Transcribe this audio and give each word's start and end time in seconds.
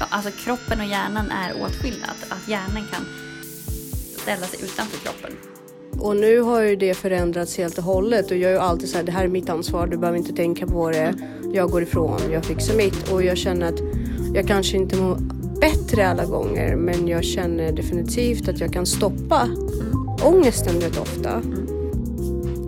Ja, 0.00 0.06
Alltså 0.10 0.30
kroppen 0.30 0.80
och 0.80 0.86
hjärnan 0.86 1.30
är 1.30 1.62
åtskilda. 1.62 2.06
Att, 2.06 2.32
att 2.32 2.48
hjärnan 2.48 2.84
kan 2.92 3.04
ställa 4.22 4.46
sig 4.46 4.64
utanför 4.64 4.98
kroppen. 4.98 5.32
Och 6.00 6.16
nu 6.16 6.40
har 6.40 6.60
ju 6.62 6.76
det 6.76 6.94
förändrats 6.94 7.56
helt 7.58 7.78
och 7.78 7.84
hållet 7.84 8.30
och 8.30 8.36
jag 8.36 8.50
är 8.50 8.54
ju 8.54 8.60
alltid 8.60 8.88
så 8.88 8.96
här, 8.96 9.04
det 9.04 9.12
här 9.12 9.24
är 9.24 9.28
mitt 9.28 9.48
ansvar, 9.50 9.86
du 9.86 9.96
behöver 9.96 10.18
inte 10.18 10.32
tänka 10.32 10.66
på 10.66 10.90
det. 10.90 11.14
Jag 11.52 11.70
går 11.70 11.82
ifrån, 11.82 12.20
jag 12.32 12.44
fixar 12.44 12.74
mitt 12.74 13.12
och 13.12 13.22
jag 13.22 13.38
känner 13.38 13.68
att 13.68 13.80
jag 14.34 14.46
kanske 14.48 14.76
inte 14.76 14.96
mår 14.96 15.18
bättre 15.60 16.08
alla 16.08 16.24
gånger 16.24 16.76
men 16.76 17.08
jag 17.08 17.24
känner 17.24 17.72
definitivt 17.72 18.48
att 18.48 18.60
jag 18.60 18.72
kan 18.72 18.86
stoppa 18.86 19.48
ångesten 20.22 20.80
rätt 20.80 20.98
ofta. 20.98 21.42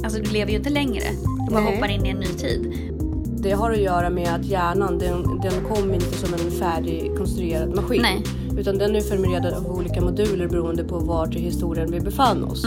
Alltså 0.05 0.21
du 0.21 0.31
lever 0.31 0.51
ju 0.53 0.59
inte 0.59 0.71
längre. 0.71 1.05
Du 1.49 1.55
bara 1.55 1.65
hoppar 1.65 1.89
in 1.89 2.07
i 2.07 2.09
en 2.09 2.19
ny 2.19 2.27
tid. 2.27 2.93
Det 3.47 3.53
har 3.53 3.71
att 3.71 3.81
göra 3.81 4.11
med 4.11 4.35
att 4.35 4.45
hjärnan, 4.45 4.99
den, 4.99 5.41
den 5.43 5.65
kom 5.65 5.95
inte 5.95 6.17
som 6.19 6.35
en 6.35 6.51
färdigkonstruerad 6.51 7.75
maskin. 7.75 8.03
Nej. 8.03 8.23
Utan 8.59 8.79
den 8.79 8.97
är 8.97 9.01
förberedd 9.01 9.47
av 9.55 9.67
olika 9.67 10.01
moduler 10.01 10.49
beroende 10.49 10.85
på 10.85 10.99
vart 10.99 11.35
i 11.35 11.41
historien 11.41 11.91
vi 11.91 12.01
befann 12.01 12.45
oss. 12.45 12.63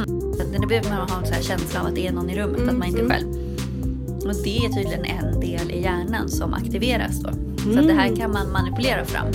Den 0.52 0.68
behöver 0.68 0.90
man 0.90 1.10
ha 1.10 1.20
en 1.20 1.26
så 1.26 1.44
känsla 1.44 1.80
av 1.80 1.86
att 1.86 1.96
det 1.96 2.08
är 2.08 2.12
någon 2.12 2.30
i 2.30 2.40
rummet, 2.42 2.70
att 2.70 2.78
man 2.78 2.88
inte 2.88 3.00
är 3.00 3.06
Mm. 3.06 3.18
själv. 3.18 3.28
Och 4.26 4.44
det 4.44 4.58
är 4.58 4.70
tydligen 4.70 5.06
en 5.06 5.40
del 5.40 5.72
i 5.72 5.82
hjärnan 5.82 6.30
som 6.30 6.54
aktiveras 6.54 7.20
då. 7.20 7.30
Så 7.74 7.80
att 7.80 7.88
det 7.88 7.94
här 7.94 8.16
kan 8.16 8.32
man 8.32 8.52
manipulera 8.52 9.06
fram. 9.06 9.34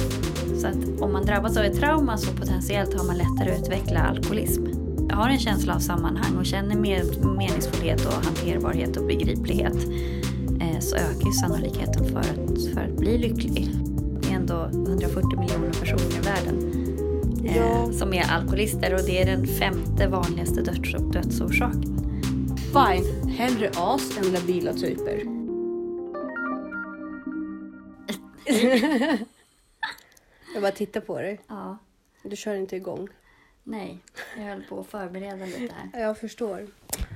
Så 0.61 0.67
att 0.67 1.01
om 1.01 1.13
man 1.13 1.27
drabbas 1.27 1.57
av 1.57 1.65
ett 1.65 1.81
trauma 1.81 2.17
så 2.17 2.33
potentiellt 2.33 2.95
har 2.99 3.05
man 3.05 3.17
lättare 3.17 3.55
att 3.55 3.61
utveckla 3.61 4.01
alkoholism. 4.01 4.67
Jag 5.09 5.17
har 5.17 5.29
en 5.29 5.39
känsla 5.39 5.75
av 5.75 5.79
sammanhang 5.79 6.37
och 6.39 6.47
känner 6.47 6.77
mer 6.77 7.05
meningsfullhet 7.37 8.07
och 8.07 8.13
hanterbarhet 8.13 8.97
och 8.97 9.07
begriplighet 9.07 9.77
så 10.81 10.97
ökar 10.97 11.27
ju 11.27 11.33
sannolikheten 11.33 12.05
för 12.09 12.19
att, 12.19 12.75
för 12.75 12.81
att 12.81 12.97
bli 12.97 13.19
lycklig. 13.19 13.69
Det 14.23 14.29
är 14.29 14.35
ändå 14.35 14.65
140 14.65 15.39
miljoner 15.41 15.71
personer 15.73 16.17
i 16.17 16.21
världen 16.21 16.59
eh, 17.47 17.57
Ja. 17.57 17.93
som 17.93 18.13
är 18.15 18.31
alkoholister 18.31 18.95
och 18.95 19.01
det 19.07 19.23
är 19.23 19.27
den 19.27 19.47
femte 19.47 20.09
vanligaste 20.09 20.63
döds 20.63 20.93
dödsorsaken. 21.13 22.01
Fine, 22.57 23.29
hellre 23.31 23.71
as 23.77 24.19
än 24.19 24.33
labila 24.33 24.73
typer. 24.73 25.23
jag 30.55 30.63
bara 30.63 30.73
tittar 30.73 31.01
på 31.01 31.19
dig. 31.21 31.41
Ja, 31.49 31.79
Du 32.23 32.37
kör 32.37 32.55
inte 32.55 32.77
igång. 32.77 33.09
nej, 33.63 33.99
jag 34.37 34.45
höll 34.45 34.63
på 34.63 34.81
att 34.81 34.87
förbereda 34.87 35.45
lite 35.47 35.75
här. 35.93 36.01
Jag 36.01 36.19
förstår. 36.19 36.67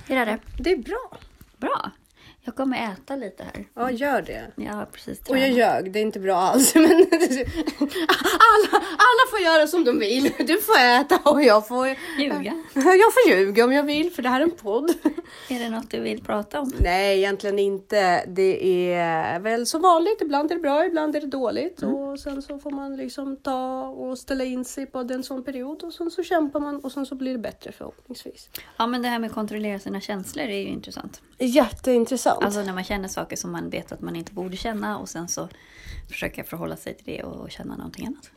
Hur 0.07 0.17
är 0.17 0.25
det? 0.25 0.39
Det 0.57 0.71
är 0.71 0.77
bra. 0.77 1.17
Bra. 1.57 1.91
Jag 2.41 2.55
kommer 2.55 2.93
äta 2.93 3.15
lite 3.15 3.43
här. 3.43 3.65
Ja, 3.73 3.91
gör 3.91 4.21
det. 4.21 4.67
Har 4.67 4.85
precis 4.85 5.19
Och 5.29 5.37
jag 5.37 5.51
ljög, 5.51 5.91
det 5.91 5.99
är 5.99 6.01
inte 6.01 6.19
bra 6.19 6.35
alls. 6.37 6.75
Men 6.75 6.85
alla, 8.49 8.83
alla 9.07 9.23
får 9.31 9.39
göra 9.39 9.67
som 9.67 9.83
de 9.83 9.99
vill. 9.99 10.33
Du 10.39 10.61
får 10.61 10.79
äta 10.79 11.19
och 11.31 11.43
jag 11.43 11.67
får, 11.67 11.87
Ljuga. 12.19 12.63
jag 12.73 13.13
får 13.13 13.29
ljuga 13.29 13.65
om 13.65 13.73
jag 13.73 13.83
vill 13.83 14.11
för 14.11 14.21
det 14.21 14.29
här 14.29 14.39
är 14.39 14.43
en 14.43 14.51
podd. 14.51 14.93
Är 15.49 15.59
det 15.59 15.69
något 15.69 15.91
du 15.91 15.99
vill 15.99 16.23
prata 16.23 16.59
om? 16.59 16.71
Nej, 16.79 17.17
egentligen 17.17 17.59
inte. 17.59 18.25
Det 18.27 18.93
är 18.93 19.39
väl 19.39 19.65
som 19.65 19.81
vanligt. 19.81 20.21
Ibland 20.21 20.51
är 20.51 20.55
det 20.55 20.61
bra, 20.61 20.85
ibland 20.85 21.15
är 21.15 21.21
det 21.21 21.27
dåligt. 21.27 21.83
Och 21.83 22.19
sen 22.19 22.41
så 22.41 22.59
får 22.59 22.71
man 22.71 22.97
liksom 22.97 23.37
ta 23.37 23.81
och 23.83 24.17
ställa 24.17 24.43
in 24.43 24.65
sig 24.65 24.85
på 24.85 24.99
en 24.99 25.23
sån 25.23 25.43
period. 25.43 25.83
Och 25.83 25.93
sen 25.93 26.11
så 26.11 26.23
kämpar 26.23 26.59
man 26.59 26.79
och 26.79 26.91
sen 26.91 27.05
så 27.05 27.15
blir 27.15 27.31
det 27.31 27.39
bättre 27.39 27.71
förhoppningsvis. 27.71 28.49
Ja, 28.77 28.87
men 28.87 29.01
det 29.01 29.07
här 29.07 29.19
med 29.19 29.27
att 29.27 29.35
kontrollera 29.35 29.79
sina 29.79 30.01
känslor 30.01 30.45
är 30.45 30.59
ju 30.59 30.67
intressant. 30.67 31.21
Jätteintressant. 31.37 32.28
Alltså 32.31 32.61
när 32.61 32.73
man 32.73 32.83
känner 32.83 33.07
saker 33.07 33.35
som 33.35 33.51
man 33.51 33.69
vet 33.69 33.91
att 33.91 34.01
man 34.01 34.15
inte 34.15 34.33
borde 34.33 34.57
känna 34.57 34.97
och 34.97 35.09
sen 35.09 35.27
så 35.27 35.49
försöka 36.09 36.43
förhålla 36.43 36.75
sig 36.75 36.93
till 36.93 37.05
det 37.05 37.23
och 37.23 37.51
känna 37.51 37.77
någonting 37.77 38.07
annat. 38.07 38.31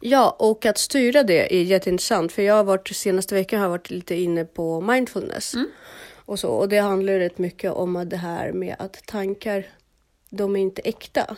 Ja, 0.00 0.36
och 0.38 0.66
att 0.66 0.78
styra 0.78 1.22
det 1.22 1.56
är 1.56 1.62
jätteintressant. 1.62 2.32
För 2.32 2.42
jag 2.42 2.54
har 2.54 2.64
varit, 2.64 2.96
senaste 2.96 3.34
veckan 3.34 3.58
har 3.58 3.64
jag 3.64 3.70
varit 3.70 3.90
lite 3.90 4.14
inne 4.14 4.44
på 4.44 4.80
mindfulness. 4.80 5.54
Och, 6.24 6.38
så, 6.38 6.48
och 6.48 6.68
det 6.68 6.78
handlar 6.78 7.12
rätt 7.18 7.38
mycket 7.38 7.72
om 7.72 7.96
att 7.96 8.10
det 8.10 8.16
här 8.16 8.52
med 8.52 8.76
att 8.78 9.06
tankar, 9.06 9.66
de 10.30 10.56
är 10.56 10.60
inte 10.60 10.82
äkta. 10.82 11.36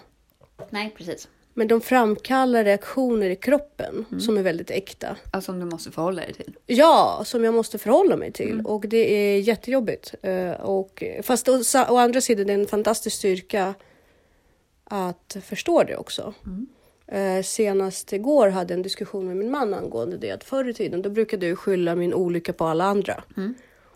Nej, 0.70 0.94
precis. 0.96 1.28
Men 1.54 1.68
de 1.68 1.80
framkallar 1.80 2.64
reaktioner 2.64 3.30
i 3.30 3.36
kroppen 3.36 4.04
som 4.20 4.36
är 4.36 4.42
väldigt 4.42 4.70
äkta. 4.70 5.16
Alltså 5.30 5.52
som 5.52 5.60
du 5.60 5.66
måste 5.66 5.90
förhålla 5.90 6.22
dig 6.22 6.34
till. 6.34 6.56
Ja, 6.66 7.22
som 7.24 7.44
jag 7.44 7.54
måste 7.54 7.78
förhålla 7.78 8.16
mig 8.16 8.32
till. 8.32 8.62
Och 8.64 8.84
det 8.88 9.14
är 9.14 9.38
jättejobbigt. 9.40 10.14
Eh, 10.22 10.50
och, 10.50 11.02
fast 11.22 11.48
å, 11.48 11.62
å 11.88 11.96
andra 11.96 12.20
sidan 12.20 12.46
det 12.46 12.52
är 12.52 12.58
en 12.58 12.66
fantastisk 12.66 13.16
styrka 13.16 13.74
att 14.84 15.36
förstå 15.42 15.82
det 15.82 15.96
också. 15.96 16.34
Eh, 17.06 17.42
senast 17.42 18.12
igår 18.12 18.48
hade 18.48 18.72
jag 18.72 18.78
en 18.78 18.82
diskussion 18.82 19.26
med 19.26 19.36
min 19.36 19.50
man 19.50 19.74
angående 19.74 20.16
det. 20.16 20.30
Att 20.30 20.44
förr 20.44 20.68
i 20.68 20.74
tiden 20.74 21.02
då 21.02 21.10
brukade 21.10 21.46
jag 21.48 21.58
skylla 21.58 21.94
min 21.94 22.14
olycka 22.14 22.52
på 22.52 22.64
alla 22.64 22.84
andra. 22.84 23.24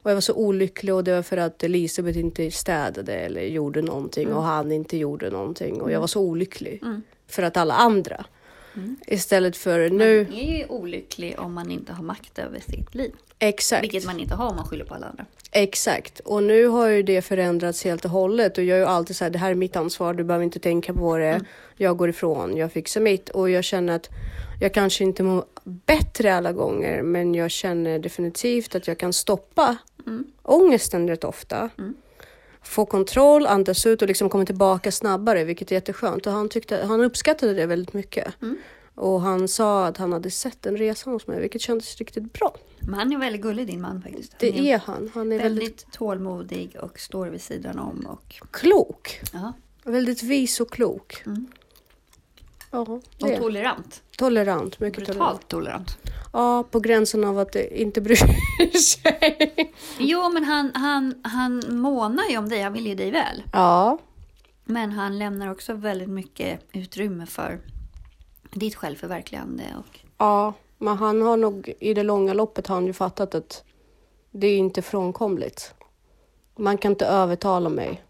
Och 0.03 0.11
jag 0.11 0.15
var 0.17 0.21
så 0.21 0.35
olycklig 0.35 0.95
och 0.95 1.05
det 1.05 1.15
var 1.15 1.23
för 1.23 1.37
att 1.37 1.65
Elisabeth 1.65 2.19
inte 2.19 2.51
städade 2.51 3.15
eller 3.15 3.41
gjorde 3.43 3.83
någonting 3.83 4.33
och 4.33 4.43
han 4.43 4.73
inte 4.73 4.97
gjorde 4.97 5.31
någonting. 5.31 5.81
Och 5.81 5.93
jag 5.93 6.01
var 6.01 6.07
så 6.07 6.21
olycklig 6.21 6.83
för 7.29 7.43
att 7.43 7.57
alla 7.57 7.75
andra. 7.75 8.25
Istället 9.07 9.57
för 9.57 9.91
nu, 9.91 10.25
Man 10.25 10.39
är 10.39 10.59
ju 10.59 10.67
olycklig 10.67 11.35
om 11.39 11.55
man 11.55 11.71
inte 11.71 11.93
har 11.93 12.05
makt 12.05 12.39
över 12.39 12.61
sitt 12.61 12.95
liv. 12.95 13.13
exakt. 13.39 13.83
Vilket 13.83 14.05
man 14.07 14.21
inte 14.21 14.35
har 14.35 14.49
om 14.51 14.57
man 14.57 14.65
skyller 14.65 14.85
på 14.85 14.95
alla 14.95 15.07
andra. 15.07 15.25
Exakt. 15.51 16.21
Och 16.21 16.43
nu 16.43 16.67
har 16.67 16.87
ju 16.89 17.03
det 17.03 17.23
förändrats 17.23 17.85
helt 17.85 18.05
och 18.05 18.11
hållet. 18.11 18.59
Och 18.59 18.65
jag 18.65 18.77
är 18.77 18.81
ju 18.81 18.87
alltid 18.87 19.17
så 19.17 19.25
här, 19.25 19.31
det 19.31 19.39
här 19.39 19.51
är 19.51 19.55
mitt 19.55 19.77
ansvar, 19.77 20.15
du 20.15 20.25
behöver 20.25 20.45
inte 20.45 20.59
tänka 20.59 20.95
på 20.95 21.17
det. 21.17 21.41
Jag 21.77 21.97
går 21.97 22.09
ifrån, 22.09 22.57
jag 22.57 22.73
fixar 22.73 23.01
mitt. 23.01 23.29
Och 23.29 23.51
jag 23.51 23.65
känner 23.65 23.97
att 23.97 24.09
jag 24.61 24.75
kanske 24.75 25.05
inte 25.05 25.23
mår 25.23 25.45
bättre 25.65 26.35
alla 26.35 26.53
gånger. 26.53 27.03
Men 27.03 27.35
jag 27.35 27.51
känner 27.51 27.99
definitivt 27.99 28.75
att 28.75 28.89
jag 28.89 28.99
kan 28.99 29.13
stoppa 29.13 29.77
ångesten 30.43 31.09
rätt 31.09 31.25
ofta. 31.25 31.71
Få 32.63 32.87
kontroll, 32.87 33.47
andas 33.47 33.87
ut 33.87 34.03
och 34.03 34.09
liksom 34.09 34.29
komma 34.29 34.45
tillbaka 34.47 34.93
snabbare, 34.93 35.45
vilket 35.45 35.71
är 35.71 35.75
jätteskönt. 35.75 36.27
Och 36.27 36.33
han, 36.33 36.49
tyckte, 36.49 36.85
han 36.85 37.01
uppskattade 37.01 37.55
det 37.55 37.67
väldigt 37.67 37.93
mycket. 37.93 38.35
Och 38.95 39.21
han 39.21 39.49
sa 39.49 39.87
att 39.87 39.97
han 39.97 40.13
hade 40.13 40.31
sett 40.31 40.67
en 40.67 40.77
resa 40.77 41.11
hos 41.11 41.27
mig, 41.27 41.41
vilket 41.41 41.61
kändes 41.61 41.97
riktigt 41.97 42.33
bra. 42.33 42.57
Men 42.81 42.95
han 42.95 43.13
är 43.13 43.19
väldigt 43.19 43.43
gullig 43.43 43.67
din 43.67 43.81
man 43.81 44.03
faktiskt. 44.03 44.33
Han 44.33 44.39
Det 44.41 44.71
är 44.73 44.79
han. 44.79 45.11
Han 45.15 45.33
är 45.33 45.39
väldigt, 45.39 45.63
väldigt 45.63 45.93
tålmodig 45.93 46.77
och 46.81 47.01
står 47.01 47.27
vid 47.27 47.43
sidan 47.43 47.79
om. 47.79 48.07
Och, 48.07 48.41
klok. 48.51 49.21
ja, 49.33 49.53
Väldigt 49.85 50.23
vis 50.23 50.61
och 50.61 50.71
klok. 50.71 51.23
Ja, 52.71 52.79
och 52.79 53.03
det. 53.19 53.35
är 53.35 53.39
tolerant. 53.41 54.03
Tolerant, 54.17 54.81
mycket 54.81 55.07
tolerant. 55.07 55.19
Brutalt 55.19 55.49
tolerant. 55.49 55.99
Ja, 56.33 56.65
på 56.71 56.81
gränsen 56.81 57.25
av 57.25 57.39
att 57.39 57.53
det 57.53 57.81
inte 57.81 58.01
bryr 58.01 58.77
sig. 58.79 59.73
Jo, 59.99 60.31
men 60.33 60.45
han, 60.45 60.71
han, 60.75 61.15
han 61.25 61.63
månar 61.69 62.25
ju 62.31 62.39
om 62.39 62.49
dig. 62.49 62.63
Han 62.63 62.73
vill 62.73 62.87
ju 62.87 62.95
dig 62.95 63.11
väl. 63.11 63.43
Ja, 63.53 63.99
Men 64.65 64.93
han 64.93 65.19
lämnar 65.19 65.51
också 65.51 65.73
väldigt 65.75 66.09
mycket 66.09 66.61
utrymme 66.73 67.27
för 67.27 67.61
ditt 68.53 68.75
självförverkligande. 68.75 69.65
Och, 69.79 70.01
ja, 70.19 70.53
men 70.79 70.97
han 70.97 71.23
har 71.23 71.37
nog 71.37 71.73
i 71.81 71.95
det 71.95 72.03
långa 72.03 72.33
loppet 72.35 72.67
har 72.67 72.75
han 72.75 72.87
ju 72.87 72.93
fattat 72.93 73.35
att 73.35 73.65
det 74.31 74.47
är 74.47 74.59
inte 74.59 74.83
frånkomligt. 74.83 75.75
Man 76.57 76.79
kan 76.79 76.93
inte 76.93 77.07
övertala 77.07 77.69
mig. 77.69 78.03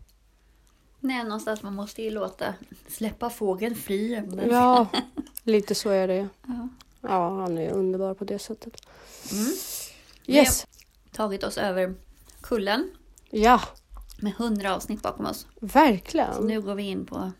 Nej, 1.00 1.24
någonstans 1.24 1.62
man 1.62 1.74
måste 1.74 2.02
ju 2.02 2.10
låta 2.10 2.54
släppa 2.88 3.30
fågeln 3.30 3.74
fri. 3.74 4.22
Men- 4.26 4.50
Ja, 4.50 4.86
lite 5.42 5.74
så 5.74 5.90
är 5.90 6.08
det. 6.08 6.28
Ja. 6.46 6.68
Ja, 7.00 7.40
han 7.40 7.58
är 7.58 7.70
underbar 7.70 8.14
på 8.14 8.24
det 8.24 8.38
sättet. 8.38 8.82
Mm. 9.32 9.52
Yes, 10.26 10.66
Tagit 11.12 11.44
oss 11.44 11.58
över 11.58 11.94
kullen 12.40 12.90
ja, 13.30 13.60
med 14.20 14.32
hundra 14.32 14.74
avsnitt 14.74 15.02
bakom 15.02 15.26
oss. 15.26 15.38
Så 15.60 15.66
verkligen. 15.66 16.46
nu 16.46 16.60
går 16.60 16.74
vi 16.74 16.82
in 16.82 17.06
på 17.06 17.32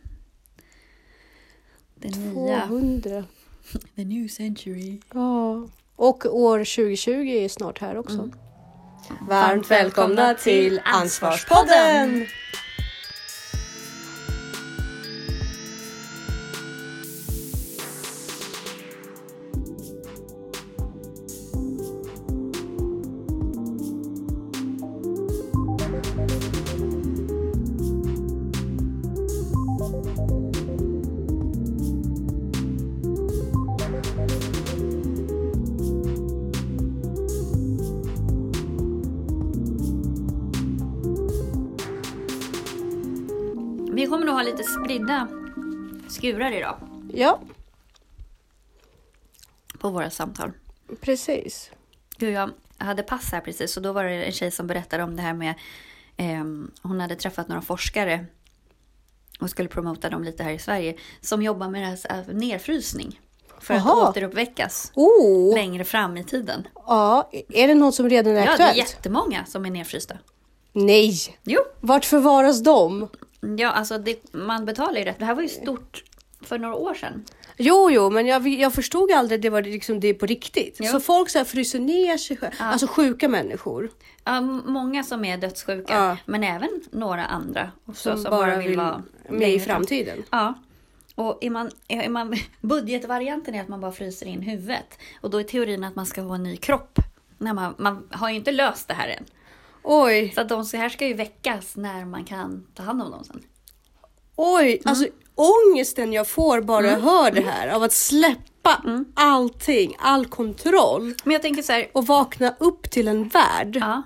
det 1.95 2.17
nya. 2.17 2.67
200. 2.67 3.25
The 3.97 4.05
new 4.05 4.29
century. 4.29 5.01
Ja, 5.15 5.69
och 5.97 6.27
år 6.41 6.59
2020 6.59 7.11
är 7.13 7.49
snart 7.49 7.79
här 7.79 7.97
också. 7.97 8.19
Mm. 8.19 8.33
Varmt 9.29 9.71
välkomna 9.71 10.35
till 10.35 10.81
Ansvarspodden! 10.85 12.27
Vi 43.99 44.07
kommer 44.07 44.27
nog 44.27 44.35
ha 44.35 44.43
lite 44.43 44.63
spridda 44.65 45.29
skurar 46.09 46.53
idag. 46.53 46.77
Ja, 47.13 47.41
på 49.79 49.91
våra 49.91 50.11
samtal. 50.11 50.53
Precis. 51.01 51.71
Gud, 52.19 52.33
jag 52.35 52.51
hade 52.79 53.03
pass 53.03 53.33
här 53.33 53.41
precis 53.41 53.77
och 53.77 53.83
då 53.83 53.93
var 53.93 54.05
det 54.05 54.25
en 54.25 54.33
tjej 54.33 54.51
som 54.51 54.67
berättade 54.67 55.03
om 55.03 55.17
det 55.17 55.23
här 55.23 55.35
med 55.35 55.55
eh, 56.17 56.45
hon 56.83 57.01
hade 57.01 57.17
träffat 57.17 57.49
några 57.49 57.63
forskare 57.63 58.27
och 59.41 59.51
skulle 59.51 59.69
promota 59.69 60.11
dem 60.11 60.25
lite 60.25 60.43
här 60.43 60.53
i 60.53 60.59
Sverige 60.59 60.97
som 61.21 61.43
jobbar 61.43 61.69
med 61.69 61.83
det 61.83 61.87
här, 61.87 61.99
här 62.09 62.33
nedfrysning 62.33 63.21
för 63.61 63.75
Jaha. 63.75 64.03
att 64.03 64.09
återuppväckas 64.11 64.93
Oh, 64.95 65.55
längre 65.55 65.85
fram 65.85 66.17
i 66.17 66.25
tiden. 66.25 66.69
ja. 66.87 67.31
Är 67.49 67.69
det 67.69 67.75
något 67.75 67.95
som 67.95 68.09
redan 68.11 68.33
är 68.37 68.39
Ja, 68.39 68.45
det 68.45 68.49
är 68.51 68.53
aktuellt? 68.53 68.77
jättemånga 68.77 69.45
som 69.47 69.65
är 69.67 69.71
nedfrysta. 69.71 70.19
Nej! 70.73 71.13
Jo, 71.45 71.61
Vart 71.81 72.05
förvaras 72.05 72.63
de? 72.63 73.09
Ja, 73.59 73.71
alltså 73.71 73.99
det, 73.99 74.33
man 74.35 74.65
betalar 74.65 74.99
ju 74.99 75.05
rätt. 75.05 75.19
Det 75.19 75.25
här 75.25 75.35
var 75.35 75.43
ju 75.43 75.49
stort 75.49 76.05
för 76.43 76.59
några 76.59 76.75
år 76.75 76.95
sedan. 76.95 77.25
Jo, 77.57 77.91
jo, 77.91 78.11
men 78.11 78.27
jag, 78.27 78.49
jag 78.49 78.73
förstod 78.75 79.11
aldrig 79.13 79.39
att 79.39 79.43
det 79.43 79.51
var 79.51 79.63
liksom 79.63 80.01
det 80.01 80.15
på 80.15 80.27
riktigt. 80.27 80.77
Jo. 80.81 80.87
Så 80.87 81.01
folk 81.01 81.31
så 81.31 81.39
här 81.39 81.45
fryser 81.45 81.79
ner 81.79 82.17
sig 82.17 82.37
själva. 82.37 82.65
Alltså 82.65 82.87
sjuka 82.87 83.29
människor. 83.29 83.91
Ja, 84.25 84.41
många 84.41 85.03
som 85.05 85.25
är 85.25 85.37
dödssjuka, 85.39 85.95
Ja. 85.95 86.17
men 86.27 86.45
även 86.45 86.81
några 86.91 87.25
andra 87.27 87.71
också, 87.85 88.17
Som, 88.17 88.31
bara 88.31 88.57
vill 88.57 88.77
vara 88.77 89.03
med 89.29 89.51
i 89.55 89.61
fram. 89.61 89.75
framtiden. 89.77 90.23
Ja. 90.31 90.55
Och 91.15 91.39
är 91.41 91.51
man, 91.51 91.71
är 91.89 92.09
man, 92.09 92.37
budgetvarianten 92.61 93.55
är 93.55 93.61
att 93.63 93.69
man 93.69 93.81
bara 93.81 93.93
fryser 93.93 94.27
in 94.27 94.43
huvudet. 94.43 94.99
Och 95.21 95.31
då 95.31 95.39
är 95.39 95.45
teorin 95.45 95.85
att 95.85 95.97
man 95.97 96.07
ska 96.07 96.21
ha 96.21 96.35
en 96.35 96.43
ny 96.43 96.57
kropp. 96.57 96.99
När 97.39 97.55
man, 97.55 97.75
man 97.79 98.09
har 98.11 98.31
ju 98.31 98.37
inte 98.37 98.53
löst 98.53 98.89
det 98.89 98.95
här 98.95 99.09
än. 99.09 99.25
Oj, 99.83 100.33
Så 100.35 100.41
att 100.41 100.49
de 100.49 100.65
så 100.65 100.77
här 100.77 100.89
ska 100.89 101.07
ju 101.07 101.15
väckas 101.15 101.77
när 101.77 102.05
man 102.05 102.25
kan 102.25 102.67
ta 102.75 102.83
hand 102.83 103.03
om 103.03 103.11
dem 103.11 103.25
sen. 103.25 103.43
oj. 104.37 104.83
Alltså 104.85 105.07
ångesten 105.35 106.13
jag 106.13 106.29
får 106.29 106.61
bara 106.61 106.87
jag 106.87 107.01
hör 107.01 107.31
det 107.31 107.41
här. 107.41 107.69
Av 107.69 107.83
att 107.83 107.93
släppa 107.93 108.83
allting, 109.15 109.97
all 109.99 110.27
kontroll. 110.27 111.15
Men 111.25 111.33
jag 111.33 111.43
tänker 111.43 111.63
så 111.63 111.73
här, 111.73 111.89
Och 111.93 112.07
vakna 112.07 112.55
upp 112.59 112.91
till 112.91 113.09
en 113.09 113.29
värld 113.29 113.77
ja. 113.81 114.03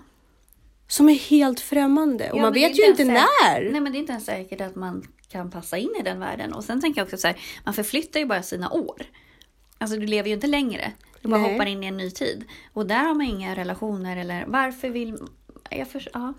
som 0.88 1.08
är 1.08 1.14
helt 1.14 1.60
främmande. 1.60 2.30
Och 2.30 2.38
Ja, 2.38 2.42
man 2.42 2.52
vet 2.52 2.78
ju 2.78 2.86
inte 2.86 3.04
när. 3.04 3.70
Nej, 3.70 3.80
men 3.80 3.92
det 3.92 3.98
är 3.98 4.00
inte 4.00 4.12
ens 4.12 4.24
säkert 4.24 4.60
att 4.60 4.76
man 4.76 5.06
kan 5.28 5.50
passa 5.50 5.78
in 5.78 5.94
i 6.00 6.02
den 6.02 6.20
världen. 6.20 6.52
Och 6.52 6.64
sen 6.64 6.80
tänker 6.80 7.00
jag 7.00 7.06
också 7.06 7.16
så 7.16 7.26
här, 7.26 7.36
man 7.64 7.74
förflyttar 7.74 8.20
ju 8.20 8.26
bara 8.26 8.42
sina 8.42 8.70
år. 8.70 9.02
Alltså 9.78 9.96
du 9.96 10.06
lever 10.06 10.28
ju 10.28 10.34
inte 10.34 10.46
längre. 10.46 10.92
Du 11.22 11.28
bara 11.28 11.40
Nej. 11.40 11.52
hoppar 11.52 11.66
in 11.66 11.84
i 11.84 11.86
en 11.86 11.96
ny 11.96 12.10
tid. 12.10 12.44
Och 12.72 12.86
där 12.86 13.04
har 13.04 13.14
man 13.14 13.26
inga 13.26 13.54
relationer 13.54 14.16
eller 14.16 14.44
varför 14.46 14.88
vill... 14.88 15.18
Jag 15.78 15.88
för, 15.88 16.08
ja, 16.12 16.32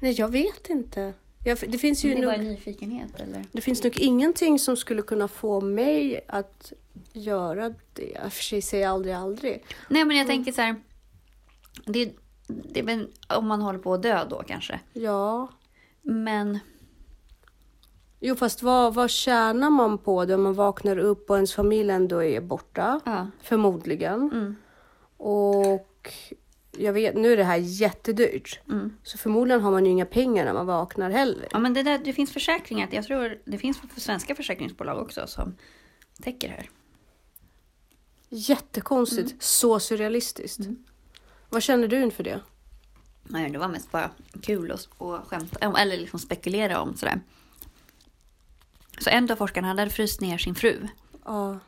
Nej, 0.00 0.12
jag 0.12 0.28
vet 0.28 0.70
inte. 0.70 1.12
Jag, 1.44 1.58
det, 1.68 1.78
finns 1.78 2.04
ju 2.04 2.14
det 2.14 2.20
nog, 2.20 2.34
en 2.34 2.44
nyfikenhet 2.44 3.20
eller? 3.20 3.44
det 3.52 3.60
finns 3.60 3.82
nog 3.84 3.98
ingenting 3.98 4.58
som 4.58 4.76
skulle 4.76 5.02
kunna 5.02 5.28
få 5.28 5.60
mig 5.60 6.24
att 6.28 6.72
göra 7.12 7.74
det. 7.92 8.18
Och 8.26 8.32
för 8.32 8.42
sig 8.42 8.62
säger 8.62 8.84
jag 8.84 8.92
aldrig 8.92 9.14
aldrig. 9.14 9.64
Nej 9.88 10.04
men 10.04 10.16
jag 10.16 10.26
tänker 10.26 10.52
så 10.52 10.60
här. 10.60 10.76
Det, 11.86 12.12
det 12.46 12.80
är 12.80 12.84
väl 12.84 13.08
om 13.28 13.46
man 13.46 13.62
håller 13.62 13.78
på 13.78 13.94
att 13.94 14.02
dö 14.02 14.24
då 14.30 14.42
kanske. 14.46 14.80
Ja. 14.92 15.48
Men 16.02 16.58
Jo, 18.20 18.34
fast 18.34 18.62
vad, 18.62 18.94
vad 18.94 19.10
tjänar 19.10 19.70
man 19.70 19.98
på 19.98 20.24
det 20.24 20.34
om 20.34 20.42
man 20.42 20.54
vaknar 20.54 20.98
upp 20.98 21.30
och 21.30 21.36
ens 21.36 21.54
familj 21.54 21.90
ändå 21.90 22.22
är 22.22 22.40
borta? 22.40 23.00
ja. 23.04 23.26
Förmodligen. 23.42 24.30
Mm. 24.32 24.56
Och 25.16 26.12
jag 26.78 26.92
vet, 26.92 27.14
nu 27.14 27.32
är 27.32 27.36
det 27.36 27.44
här 27.44 27.56
jättedyrt. 27.56 28.60
Mm. 28.70 28.96
Så 29.02 29.18
förmodligen 29.18 29.62
har 29.62 29.70
man 29.70 29.84
ju 29.84 29.90
inga 29.90 30.06
pengar 30.06 30.44
när 30.44 30.52
man 30.52 30.66
vaknar 30.66 31.10
heller. 31.10 31.48
Ja 31.50 31.58
men 31.58 31.74
det, 31.74 31.82
där, 31.82 31.98
det 31.98 32.12
finns 32.12 32.32
försäkringar. 32.32 32.88
Jag 32.92 33.04
tror 33.04 33.38
det 33.44 33.58
finns 33.58 33.78
för 33.94 34.00
svenska 34.00 34.34
försäkringsbolag 34.34 34.98
också 35.02 35.26
som 35.26 35.56
täcker 36.22 36.48
det 36.48 36.54
här. 36.54 36.70
Jättekonstigt. 38.28 39.30
Mm. 39.30 39.36
Så 39.40 39.80
surrealistiskt. 39.80 40.60
Vad 41.48 41.62
känner 41.62 41.88
du 41.88 42.02
inför 42.02 42.24
det? 42.24 42.40
Nej, 43.22 43.50
det 43.50 43.58
var 43.58 43.68
mest 43.68 43.92
bara 43.92 44.10
kul 44.42 44.72
att 44.72 44.88
och 44.98 45.28
skämta 45.28 45.68
om, 45.68 45.76
eller 45.76 45.96
liksom 45.96 46.18
spekulera 46.18 46.80
om 46.80 46.96
sådär. 46.96 47.20
Så 48.98 49.10
en 49.10 49.30
av 49.30 49.36
forskarna 49.36 49.68
hade 49.68 49.90
fryst 49.90 50.20
ner 50.20 50.38
sin 50.38 50.54
fru. 50.54 50.88
Ja. 51.24 51.58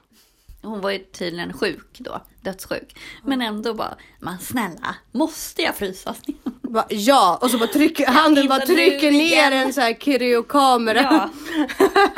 Hon 0.63 0.81
var 0.81 0.91
ju 0.91 0.99
tydligen 0.99 1.53
sjuk 1.53 1.99
då, 1.99 2.23
dödssjuk. 2.41 2.99
Men 3.23 3.43
ändå 3.43 3.75
bara, 3.75 3.97
men 4.21 4.39
snälla, 4.39 4.97
måste 5.13 5.63
jag 5.63 5.75
frysas 5.77 6.21
ner? 6.29 6.37
Bara, 6.63 6.87
ja, 6.91 7.39
och 7.43 7.51
så 7.51 7.59
bara 7.59 7.69
trycker, 7.69 8.07
handen 8.07 8.49
bara 8.49 8.67
trycker 8.67 9.11
ner 9.11 9.53
en 9.53 9.73
så 9.73 9.81
här 9.81 10.01
kryokamera. 10.01 11.03
Ja. 11.03 11.31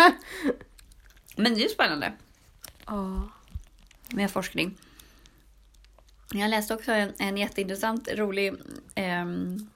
Men 1.36 1.54
det 1.54 1.60
är 1.60 1.62
ju 1.62 1.68
spännande 1.68 2.12
Ja. 2.86 3.28
med 4.10 4.30
forskning. 4.30 4.74
Jag 6.32 6.50
läste 6.50 6.74
också 6.74 6.92
en, 6.92 7.12
en 7.18 7.36
jätteintressant, 7.36 8.08
rolig 8.12 8.54
ehm, 8.94 9.68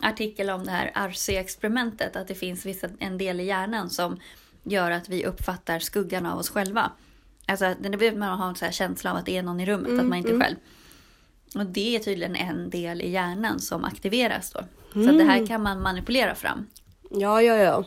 artikel 0.00 0.50
om 0.50 0.64
det 0.64 0.70
här 0.70 0.90
Arce-experimentet. 0.94 2.16
Att 2.16 2.28
det 2.28 2.34
finns 2.34 2.66
vissa, 2.66 2.88
en 2.98 3.18
del 3.18 3.40
i 3.40 3.44
hjärnan 3.44 3.90
som 3.90 4.20
gör 4.62 4.90
att 4.90 5.08
vi 5.08 5.24
uppfattar 5.26 5.78
skuggan 5.78 6.26
av 6.26 6.38
oss 6.38 6.50
själva. 6.50 6.92
Alltså 7.48 7.74
det 7.80 7.90
behöver 7.90 8.18
man 8.18 8.38
ha 8.38 8.48
en 8.48 8.54
så 8.54 8.64
här 8.64 8.72
känsla 8.72 9.10
av 9.10 9.16
att 9.16 9.26
det 9.26 9.36
är 9.36 9.42
någon 9.42 9.60
i 9.60 9.66
rummet, 9.66 10.00
att 10.00 10.06
man 10.06 10.18
inte 10.18 10.30
är 10.32 10.40
själv. 10.40 10.56
Och 11.54 11.66
det 11.66 11.96
är 11.96 12.00
tydligen 12.00 12.36
en 12.36 12.70
del 12.70 13.02
i 13.02 13.10
hjärnan 13.10 13.60
som 13.60 13.84
aktiveras 13.84 14.50
då. 14.50 14.60
Så 14.92 15.10
att 15.10 15.18
det 15.18 15.24
här 15.24 15.46
kan 15.46 15.62
man 15.62 15.82
manipulera 15.82 16.34
fram. 16.34 16.66
ja, 17.10 17.42
ja, 17.42 17.54
ja. 17.56 17.84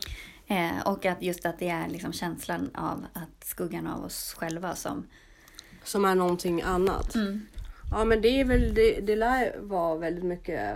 Eh, 0.55 0.81
och 0.85 1.05
att 1.05 1.21
just 1.23 1.45
att 1.45 1.59
det 1.59 1.69
är 1.69 1.89
liksom 1.89 2.13
känslan 2.13 2.69
av 2.75 3.05
att 3.13 3.43
skuggan 3.47 3.87
av 3.87 4.05
oss 4.05 4.35
själva 4.37 4.75
som... 4.75 5.07
Som 5.83 6.05
är 6.05 6.15
någonting 6.15 6.61
annat. 6.61 7.15
Mm. 7.15 7.41
Ja, 7.91 8.05
men 8.05 8.21
det 8.21 8.27
är 8.27 8.45
väl, 8.45 8.73
det, 8.73 8.99
det 9.01 9.15
lär 9.15 9.55
vara 9.59 9.95
väldigt 9.97 10.23
mycket 10.23 10.75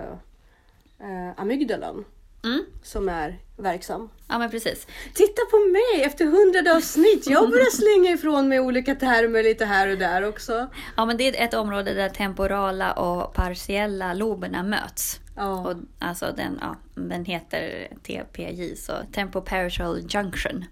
eh, 1.00 1.32
amygdalan 1.40 2.06
Mm. 2.44 2.66
som 2.84 3.10
är 3.10 3.40
verksam. 3.57 4.10
Ja 4.28 4.38
men 4.38 4.52
precis. 4.52 4.88
Titta 5.13 5.42
på 5.52 5.57
mig 5.57 6.04
efter 6.04 6.25
hundrade 6.25 6.75
avsnitt. 6.75 7.28
Jag 7.28 7.50
börjar 7.50 7.72
slänga 7.72 8.12
ifrån 8.12 8.50
mig 8.50 8.60
olika 8.60 8.96
termer 8.96 9.44
lite 9.44 9.66
här 9.66 9.88
och 9.92 9.98
där 9.98 10.24
också. 10.24 10.68
Ja 10.98 11.06
men 11.06 11.18
det 11.18 11.28
är 11.28 11.46
ett 11.46 11.54
område 11.54 11.94
där 11.94 12.10
temporala 12.10 12.94
och 12.94 13.34
partiella 13.34 14.13
loberna 14.13 14.63
möts. 14.63 15.19
Ja. 15.36 15.69
Och, 15.69 15.75
alltså 16.00 16.34
den, 16.38 16.60
ja, 16.62 16.75
den 16.96 17.25
heter 17.25 17.88
TPJ, 18.04 18.75
så 18.75 18.94
Tempoparital 19.13 20.01
Junction. 20.10 20.65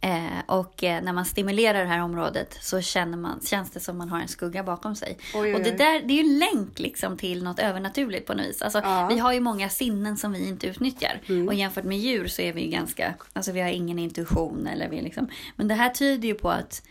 Eh, 0.00 0.38
och 0.46 0.84
eh, 0.84 1.02
när 1.02 1.12
man 1.12 1.24
stimulerar 1.24 1.80
det 1.82 1.88
här 1.88 2.02
området 2.02 2.58
så 2.60 2.80
känner 2.80 3.18
man, 3.18 3.40
känns 3.44 3.70
det 3.70 3.80
som 3.80 3.98
man 3.98 4.08
har 4.08 4.20
en 4.20 4.28
skugga 4.28 4.62
bakom 4.62 4.96
sig. 4.96 5.18
Oj, 5.34 5.40
oj, 5.40 5.54
Och 5.54 5.60
det 5.60 5.70
där 5.70 6.02
det 6.02 6.12
är 6.18 6.22
ju 6.24 6.30
en 6.32 6.38
länk 6.38 6.78
liksom 6.78 7.16
till 7.16 7.42
något 7.44 7.58
övernaturligt 7.58 8.26
på 8.26 8.34
något 8.34 8.46
vis. 8.46 8.62
Alltså, 8.62 8.78
Ja. 8.78 9.06
Vi 9.10 9.18
har 9.18 9.32
ju 9.32 9.40
många 9.40 9.68
sinnen 9.68 10.16
som 10.16 10.32
vi 10.32 10.48
inte 10.48 10.66
utnyttjar. 10.66 11.20
Mm. 11.28 11.48
Och 11.48 11.54
jämfört 11.54 11.84
med 11.84 11.98
djur 11.98 12.26
så 12.28 12.42
är 12.42 12.52
vi 12.52 12.60
ju 12.64 12.70
ganska, 12.70 13.14
alltså 13.32 13.52
vi 13.52 13.60
har 13.60 13.68
ingen 13.68 13.98
intuition. 13.98 14.66
Eller 14.66 14.88
vi 14.88 15.00
liksom, 15.00 15.28
men 15.56 15.68
det 15.68 15.74
här 15.74 15.90
tyder 15.90 16.28
ju 16.28 16.34
på 16.34 16.50
att 16.50 16.82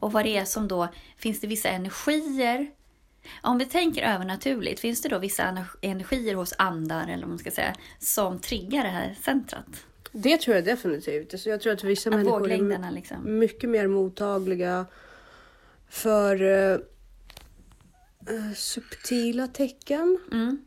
och 0.00 0.12
vad 0.12 0.24
det 0.24 0.36
är 0.36 0.44
som 0.44 0.68
då, 0.68 0.88
finns 1.16 1.40
det 1.40 1.46
vissa 1.46 1.68
energier? 1.68 2.70
Om 3.42 3.58
vi 3.58 3.64
tänker 3.64 4.02
övernaturligt, 4.02 4.80
finns 4.80 5.02
det 5.02 5.08
då 5.08 5.18
vissa 5.18 5.42
ener- 5.42 5.76
energier 5.82 6.34
hos 6.34 6.54
andar 6.58 7.02
eller 7.08 7.22
vad 7.22 7.28
man 7.28 7.38
ska 7.38 7.50
säga, 7.50 7.74
som 7.98 8.38
triggar 8.38 8.82
det 8.84 8.90
här 8.90 9.16
centrat? 9.22 9.66
Det 10.12 10.38
tror 10.38 10.56
jag 10.56 10.64
definitivt. 10.64 11.34
Alltså 11.34 11.50
jag 11.50 11.60
tror 11.60 11.72
att 11.72 11.84
vissa 11.84 12.10
Att 12.10 12.16
människor 12.16 12.50
är 12.50 12.90
liksom. 12.90 13.38
mycket 13.38 13.70
mer 13.70 13.86
mottagliga 13.86 14.86
för 15.88 16.42
eh, 16.42 16.78
subtila 18.56 19.46
tecken. 19.46 20.18
Mm. 20.32 20.64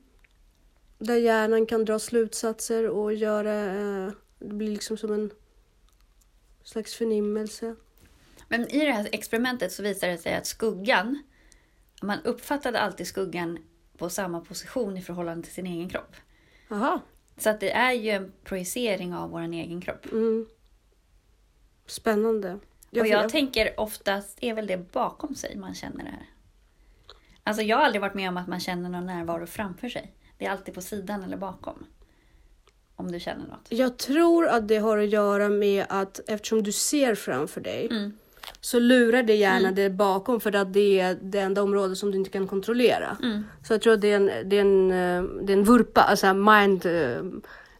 Där 0.98 1.16
hjärnan 1.16 1.66
kan 1.66 1.86
dra 1.86 2.00
slutsatser 2.00 2.90
och 2.90 3.14
göra... 3.14 3.54
Eh, 3.54 4.12
det 4.40 4.54
blir 4.54 4.72
liksom 4.72 4.98
som 4.98 5.14
en 5.14 5.32
slags 6.64 6.96
förnimmelse. 6.96 7.76
Men 8.48 8.68
i 8.68 8.86
det 8.86 8.92
här 8.92 9.10
experimentet 9.12 9.72
så 9.72 9.84
visade 9.84 10.12
det 10.12 10.18
sig 10.18 10.36
att 10.36 10.46
skuggan, 10.46 11.24
man 12.02 12.20
uppfattade 12.24 12.80
alltid 12.80 13.08
skuggan 13.08 13.60
på 13.98 14.10
samma 14.10 14.42
position 14.42 14.98
i 14.98 15.02
förhållande 15.02 15.44
till 15.44 15.54
sin 15.54 15.68
egen 15.68 15.90
kropp. 15.90 16.16
Aha. 16.70 17.02
Så 17.42 17.50
att 17.50 17.60
det 17.60 17.72
är 17.72 17.92
ju 17.92 18.10
en 18.10 18.32
projicering 18.44 19.14
av 19.14 19.30
vår 19.30 19.42
egen 19.42 19.82
kropp. 19.82 20.12
Mm. 20.12 20.48
Spännande. 21.86 22.60
och 23.00 23.08
jag 23.08 23.30
tänker 23.30 23.80
oftast 23.80 24.38
är 24.42 24.54
väl 24.54 24.68
det 24.68 24.92
bakom 24.92 25.36
sig 25.36 25.56
man 25.56 25.76
känner 25.76 26.04
det 26.04 26.10
här. 26.10 26.30
Alltså 27.44 27.64
jag 27.64 27.78
har 27.78 27.84
aldrig 27.84 28.02
varit 28.02 28.14
med 28.14 28.30
om 28.30 28.38
att 28.38 28.48
man 28.48 28.60
känner 28.60 28.90
någon 28.90 29.06
närvaro 29.06 29.46
framför 29.46 29.90
sig. 29.90 30.14
Det 30.38 30.46
är 30.46 30.50
alltid 30.52 30.74
på 30.74 30.82
sidan 30.82 31.24
eller 31.24 31.38
bakom. 31.38 31.86
Om 32.96 33.12
du 33.12 33.20
känner 33.20 33.48
något. 33.48 33.68
Jag 33.70 33.98
tror 33.98 34.48
att 34.48 34.68
det 34.68 34.78
har 34.78 34.98
att 34.98 35.10
göra 35.10 35.50
med 35.50 35.86
att 35.90 36.20
eftersom 36.28 36.64
du 36.64 36.72
ser 36.72 37.16
framför 37.16 37.62
dig 37.62 37.88
Mm. 37.92 38.18
Så 38.62 38.80
lurar 38.80 39.24
det 39.24 39.36
gärna 39.36 39.72
det 39.72 39.90
bakom 39.90 40.40
för 40.42 40.56
att 40.56 40.74
det 40.74 41.00
är 41.00 41.18
det 41.22 41.40
enda 41.40 41.64
området 41.64 41.98
som 41.98 42.12
du 42.12 42.18
inte 42.18 42.30
kan 42.30 42.48
kontrollera. 42.48 43.18
Mm. 43.24 43.44
Så 43.68 43.74
jag 43.74 43.82
tror 43.82 43.94
att 43.94 44.02
det 44.02 44.12
är 44.12 44.16
en, 44.16 44.50
det 44.50 44.58
är 44.58 44.62
en, 44.62 44.92
eh, 44.92 45.24
det 45.44 45.54
är 45.54 45.58
en 45.58 45.64
vurpa, 45.64 46.02
alltså 46.02 46.34
mind, 46.34 46.86
eh, 46.86 47.22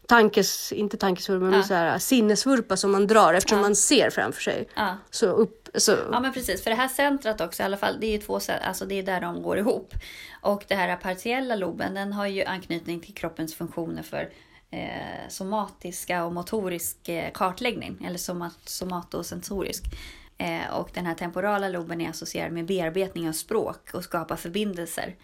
tankes, 0.06 0.72
inte 0.72 0.96
tankesvurpa, 0.96 1.44
men 1.44 1.52
Ja. 1.52 1.62
så 1.62 1.74
här, 1.74 1.98
sinnesvurpa 1.98 2.76
som 2.76 2.92
man 2.92 3.06
drar 3.06 3.34
eftersom 3.34 3.58
Ja. 3.58 3.62
man 3.62 3.76
ser 3.76 4.10
framför 4.10 4.42
sig. 4.42 4.68
Ja. 4.74 4.96
Så 5.10 5.26
upp, 5.26 5.68
så, 5.74 5.96
Ja 6.12 6.20
men 6.20 6.32
precis, 6.32 6.62
för 6.62 6.70
det 6.70 6.76
här 6.76 6.88
centrat 6.88 7.40
också 7.40 7.62
i 7.62 7.66
alla 7.66 7.76
fall, 7.76 7.96
det 8.00 8.06
är 8.06 8.12
ju 8.12 8.18
två 8.18 8.40
alltså 8.64 8.84
det 8.86 8.98
är 8.98 9.02
där 9.02 9.20
de 9.20 9.42
går 9.42 9.58
ihop. 9.58 9.94
Och 10.40 10.64
det 10.68 10.74
här 10.74 10.96
partiella 10.96 11.56
loben, 11.56 11.94
den 11.94 12.12
har 12.12 12.26
ju 12.26 12.44
anknytning 12.44 13.00
till 13.00 13.14
kroppens 13.14 13.54
funktioner 13.54 14.02
för 14.02 14.28
eh, 14.70 15.28
somatiska 15.28 16.24
och 16.24 16.32
motorisk 16.32 17.08
eh, 17.08 17.30
kartläggning, 17.32 18.04
eller 18.06 18.18
somat, 18.18 18.58
somatosensorisk. 18.64 19.84
Eh, 20.42 20.74
och 20.78 20.90
den 20.94 21.06
här 21.06 21.14
temporala 21.14 21.68
loben 21.68 22.00
är 22.00 22.10
associerad 22.10 22.52
med 22.52 22.66
bearbetning 22.66 23.28
av 23.28 23.32
språk 23.32 23.90
och 23.94 24.04
skapa 24.04 24.36
förbindelser. 24.36 25.16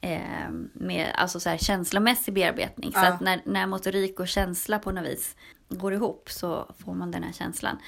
Eh, 0.00 0.50
med 0.72 1.12
alltså 1.14 1.40
så 1.40 1.48
här 1.48 1.58
känslomässig 1.58 2.34
bearbetning. 2.34 2.92
Så 2.92 2.98
Ja. 2.98 3.08
att 3.08 3.20
när, 3.20 3.40
när 3.44 3.66
motorik 3.66 4.20
och 4.20 4.28
känsla 4.28 4.78
på 4.78 4.92
något 4.92 5.04
vis 5.04 5.36
går 5.68 5.92
ihop 5.94 6.30
så 6.30 6.74
får 6.78 6.94
man 6.94 7.10
den 7.10 7.22
här 7.22 7.32
känslan. 7.32 7.78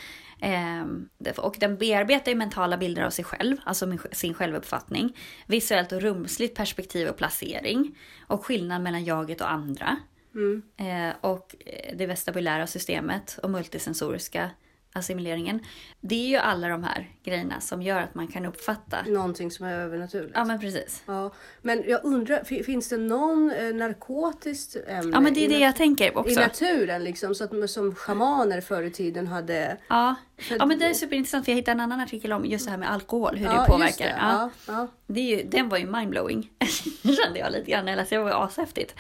Det- 1.19 1.39
och 1.39 1.57
den 1.59 1.77
bearbetar 1.77 2.33
ju 2.33 2.39
mentala 2.39 2.77
bilder 2.77 3.03
av 3.03 3.11
sig 3.11 3.25
själv, 3.25 3.57
alltså 3.65 3.99
sin 4.13 4.35
självuppfattning. 4.35 5.17
Visuellt 5.47 5.93
och 5.93 6.01
rumsligt 6.01 6.57
perspektiv 6.57 7.09
och 7.09 7.17
placering. 7.17 7.99
Och 8.27 8.45
skillnad 8.47 8.83
mellan 8.83 9.05
jaget 9.05 9.41
och 9.41 9.51
andra. 9.53 9.97
mm, 10.35 10.63
Eh, 10.77 11.15
och 11.21 11.55
eh, 11.67 11.97
det 11.97 12.07
vestibulära 12.07 12.67
systemet 12.67 13.39
och 13.43 13.51
multisensoriska 13.51 14.51
assimileringen. 14.93 15.61
Det 16.01 16.15
är 16.15 16.29
ju 16.29 16.37
alla 16.37 16.69
de 16.69 16.85
här 16.85 17.11
grejerna 17.25 17.61
som 17.61 17.83
gör 17.83 18.01
att 18.01 18.15
man 18.15 18.29
kan 18.29 18.47
uppfatta. 18.47 19.03
någonting 19.07 19.51
som 19.51 19.67
är 19.67 19.73
övernaturligt. 19.75 20.33
Ja 20.35 20.45
men 20.45 20.61
precis. 20.61 21.03
Ja, 21.07 21.31
men 21.63 21.85
jag 21.87 22.05
undrar, 22.05 22.45
fi- 22.45 22.63
finns 22.63 22.89
det 22.89 22.97
någon 22.97 23.51
eh, 23.51 23.75
narkotiskt 23.75 24.77
ämne 24.89 25.11
Ja 25.17 25.21
men 25.21 25.35
det 25.35 25.41
är 25.41 25.45
i, 25.45 25.53
det 25.53 25.59
jag 25.59 25.77
tänker 25.77 26.07
i 26.07 26.15
också. 26.15 26.41
naturen 26.41 27.05
liksom, 27.05 27.35
så 27.35 27.45
att, 27.45 27.71
som 27.71 27.95
schamaner 27.95 28.61
förr 28.61 28.83
i 28.83 28.91
tiden 28.91 29.27
hade? 29.27 29.77
Ja. 29.89 30.15
Ja 30.59 30.67
men 30.67 30.79
det 30.79 30.87
är 30.87 30.95
superintressant 30.95 31.45
för 31.45 31.53
jag 31.53 31.57
hittade 31.57 31.73
en 31.73 31.81
annan 31.81 32.01
artikel 32.01 32.33
om 32.33 32.45
just 32.47 32.65
det 32.65 32.71
här 32.71 32.79
med 32.79 32.91
alkohol, 32.91 33.37
hur 33.37 33.47
Ja, 33.47 33.61
det 33.61 33.67
påverkar. 33.73 34.05
det. 34.07 34.17
Ja. 34.19 34.51
Ja. 34.67 34.89
Det 35.07 35.21
är 35.21 35.37
ju, 35.39 35.49
den 35.49 35.69
var 35.69 35.79
ju 35.79 35.87
mindblowing. 35.87 36.51
Kände 37.03 37.39
jag 37.39 37.53
lite 37.53 37.71
grann 37.71 37.87
jag 37.87 37.97
läste. 37.97 38.15
Det 38.15 38.23
var 38.23 38.31
ju 38.31 38.37
ashäftigt. 38.37 38.95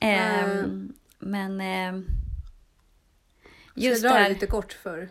Ehm, 0.00 0.50
Mm. 0.50 0.92
Men... 1.18 1.60
ehm, 1.60 2.04
Just 3.74 3.86
just 3.86 3.98
Ska 3.98 4.08
jag 4.08 4.14
dra 4.14 4.18
här, 4.22 4.28
det 4.28 4.34
lite 4.34 4.46
kort 4.46 4.72
för? 4.72 5.08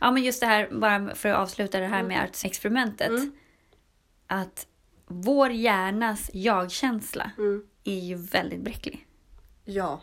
Ja, 0.00 0.10
men 0.10 0.22
just 0.22 0.40
det 0.40 0.46
här, 0.46 0.68
bara 0.72 1.14
för 1.14 1.28
att 1.28 1.38
avsluta 1.38 1.80
det 1.80 1.86
här 1.86 2.02
med 2.02 2.30
experimentet. 2.44 3.08
Mm. 3.08 3.32
Att 4.26 4.66
vår 5.06 5.50
hjärnas 5.50 6.30
jag-känsla 6.34 7.30
Mm. 7.38 7.64
är 7.84 7.98
ju 7.98 8.14
väldigt 8.16 8.60
bräcklig. 8.60 9.06
Ja. 9.64 10.00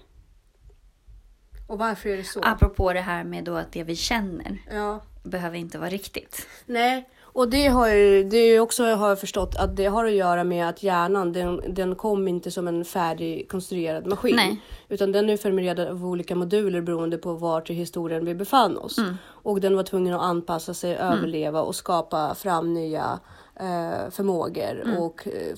Och 1.67 1.79
varför 1.79 2.09
är 2.09 2.17
det 2.17 2.23
så? 2.23 2.41
Apropå 2.43 2.93
det 2.93 3.01
här 3.01 3.23
med 3.23 3.43
då 3.43 3.55
att 3.55 3.71
det 3.71 3.83
vi 3.83 3.95
känner 3.95 4.57
Ja. 4.71 5.03
behöver 5.23 5.57
inte 5.57 5.77
vara 5.77 5.89
riktigt. 5.89 6.47
Nej, 6.65 7.09
och 7.33 7.49
det 7.49 7.67
har 7.67 7.87
ju 7.89 8.23
det 8.23 8.37
är 8.37 8.59
också 8.59 8.83
har 8.83 9.09
jag 9.09 9.19
förstått 9.19 9.55
att 9.55 9.75
det 9.75 9.85
har 9.85 10.05
att 10.05 10.11
göra 10.13 10.43
med 10.43 10.69
att 10.69 10.83
hjärnan 10.83 11.33
den, 11.33 11.61
den 11.75 11.95
kom 11.95 12.27
inte 12.27 12.51
som 12.51 12.67
en 12.67 12.85
färdigkonstruerad 12.85 14.07
maskin. 14.07 14.35
Nej. 14.35 14.61
Utan 14.89 15.11
den 15.11 15.29
är 15.29 15.37
förmerad 15.37 15.79
av 15.79 16.05
olika 16.05 16.35
moduler 16.35 16.81
beroende 16.81 17.17
på 17.17 17.33
vart 17.33 17.69
i 17.69 17.73
historien 17.73 18.25
vi 18.25 18.35
befann 18.35 18.77
oss. 18.77 18.97
Mm. 18.97 19.15
Och 19.27 19.61
den 19.61 19.75
var 19.75 19.83
tvungen 19.83 20.13
att 20.13 20.21
anpassa 20.21 20.73
sig, 20.73 20.95
överleva 20.95 21.61
och 21.61 21.75
skapa 21.75 22.35
fram 22.35 22.73
nya 22.73 23.19
eh, 23.59 24.09
förmågor 24.11 24.81
Mm. 24.85 24.97
och 24.97 25.27
eh, 25.27 25.55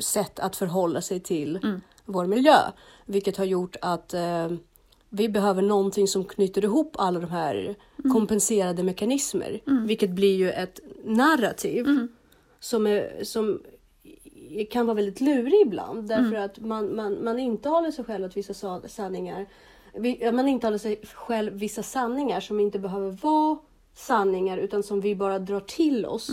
sätt 0.00 0.38
att 0.40 0.56
förhålla 0.56 1.00
sig 1.00 1.20
till 1.20 1.56
Mm. 1.62 1.80
vår 2.04 2.26
miljö. 2.26 2.56
Vilket 3.06 3.36
har 3.36 3.44
gjort 3.44 3.76
att 3.82 4.14
eh, 4.14 4.48
vi 5.08 5.28
behöver 5.28 5.62
någonting 5.62 6.08
som 6.08 6.24
knyter 6.24 6.64
ihop 6.64 6.96
alla 6.98 7.20
de 7.20 7.30
här 7.30 7.74
kompenserade 8.12 8.82
mekanismer. 8.82 9.60
Vilket 9.86 10.10
blir 10.10 10.36
ju 10.36 10.50
ett 10.50 10.80
narrativ 11.04 12.06
som, 12.60 12.86
är, 12.86 13.24
som 13.24 13.62
kan 14.70 14.86
vara 14.86 14.94
väldigt 14.94 15.20
lurig 15.20 15.60
ibland. 15.66 16.08
Därför 16.08 16.36
att 16.36 16.58
man, 16.58 16.96
man, 16.96 17.24
man 17.24 17.38
intalar 17.38 17.90
sig 17.90 18.04
själv 18.04 18.24
att 18.24 18.36
vissa 18.36 18.54
sa- 18.54 18.82
sanningar 18.88 19.46
man 20.32 20.48
intalar 20.48 20.78
sig 20.78 21.00
själv 21.14 21.52
vissa 21.52 21.82
sanningar 21.82 22.40
som 22.40 22.60
inte 22.60 22.78
behöver 22.78 23.10
vara 23.10 23.58
sanningar 23.94 24.58
utan 24.58 24.82
som 24.82 25.00
vi 25.00 25.14
bara 25.14 25.38
drar 25.38 25.60
till 25.60 26.06
oss 26.06 26.30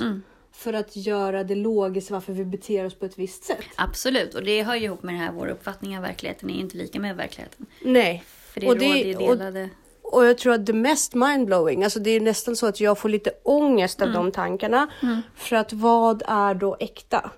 för 0.52 0.74
att 0.74 0.96
göra 0.96 1.44
det 1.44 1.56
logiskt 1.56 2.12
varför 2.12 2.34
vi 2.34 2.46
beter 2.46 2.86
oss 2.86 2.94
på 2.94 3.06
ett 3.06 3.18
visst 3.20 3.44
sätt. 3.44 3.64
Absolut, 3.78 4.34
och 4.36 4.44
det 4.44 4.64
hör 4.64 4.76
ju 4.76 4.84
ihop 4.86 5.04
med 5.04 5.16
det 5.16 5.20
här, 5.20 5.32
vår 5.32 5.48
uppfattning 5.48 5.98
av 5.98 6.04
verkligheten 6.04 6.50
är 6.50 6.60
inte 6.60 6.78
lika 6.78 7.00
med 7.00 7.16
verkligheten. 7.16 7.66
Nej. 7.84 8.24
För 8.28 8.60
det 8.60 8.68
Och 8.68 8.74
råder 8.74 8.88
det- 8.94 9.00
ju 9.02 9.14
delade... 9.14 9.64
Och 9.64 9.70
jag 10.14 10.38
tror 10.38 10.54
att 10.54 10.66
det 10.66 10.74
mest 10.74 11.14
mindblowing, 11.14 11.84
alltså 11.84 12.00
det 12.00 12.10
är 12.12 12.20
nästan 12.22 12.56
så 12.56 12.68
att 12.68 12.80
jag 12.80 12.98
får 12.98 13.10
lite 13.10 13.32
ångest 13.44 14.02
av 14.02 14.12
de 14.12 14.32
tankarna. 14.32 14.88
För 15.36 15.56
att 15.56 15.74
vad 15.74 16.24
är 16.28 16.54
då 16.54 16.78
äkta? 16.80 17.30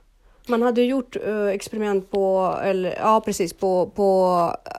Man 0.47 0.61
hade 0.61 0.81
gjort 0.81 1.15
eh, 1.25 1.45
experiment 1.47 2.11
på, 2.11 2.55
eller 2.63 2.95
ja 2.99 3.21
precis, 3.25 3.53
på, 3.53 3.89
på 3.95 4.27
uh, 4.67 4.71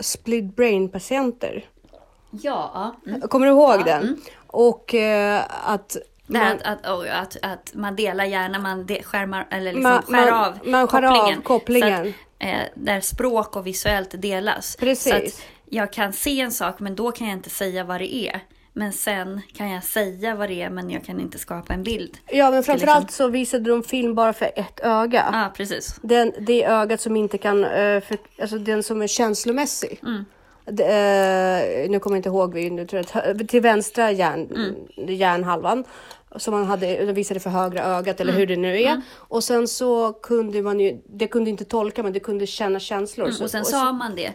split 0.00 0.56
brain 0.56 0.88
patienter. 0.88 1.64
Ja. 2.30 2.94
Mm. 3.06 3.20
Kommer 3.20 3.46
du 3.46 3.52
ihåg 3.52 3.74
Ja, 3.80 3.84
den? 3.84 4.20
Och 4.46 4.94
eh, 4.94 5.42
att 5.64 5.96
Det 6.26 6.38
här 6.38 6.48
man- 6.64 6.72
att, 6.72 6.86
att, 6.86 6.92
och 6.98 7.06
att, 7.06 7.36
att 7.42 7.74
man 7.74 7.96
delar 7.96 8.24
gärna, 8.24 8.58
man 8.58 8.86
de, 8.86 9.02
skärmar, 9.02 9.46
eller 9.50 9.72
liksom 9.72 9.82
Man- 9.82 10.02
skär 10.02 10.30
man- 10.30 10.44
av 10.44 10.58
man 10.68 10.86
skär 10.88 11.02
av 11.02 11.12
kopplingen. 11.14 11.42
kopplingen. 11.42 12.04
Så 12.04 12.10
att, 12.10 12.14
eh, 12.38 12.58
där 12.74 13.00
språk 13.00 13.56
och 13.56 13.66
visuellt 13.66 14.22
delas. 14.22 14.76
Precis. 14.76 15.42
Så 15.70 15.76
jag 15.76 15.92
kan 15.92 16.12
se 16.12 16.40
en 16.40 16.52
sak 16.52 16.80
men 16.80 16.94
då 16.96 17.12
kan 17.12 17.26
jag 17.26 17.36
inte 17.36 17.50
säga 17.50 17.84
vad 17.84 18.00
det 18.00 18.14
är. 18.14 18.40
Men 18.72 18.92
sen 18.92 19.40
kan 19.56 19.70
jag 19.70 19.84
säga 19.84 20.34
vad 20.34 20.48
det 20.48 20.62
är 20.62 20.70
men 20.70 20.90
jag 20.90 21.04
kan 21.04 21.20
inte 21.20 21.38
skapa 21.38 21.72
en 21.74 21.82
bild. 21.82 22.16
Ja 22.30 22.50
men 22.50 22.62
framförallt 22.62 23.10
så 23.10 23.28
visade 23.28 23.70
de 23.70 23.82
film 23.82 24.14
bara 24.14 24.32
för 24.32 24.50
ett 24.56 24.80
öga. 24.82 25.24
Ja, 25.32 25.52
precis. 25.56 25.96
Den, 26.02 26.32
det 26.40 26.64
ögat 26.64 27.00
som 27.00 27.16
inte 27.16 27.38
kan, 27.38 27.64
eh, 27.64 28.00
för, 28.00 28.16
alltså 28.40 28.58
den 28.58 28.82
som 28.82 29.02
är 29.02 29.06
känslomässig. 29.06 30.00
Mm. 30.02 30.24
Det, 30.64 30.84
eh, 30.84 31.90
nu 31.90 31.98
kommer 31.98 32.16
jag 32.16 32.18
inte 32.18 32.28
ihåg, 32.28 32.54
vi- 32.54 32.70
nu 32.70 32.86
tror 32.86 33.04
jag, 33.14 33.30
att- 33.40 33.48
till 33.48 33.60
vänstra 33.60 34.10
hjärn, 34.12 34.48
Mm. 34.54 34.74
hjärnhalvan. 35.14 35.84
Som 36.36 36.54
man 36.54 36.64
hade, 36.64 37.06
de 37.06 37.12
visade 37.12 37.40
för 37.40 37.50
högra 37.50 37.84
ögat 37.84 38.20
Mm. 38.20 38.28
eller 38.28 38.38
hur 38.38 38.46
det 38.46 38.56
nu 38.56 38.82
är. 38.82 39.00
Och 39.14 39.44
sen 39.44 39.68
så 39.68 40.12
kunde 40.12 40.62
man 40.62 40.80
ju, 40.80 41.00
det 41.06 41.26
kunde 41.26 41.50
inte 41.50 41.64
tolka 41.64 42.02
men 42.02 42.12
det 42.12 42.20
kunde 42.20 42.46
känna 42.46 42.80
känslor. 42.80 43.26
Så- 43.26 43.30
Mm, 43.34 43.44
Och 43.44 43.50
sen 43.50 43.60
och 43.60 43.66
sa 43.66 43.92
man 43.92 44.16
det. 44.16 44.32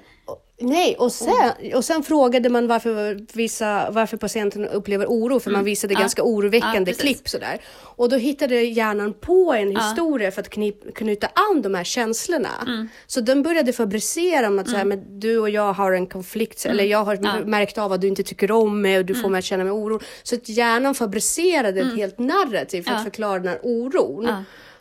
Nej, 0.63 0.95
och 0.99 1.11
sen, 1.11 1.51
och 1.75 1.85
sen 1.85 2.03
frågade 2.03 2.49
man 2.49 2.67
varför, 2.67 3.19
vissa, 3.33 3.91
varför 3.91 4.17
patienten 4.17 4.67
upplever 4.67 5.05
oro, 5.05 5.39
för 5.39 5.51
man 5.51 5.63
visade 5.63 5.91
Mm. 5.93 5.99
Ja. 5.99 6.03
ganska 6.03 6.21
Ja, 6.21 6.25
oroväckande 6.25 6.85
precis. 6.91 7.01
klipp. 7.01 7.29
Sådär. 7.29 7.61
Och 7.79 8.09
då 8.09 8.15
hittade 8.15 8.61
hjärnan 8.61 9.13
på 9.13 9.53
en 9.53 9.75
historia 9.75 10.31
för 10.31 10.41
att 10.41 10.49
knip, 10.49 10.95
knyta 10.95 11.27
an 11.27 11.61
de 11.61 11.75
här 11.75 11.83
känslorna. 11.83 12.49
Mm. 12.67 12.89
Så 13.07 13.21
den 13.21 13.43
började 13.43 13.73
fabricera 13.73 14.47
om 14.47 14.59
att 14.59 14.69
så 14.69 14.75
här, 14.75 14.85
men 14.85 15.19
du 15.19 15.37
och 15.39 15.49
jag 15.49 15.73
har 15.73 15.91
en 15.91 16.07
konflikt, 16.07 16.65
eller 16.65 16.83
jag 16.83 17.03
har 17.03 17.13
Mm. 17.15 17.25
Ja. 17.25 17.37
Mm. 17.37 17.49
märkt 17.49 17.77
av 17.77 17.91
att 17.93 18.01
du 18.01 18.07
inte 18.07 18.23
tycker 18.23 18.51
om 18.51 18.81
mig 18.81 18.97
och 18.97 19.05
du 19.05 19.15
får 19.15 19.29
mig 19.29 19.39
att 19.39 19.45
känna 19.45 19.63
mig 19.63 19.71
oro. 19.73 19.99
Så 20.23 20.35
att 20.35 20.49
hjärnan 20.49 20.95
fabricerade 20.95 21.79
ett 21.81 21.95
helt 21.95 22.19
narrativ 22.19 22.81
för 22.83 22.91
Ja. 22.91 22.97
att 22.97 23.03
förklara 23.03 23.39
den 23.39 23.47
här 23.47 23.59
oron. 23.63 24.27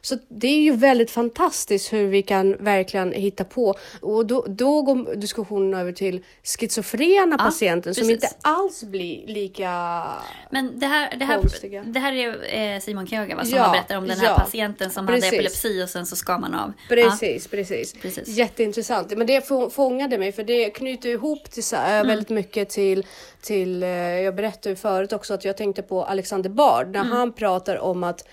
Ja. 0.03 0.07
Så 0.07 0.19
det 0.29 0.47
är 0.49 0.61
ju 0.63 0.77
väldigt 0.77 1.11
fantastiskt 1.11 1.93
hur 1.93 2.07
vi 2.07 2.23
kan 2.23 2.57
verkligen 2.65 3.13
hitta 3.13 3.45
på. 3.45 3.75
Och 4.01 4.27
då, 4.27 4.45
då 4.49 4.83
går 4.83 5.15
diskussionen 5.17 5.81
över 5.81 5.93
till 5.93 6.25
schizofrena 6.45 7.37
Ja, 7.39 7.45
patienter 7.45 7.93
som 7.93 8.11
inte 8.11 8.29
alls 8.43 8.85
blir 8.85 9.27
lika... 9.27 10.03
Men 10.51 10.79
det 10.81 10.87
här, 10.87 11.17
det 11.19 11.25
här, 11.25 11.39
Konstiga. 11.41 11.83
det 11.83 12.01
här 12.01 12.13
är 12.13 12.75
eh, 12.75 12.81
Simon 12.81 13.07
Köga 13.07 13.37
va, 13.37 13.45
som 13.45 13.57
Ja, 13.59 13.63
har 13.65 13.73
berättat 13.73 13.97
om 13.99 14.07
den 14.09 14.19
här 14.21 14.27
ja. 14.29 14.39
patienten 14.39 14.91
som 14.91 15.07
Precis. 15.07 15.25
hade 15.25 15.37
epilepsi 15.37 15.85
och 15.85 15.89
sen 15.89 16.07
så 16.07 16.17
skar 16.17 16.39
man 16.39 16.55
av. 16.55 16.73
Precis, 16.89 17.47
precis, 17.49 17.93
Precis. 18.03 18.29
Jätteintressant. 18.29 19.17
Men 19.17 19.27
det 19.27 19.49
få- 19.49 19.71
fångade 19.71 20.19
mig 20.19 20.33
för 20.33 20.43
det 20.45 20.71
knyter 20.71 21.09
ihop 21.09 21.51
till, 21.51 21.65
så- 21.65 21.77
Mm. 21.77 22.07
väldigt 22.07 22.29
mycket 22.29 22.69
till, 22.71 23.07
till... 23.43 23.83
eh, 23.83 23.89
Jag 23.91 24.35
berättade 24.35 24.69
ju 24.69 24.77
förut 24.77 25.13
också 25.13 25.35
att 25.35 25.45
jag 25.45 25.57
tänkte 25.57 25.83
på 25.83 26.05
Alexander 26.05 26.51
Bard 26.51 26.89
när 26.93 27.01
Mm. 27.01 27.13
han 27.13 27.33
pratar 27.33 27.79
om 27.79 28.05
att 28.05 28.29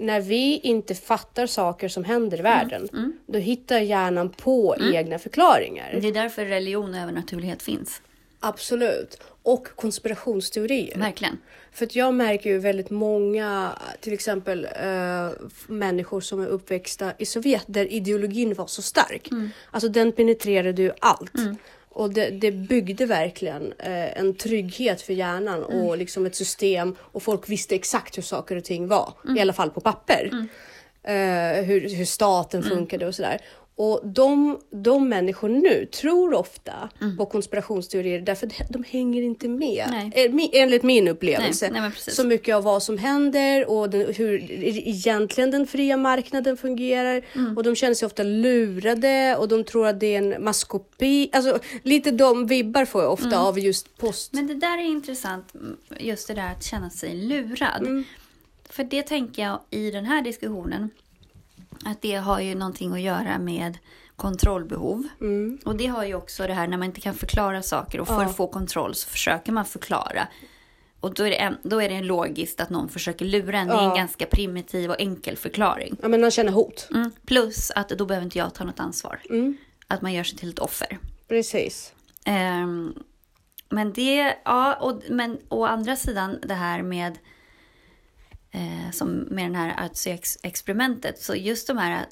när 0.00 0.20
vi 0.20 0.58
inte 0.62 0.94
fattar 0.94 1.46
saker 1.46 1.88
som 1.88 2.04
händer 2.04 2.38
i 2.38 2.42
världen, 2.42 2.88
Mm. 2.92 3.12
då 3.26 3.38
hittar 3.38 3.78
hjärnan 3.80 4.28
på 4.30 4.76
egna 4.94 5.18
förklaringar. 5.18 5.98
Det 6.02 6.08
är 6.08 6.12
därför 6.12 6.44
religion 6.44 6.94
och 6.94 7.00
övernaturlighet 7.00 7.62
finns. 7.62 8.02
Absolut. 8.40 9.20
Och 9.42 9.68
konspirationsteorier. 9.76 10.98
Verkligen. 10.98 11.38
För 11.72 11.84
att 11.86 11.96
jag 11.96 12.14
märker 12.14 12.50
ju 12.50 12.58
väldigt 12.58 12.90
många, 12.90 13.70
till 14.00 14.12
exempel 14.12 14.68
f- 14.74 15.64
människor 15.66 16.20
som 16.20 16.40
är 16.40 16.46
uppväxta 16.46 17.12
i 17.18 17.26
Sovjet 17.26 17.64
där 17.66 17.92
ideologin 17.92 18.54
var 18.54 18.66
så 18.66 18.82
stark. 18.82 19.28
Alltså 19.70 19.88
den 19.88 20.12
penetrerade 20.12 20.82
ju 20.82 20.92
allt. 21.00 21.32
Och 21.92 22.14
det, 22.14 22.30
det 22.30 22.52
byggde 22.52 23.06
verkligen 23.06 23.72
eh, 23.78 24.18
en 24.18 24.34
trygghet 24.34 25.02
för 25.02 25.12
hjärnan 25.12 25.64
och 25.64 25.98
liksom 25.98 26.26
ett 26.26 26.34
system 26.34 26.96
och 27.00 27.22
folk 27.22 27.48
visste 27.48 27.74
exakt 27.74 28.18
hur 28.18 28.22
saker 28.22 28.56
och 28.56 28.64
ting 28.64 28.88
var. 28.88 29.12
I 29.36 29.40
alla 29.40 29.52
fall 29.52 29.70
på 29.70 29.80
papper. 29.80 30.30
Eh, 31.02 31.64
hur, 31.64 31.96
hur 31.96 32.04
staten 32.04 32.62
funkade 32.62 33.06
och 33.06 33.14
sådär. 33.14 33.40
Och 33.82 34.00
de, 34.04 34.58
de 34.70 35.08
människor 35.08 35.48
nu 35.48 35.86
tror 35.86 36.34
ofta 36.34 36.88
Mm. 37.00 37.16
på 37.16 37.26
konspirationsteorier 37.26 38.20
därför 38.20 38.46
att 38.46 38.68
de 38.70 38.84
hänger 38.88 39.22
inte 39.22 39.48
med. 39.48 39.86
Nej. 39.90 40.12
Eh, 40.14 40.60
Enligt 40.62 40.82
min 40.82 41.08
upplevelse. 41.08 41.70
Nej, 41.72 41.80
nej, 41.80 41.92
så 41.96 42.24
mycket 42.26 42.54
av 42.56 42.62
vad 42.62 42.82
som 42.82 42.98
händer 42.98 43.70
och 43.70 43.90
den, 43.90 44.14
hur 44.14 44.50
egentligen 44.88 45.50
den 45.50 45.66
fria 45.66 45.96
marknaden 45.96 46.56
fungerar. 46.56 47.22
Mm. 47.34 47.56
Och 47.56 47.62
de 47.62 47.74
känner 47.76 47.94
sig 47.94 48.06
ofta 48.06 48.22
lurade 48.22 49.36
och 49.36 49.48
de 49.48 49.64
tror 49.64 49.86
att 49.86 50.00
det 50.00 50.14
är 50.14 50.18
en 50.18 50.44
maskopi. 50.44 51.30
Alltså 51.32 51.58
lite 51.82 52.10
de 52.10 52.46
vibbar 52.46 52.84
får 52.84 53.02
jag 53.02 53.12
ofta 53.12 53.26
Mm. 53.26 53.38
av 53.40 53.58
just 53.58 53.96
post. 53.98 54.32
Men 54.32 54.46
det 54.46 54.54
där 54.54 54.78
är 54.78 54.82
intressant, 54.86 55.52
just 56.00 56.28
det 56.28 56.34
där 56.34 56.52
att 56.52 56.64
känna 56.64 56.90
sig 56.90 57.14
lurad. 57.14 58.04
För 58.70 58.84
det 58.84 59.02
tänker 59.02 59.42
jag 59.42 59.60
i 59.70 59.90
den 59.90 60.04
här 60.04 60.22
diskussionen, 60.22 60.90
att 61.84 62.02
det 62.02 62.14
har 62.14 62.40
ju 62.40 62.54
någonting 62.54 62.92
att 62.92 63.00
göra 63.00 63.38
med 63.38 63.78
kontrollbehov. 64.16 65.08
Och 65.64 65.76
det 65.76 65.86
har 65.86 66.04
ju 66.04 66.14
också 66.14 66.46
det 66.46 66.54
här 66.54 66.68
när 66.68 66.76
man 66.76 66.86
inte 66.86 67.00
kan 67.00 67.14
förklara 67.14 67.62
saker 67.62 68.00
och 68.00 68.06
för 68.06 68.24
att 68.24 68.36
få 68.36 68.46
kontroll 68.46 68.94
så 68.94 69.08
försöker 69.08 69.52
man 69.52 69.64
förklara. 69.64 70.28
Och 71.00 71.14
då 71.14 71.22
är 71.22 71.30
det, 71.30 71.36
en, 71.36 71.56
då 71.62 71.82
är 71.82 71.88
det 71.88 72.02
logiskt 72.02 72.60
att 72.60 72.70
någon 72.70 72.88
försöker 72.88 73.24
lura 73.24 73.58
en. 73.58 73.68
Det 73.68 73.74
är 73.74 73.90
en 73.90 73.96
ganska 73.96 74.26
primitiv 74.26 74.90
och 74.90 75.00
enkel 75.00 75.36
förklaring. 75.36 75.96
Ja, 76.02 76.08
men 76.08 76.20
man 76.20 76.30
känner 76.30 76.52
hot. 76.52 76.88
Mm. 76.94 77.10
Plus 77.26 77.70
att 77.70 77.88
då 77.88 78.06
behöver 78.06 78.24
inte 78.24 78.38
jag 78.38 78.54
ta 78.54 78.64
något 78.64 78.80
ansvar. 78.80 79.20
Mm. 79.30 79.56
Att 79.86 80.02
man 80.02 80.12
gör 80.12 80.24
sig 80.24 80.38
till 80.38 80.50
ett 80.50 80.58
offer. 80.58 80.98
Precis. 81.28 81.94
Ehm, 82.24 82.94
men 83.68 83.92
det, 83.92 84.36
ja, 84.44 84.74
och, 84.74 85.02
men 85.10 85.38
å 85.48 85.64
andra 85.66 85.96
sidan 85.96 86.38
det 86.42 86.54
här 86.54 86.82
med 86.82 87.18
eh, 88.50 88.90
som 88.92 89.10
med 89.10 89.44
den 89.44 89.54
här 89.54 89.86
Artsy-experimentet. 89.86 91.18
Så 91.18 91.34
just 91.34 91.66
de 91.66 91.78
här, 91.78 92.06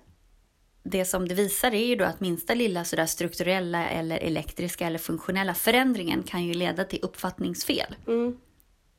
det 0.83 1.05
som 1.05 1.29
det 1.29 1.35
visar 1.35 1.75
är 1.75 1.87
ju 1.87 1.97
då 1.97 2.05
att 2.05 2.21
minsta 2.21 2.55
lilla 2.55 2.85
sådär 2.85 3.07
strukturella 3.07 3.89
eller 3.89 4.19
elektriska 4.19 4.87
eller 4.87 4.99
funktionella 4.99 5.55
förändringen 5.55 6.23
kan 6.23 6.45
ju 6.45 6.55
leda 6.55 6.85
till 6.85 6.99
uppfattningsfel. 7.03 7.97
Mm. 8.07 8.37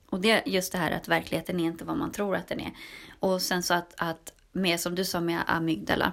Och 0.09 0.21
det 0.21 0.43
just 0.45 0.71
det 0.71 0.77
här 0.77 0.91
att 0.91 1.07
verkligheten 1.07 1.59
är 1.59 1.65
inte 1.65 1.85
vad 1.85 1.97
man 1.97 2.11
tror 2.11 2.35
att 2.35 2.47
den 2.47 2.59
är. 2.59 2.71
Och 3.19 3.41
sen 3.41 3.63
så 3.63 3.73
att, 3.73 3.93
att 3.97 4.33
med, 4.51 4.79
som 4.79 4.95
du 4.95 5.05
sa 5.05 5.21
med 5.21 5.41
amygdala, 5.47 6.11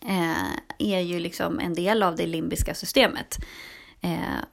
eh, 0.00 0.52
är 0.78 1.00
ju 1.00 1.20
liksom 1.20 1.60
en 1.60 1.74
del 1.74 2.02
av 2.02 2.16
det 2.16 2.26
limbiska 2.26 2.74
systemet. 2.74 3.38
Eh, 4.00 4.44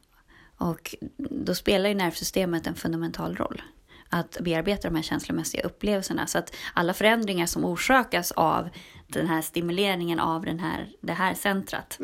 och 0.58 0.96
då 1.18 1.56
spelar 1.56 1.90
ju 1.90 1.96
nervsystemet 1.96 2.68
en 2.68 2.76
fundamental 2.76 3.36
roll. 3.36 3.62
Att 4.10 4.38
bearbeta 4.42 4.90
de 4.90 4.96
här 4.96 5.04
känslomässiga 5.04 5.64
upplevelserna. 5.64 6.28
Så 6.28 6.38
att 6.38 6.56
alla 6.74 6.94
förändringar 6.94 7.46
som 7.46 7.66
orsakas 7.66 8.32
av 8.32 8.70
den 9.08 9.28
här 9.28 9.42
stimuleringen 9.42 10.20
av 10.20 10.46
den 10.46 10.60
här, 10.60 10.90
det 11.02 11.14
här 11.14 11.34
centrat, 11.34 12.00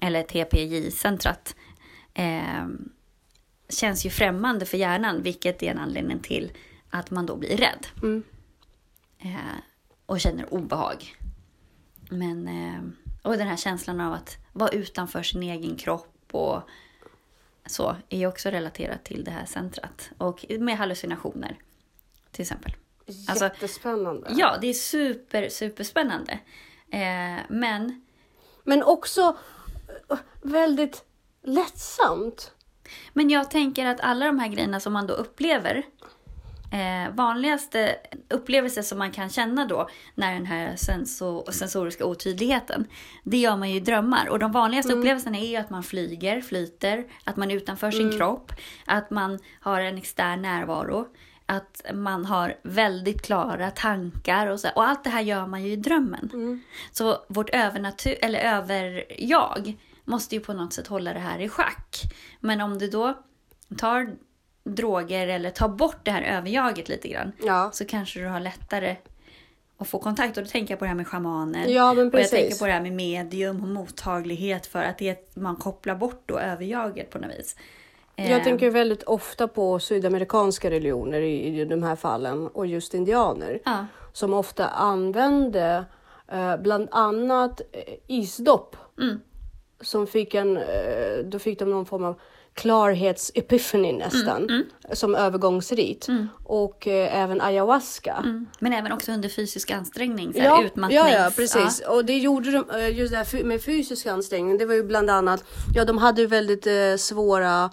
eller 0.00 0.22
TPJ-centrat, 0.22 1.56
eh, 2.14 2.66
känns 3.68 4.06
ju 4.06 4.10
främmande 4.10 4.66
för 4.66 4.78
hjärnan, 4.78 5.22
vilket 5.22 5.62
är 5.62 5.70
en 5.70 5.78
anledning 5.78 6.18
till 6.18 6.52
att 6.90 7.10
man 7.10 7.26
då 7.26 7.36
blir 7.36 7.56
rädd. 7.56 7.86
Mm. 8.02 8.22
Eh, 9.18 9.58
och 10.06 10.20
känner 10.20 10.54
obehag. 10.54 11.16
Men, 12.10 12.48
eh, 12.48 12.80
och 13.22 13.36
den 13.36 13.48
här 13.48 13.56
känslan 13.56 14.00
av 14.00 14.12
att 14.12 14.36
vara 14.52 14.70
utanför 14.70 15.22
sin 15.22 15.42
egen 15.42 15.76
kropp 15.76 16.28
och 16.32 16.62
så 17.68 17.96
är 18.08 18.18
ju 18.18 18.26
också 18.26 18.48
relaterat 18.48 19.04
till 19.04 19.24
det 19.24 19.30
här 19.30 19.44
centrat. 19.46 20.10
Och 20.18 20.44
med 20.58 20.76
hallucinationer 20.76 21.56
till 22.30 22.42
exempel. 22.42 22.72
Alltså, 23.28 23.44
Jättespännande. 23.44 24.30
Ja, 24.36 24.58
det 24.60 24.66
är 24.66 24.74
super, 24.74 25.48
superspännande. 25.48 26.32
Eh, 26.90 27.44
men 27.48 28.04
Men 28.64 28.82
också 28.82 29.36
eh, 30.10 30.18
väldigt 30.42 31.04
lättsamt. 31.42 32.52
Men 33.12 33.30
jag 33.30 33.50
tänker 33.50 33.86
att 33.86 34.00
alla 34.00 34.26
de 34.26 34.38
här 34.38 34.48
grejerna 34.48 34.80
som 34.80 34.92
man 34.92 35.06
då 35.06 35.14
upplever, 35.14 35.86
eh, 36.72 37.14
vanligaste 37.14 37.96
upplevelser 38.30 38.82
som 38.82 38.98
man 38.98 39.12
kan 39.12 39.28
känna 39.28 39.66
då 39.66 39.88
när 40.14 40.34
den 40.34 40.46
här 40.46 40.76
senso, 40.76 41.52
sensoriska 41.52 42.04
otydligheten, 42.04 42.86
det 43.24 43.38
gör 43.38 43.56
man 43.56 43.70
ju 43.70 43.76
i 43.76 43.80
drömmar. 43.80 44.28
Och 44.28 44.38
de 44.38 44.52
vanligaste 44.52 44.92
upplevelserna 44.92 45.38
är 45.38 45.46
ju 45.46 45.56
att 45.56 45.70
man 45.70 45.82
flyger, 45.82 46.40
flyter, 46.40 47.04
att 47.24 47.36
man 47.36 47.50
är 47.50 47.56
utanför 47.56 47.90
sin 47.90 48.12
kropp, 48.18 48.52
att 48.86 49.10
man 49.10 49.38
har 49.60 49.80
en 49.80 49.98
extern 49.98 50.42
närvaro, 50.42 51.06
att 51.46 51.82
man 51.94 52.24
har 52.24 52.54
väldigt 52.62 53.22
klara 53.22 53.70
tankar 53.70 54.46
och 54.46 54.60
så. 54.60 54.68
Och 54.74 54.84
allt 54.84 55.04
det 55.04 55.10
här 55.10 55.20
gör 55.20 55.46
man 55.46 55.64
ju 55.64 55.72
i 55.72 55.76
drömmen. 55.76 56.30
Så 56.92 57.16
vårt 57.28 57.50
övernatur, 57.50 58.16
eller 58.22 58.38
överjag 58.38 59.76
måste 60.04 60.34
ju 60.34 60.40
på 60.40 60.52
något 60.52 60.72
sätt 60.72 60.86
hålla 60.86 61.12
det 61.12 61.18
här 61.18 61.38
i 61.38 61.48
schack. 61.48 62.02
Men 62.40 62.60
om 62.60 62.78
du 62.78 62.88
då 62.88 63.18
tar 63.78 64.14
droger 64.68 65.28
eller 65.28 65.50
tar 65.50 65.68
bort 65.68 65.96
det 66.02 66.10
här 66.10 66.22
överjaget 66.22 66.88
lite 66.88 67.08
grann 67.08 67.32
Ja. 67.42 67.70
så 67.72 67.84
kanske 67.84 68.20
du 68.20 68.26
har 68.26 68.40
lättare 68.40 68.96
att 69.78 69.88
få 69.88 69.98
kontakt. 69.98 70.36
Och 70.36 70.42
då 70.44 70.48
tänker 70.50 70.72
jag 70.72 70.78
på 70.78 70.84
det 70.84 70.88
här 70.88 70.96
med 70.96 71.06
shamaner. 71.08 71.66
Ja, 71.68 71.92
men 71.94 71.98
och 71.98 72.04
jag 72.04 72.12
precis. 72.12 72.30
tänker 72.30 72.56
på 72.58 72.66
det 72.66 72.72
här 72.72 72.80
med 72.80 72.92
medium 72.92 73.62
och 73.62 73.68
mottaglighet 73.68 74.66
för 74.66 74.82
att 74.82 74.98
det, 74.98 75.36
man 75.36 75.56
kopplar 75.56 75.94
bort 75.94 76.22
då 76.26 76.38
överjaget 76.38 77.10
på 77.10 77.18
något 77.18 77.30
vis. 77.38 77.56
Jag 78.16 78.44
tänker 78.44 78.70
väldigt 78.70 79.02
ofta 79.02 79.48
på 79.48 79.78
sydamerikanska 79.78 80.70
religioner 80.70 81.20
i, 81.20 81.60
i 81.60 81.64
de 81.64 81.82
här 81.82 81.96
fallen 81.96 82.46
och 82.48 82.66
just 82.66 82.94
indianer 82.94 83.60
Ja, 83.64 83.86
som 84.12 84.34
ofta 84.34 84.66
använde 84.68 85.84
eh, 86.32 86.56
bland 86.56 86.88
annat 86.92 87.60
eh, 87.72 87.94
isdopp 88.06 88.76
Mm. 89.00 89.20
som 89.80 90.06
fick 90.06 90.34
en, 90.34 90.56
eh, 90.56 91.18
då 91.24 91.38
fick 91.38 91.58
de 91.58 91.70
någon 91.70 91.86
form 91.86 92.04
av 92.04 92.20
klarhets-epiphany 92.58 93.92
nästan 93.98 94.42
Mm, 94.50 94.64
som 94.92 95.14
övergångsrit 95.14 96.08
och 96.44 96.86
eh, 96.86 97.22
även 97.22 97.40
ayahuasca. 97.40 98.16
mm. 98.24 98.46
Men 98.58 98.72
även 98.72 98.92
också 98.92 99.12
under 99.12 99.28
fysisk 99.28 99.70
ansträngning, 99.70 100.32
så 100.32 100.38
här 100.38 100.46
Ja, 100.46 100.64
utmattnings... 100.64 101.02
ja, 101.10 101.24
ja, 101.24 101.30
precis. 101.36 101.82
Och 101.88 102.04
det 102.04 102.18
gjorde 102.18 102.50
de, 102.50 102.70
eh, 102.70 102.98
just 102.98 103.12
det 103.12 103.16
här 103.18 103.44
med 103.44 103.62
fysisk 103.62 104.06
ansträngning. 104.06 104.58
Det 104.58 104.66
var 104.66 104.74
ju 104.74 104.82
bland 104.82 105.10
annat, 105.10 105.44
ja 105.74 105.84
de 105.84 105.98
hade 105.98 106.20
ju 106.20 106.26
väldigt 106.26 106.66
eh, 106.66 106.96
svåra 106.98 107.70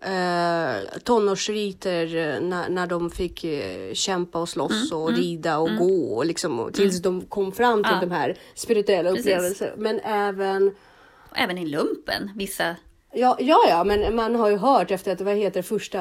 eh, 0.00 0.98
tonårsriter 1.04 2.16
eh, 2.16 2.40
när, 2.40 2.68
när 2.68 2.86
de 2.86 3.10
fick 3.10 3.44
eh, 3.44 3.92
kämpa 3.94 4.38
och 4.38 4.48
slåss 4.48 4.90
Mm, 4.92 5.02
och 5.02 5.12
rida 5.12 5.58
och 5.58 5.76
gå 5.78 6.14
och 6.16 6.26
liksom, 6.26 6.60
och 6.60 6.74
tills 6.74 7.02
de 7.02 7.20
kom 7.20 7.52
fram 7.52 7.82
till 7.82 7.92
Ja. 7.92 8.00
de 8.00 8.10
här 8.10 8.38
spirituella 8.54 9.10
upplevelserna. 9.10 9.72
Men 9.76 10.00
även 10.00 10.74
även 11.36 11.58
i 11.58 11.66
lumpen, 11.66 12.30
vissa... 12.36 12.76
Ja, 13.14 13.36
ja, 13.40 13.58
ja, 13.68 13.84
men 13.84 14.14
man 14.16 14.34
har 14.34 14.50
ju 14.50 14.56
hört 14.56 14.90
efter 14.90 15.12
att, 15.12 15.20
vad 15.20 15.36
heter 15.36 15.62
första, 15.62 16.00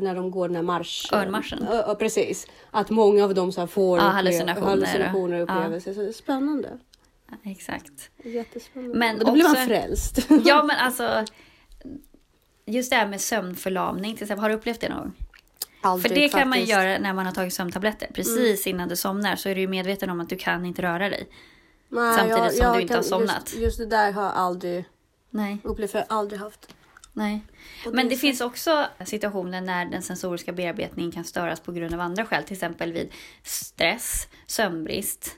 när 0.00 0.14
de 0.14 0.30
går 0.30 0.48
den 0.48 0.54
här 0.56 0.62
marsch... 0.62 1.12
Örnmarschen. 1.12 1.66
Ja, 1.70 1.84
ja, 1.86 1.94
precis. 1.94 2.46
Att 2.70 2.90
många 2.90 3.24
av 3.24 3.34
dem 3.34 3.52
så 3.52 3.66
får 3.66 3.98
Ja, 3.98 4.04
hallucinationer. 4.04 4.66
hallucinationer 4.68 5.40
och 5.42 5.50
Ja. 5.50 5.54
upplevelser. 5.56 5.94
Så 5.94 6.00
det 6.00 6.08
är 6.08 6.12
spännande. 6.12 6.68
Exakt. 7.44 8.10
Jättespännande. 8.24 8.98
Men 8.98 9.18
och 9.18 9.24
då 9.24 9.32
blir 9.32 9.42
man 9.42 9.52
också- 9.52 9.66
frälst. 9.66 10.18
Ja, 10.44 10.62
men 10.62 10.76
alltså... 10.78 11.24
Just 12.66 12.90
det 12.90 12.96
här 12.96 13.06
med 13.06 13.20
sömnförlamning 13.20 14.14
till 14.16 14.24
exempel. 14.24 14.42
Har 14.42 14.48
du 14.48 14.54
upplevt 14.54 14.80
det 14.80 14.88
någon 14.88 14.98
gång? 14.98 15.12
Aldrig, 15.82 16.12
För 16.12 16.20
det 16.20 16.28
kan 16.28 16.48
man 16.48 16.58
faktiskt. 16.58 16.72
Mm. 16.72 16.86
göra 16.88 16.98
när 16.98 17.12
man 17.12 17.26
har 17.26 17.32
tagit 17.32 17.54
sömntabletter. 17.54 18.08
Precis 18.14 18.66
innan 18.66 18.88
du 18.88 18.96
somnar 18.96 19.36
så 19.36 19.48
är 19.48 19.54
du 19.54 19.60
ju 19.60 19.68
medveten 19.68 20.10
om 20.10 20.20
att 20.20 20.28
du 20.28 20.36
kan 20.36 20.64
inte 20.66 20.82
röra 20.82 21.08
dig. 21.10 21.28
Nej, 21.88 22.18
samtidigt 22.18 22.56
som 22.62 22.72
du 22.76 22.80
inte 22.82 22.94
har 22.94 22.98
kan- 23.02 23.04
somnat. 23.08 23.42
Just, 23.52 23.56
just 23.62 23.78
det 23.78 23.86
där 23.86 24.12
har 24.12 24.22
jag 24.22 24.32
aldrig 24.34 24.84
Nej, 25.34 25.58
upplevt, 25.64 25.90
för 25.90 25.98
jag 25.98 26.06
har 26.08 26.18
aldrig 26.18 26.40
haft. 26.40 26.74
nej. 27.12 27.92
Men 27.92 28.08
det 28.08 28.16
finns 28.16 28.40
också 28.40 28.86
situationer 29.06 29.60
när 29.60 29.84
den 29.84 30.02
sensoriska 30.02 30.52
bearbetningen 30.52 31.12
kan 31.12 31.24
störas 31.24 31.60
på 31.60 31.72
grund 31.72 31.94
av 31.94 32.00
andra 32.00 32.24
skäl. 32.24 32.44
Till 32.44 32.54
exempel 32.54 32.92
vid 32.92 33.12
stress, 33.42 34.28
sömnbrist 34.46 35.36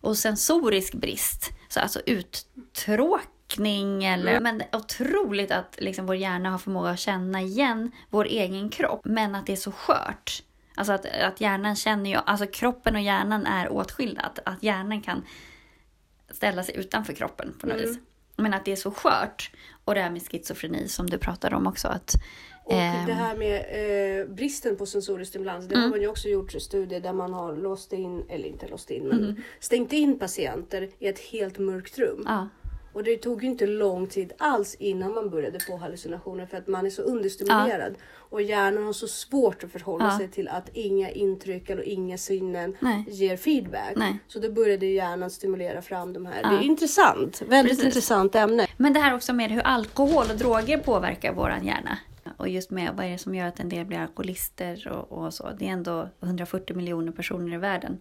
och 0.00 0.18
sensorisk 0.18 0.94
brist. 0.94 1.50
Så 1.68 1.80
alltså 1.80 2.00
uttråkning 2.06 4.04
eller... 4.04 4.40
Men 4.40 4.58
det 4.58 4.68
är 4.70 4.78
otroligt 4.78 5.50
att 5.50 5.76
liksom 5.78 6.06
vår 6.06 6.16
hjärna 6.16 6.50
har 6.50 6.58
förmåga 6.58 6.90
att 6.90 6.98
känna 6.98 7.40
igen 7.42 7.90
vår 8.10 8.24
egen 8.24 8.70
kropp. 8.70 9.00
Men 9.04 9.34
att 9.34 9.46
det 9.46 9.52
är 9.52 9.56
så 9.56 9.72
skört. 9.72 10.42
Alltså 10.74 10.92
att, 10.92 11.06
att 11.06 11.40
hjärnan 11.40 11.76
känner 11.76 12.10
ju... 12.10 12.16
Alltså 12.16 12.46
kroppen 12.46 12.94
och 12.94 13.02
hjärnan 13.02 13.46
är 13.46 13.72
åtskilda. 13.72 14.22
Att, 14.22 14.38
att 14.44 14.62
hjärnan 14.62 15.00
kan 15.00 15.24
ställa 16.30 16.62
sig 16.62 16.76
utanför 16.76 17.12
kroppen 17.12 17.54
på 17.60 17.66
något 17.66 17.80
vis. 17.80 17.98
Men 18.36 18.54
att 18.54 18.64
det 18.64 18.72
är 18.72 18.76
så 18.76 18.90
skört. 18.90 19.50
Och 19.84 19.94
det 19.94 20.00
här 20.00 20.10
med 20.10 20.22
schizofreni 20.22 20.88
som 20.88 21.06
du 21.10 21.18
pratade 21.18 21.56
om 21.56 21.66
också. 21.66 21.88
Att, 21.88 22.14
Och 22.64 22.72
ehm, 22.74 23.06
det 23.06 23.12
här 23.12 23.36
med 23.36 24.20
eh, 24.20 24.26
bristen 24.34 24.76
på 24.76 24.86
sensorisk 24.86 25.28
stimulans, 25.28 25.68
det 25.68 25.78
har 25.78 25.88
man 25.88 26.00
ju 26.00 26.08
också 26.08 26.28
gjort 26.28 26.52
studier 26.52 27.00
där 27.00 27.12
man 27.12 27.32
har 27.32 27.56
låst 27.56 27.92
in, 27.92 28.24
eller 28.28 28.48
inte 28.48 28.68
låst 28.68 28.90
in, 28.90 29.08
men 29.08 29.18
Mm. 29.24 29.42
stängt 29.60 29.92
in 29.92 30.18
patienter 30.18 30.88
i 30.98 31.06
ett 31.06 31.18
helt 31.18 31.58
mörkt 31.58 31.98
rum. 31.98 32.22
ja, 32.26 32.48
Och 32.92 33.04
det 33.04 33.16
tog 33.16 33.42
ju 33.44 33.48
inte 33.50 33.66
lång 33.66 34.06
tid 34.06 34.32
alls 34.38 34.74
innan 34.74 35.14
man 35.14 35.30
började 35.30 35.60
få 35.60 35.76
hallucinationer 35.76 36.46
för 36.46 36.56
att 36.56 36.66
man 36.66 36.86
är 36.86 36.90
så 36.90 37.02
understimulerad. 37.02 37.94
Och 38.14 38.42
hjärnan 38.42 38.84
har 38.84 38.92
så 38.92 39.08
svårt 39.08 39.64
att 39.64 39.72
förhålla 39.72 40.04
Ja. 40.04 40.18
sig 40.18 40.28
till 40.28 40.48
att 40.48 40.68
inga 40.72 41.10
intryck 41.10 41.70
eller 41.70 41.88
inga 41.88 42.18
sinnen 42.18 42.76
Nej. 42.80 43.04
ger 43.08 43.36
feedback. 43.36 43.92
Nej. 43.96 44.18
Så 44.28 44.38
då 44.38 44.50
började 44.52 44.86
hjärnan 44.86 45.30
stimulera 45.30 45.82
fram 45.82 46.12
de 46.12 46.26
här. 46.26 46.40
Ja. 46.42 46.48
Det 46.48 46.56
är 46.56 46.62
intressant. 46.62 47.42
Väldigt 47.42 47.70
Precis. 47.72 47.84
intressant 47.84 48.34
ämne. 48.34 48.66
Men 48.76 48.92
det 48.92 49.00
här 49.00 49.14
också 49.14 49.32
med 49.32 49.50
hur 49.50 49.60
alkohol 49.62 50.24
och 50.30 50.36
droger 50.38 50.78
påverkar 50.78 51.32
våran 51.32 51.66
hjärna. 51.66 51.98
Och 52.36 52.48
just 52.48 52.70
med 52.70 52.90
vad 52.96 53.06
är 53.06 53.10
det 53.10 53.18
som 53.18 53.34
gör 53.34 53.46
att 53.46 53.60
en 53.60 53.68
del 53.68 53.86
blir 53.86 53.98
alkoholister 53.98 54.88
och, 54.92 55.18
och 55.24 55.34
så. 55.34 55.50
Det 55.58 55.68
är 55.68 55.72
ändå 55.72 56.08
140 56.20 56.76
miljoner 56.76 57.12
personer 57.12 57.54
i 57.54 57.58
världen 57.58 57.98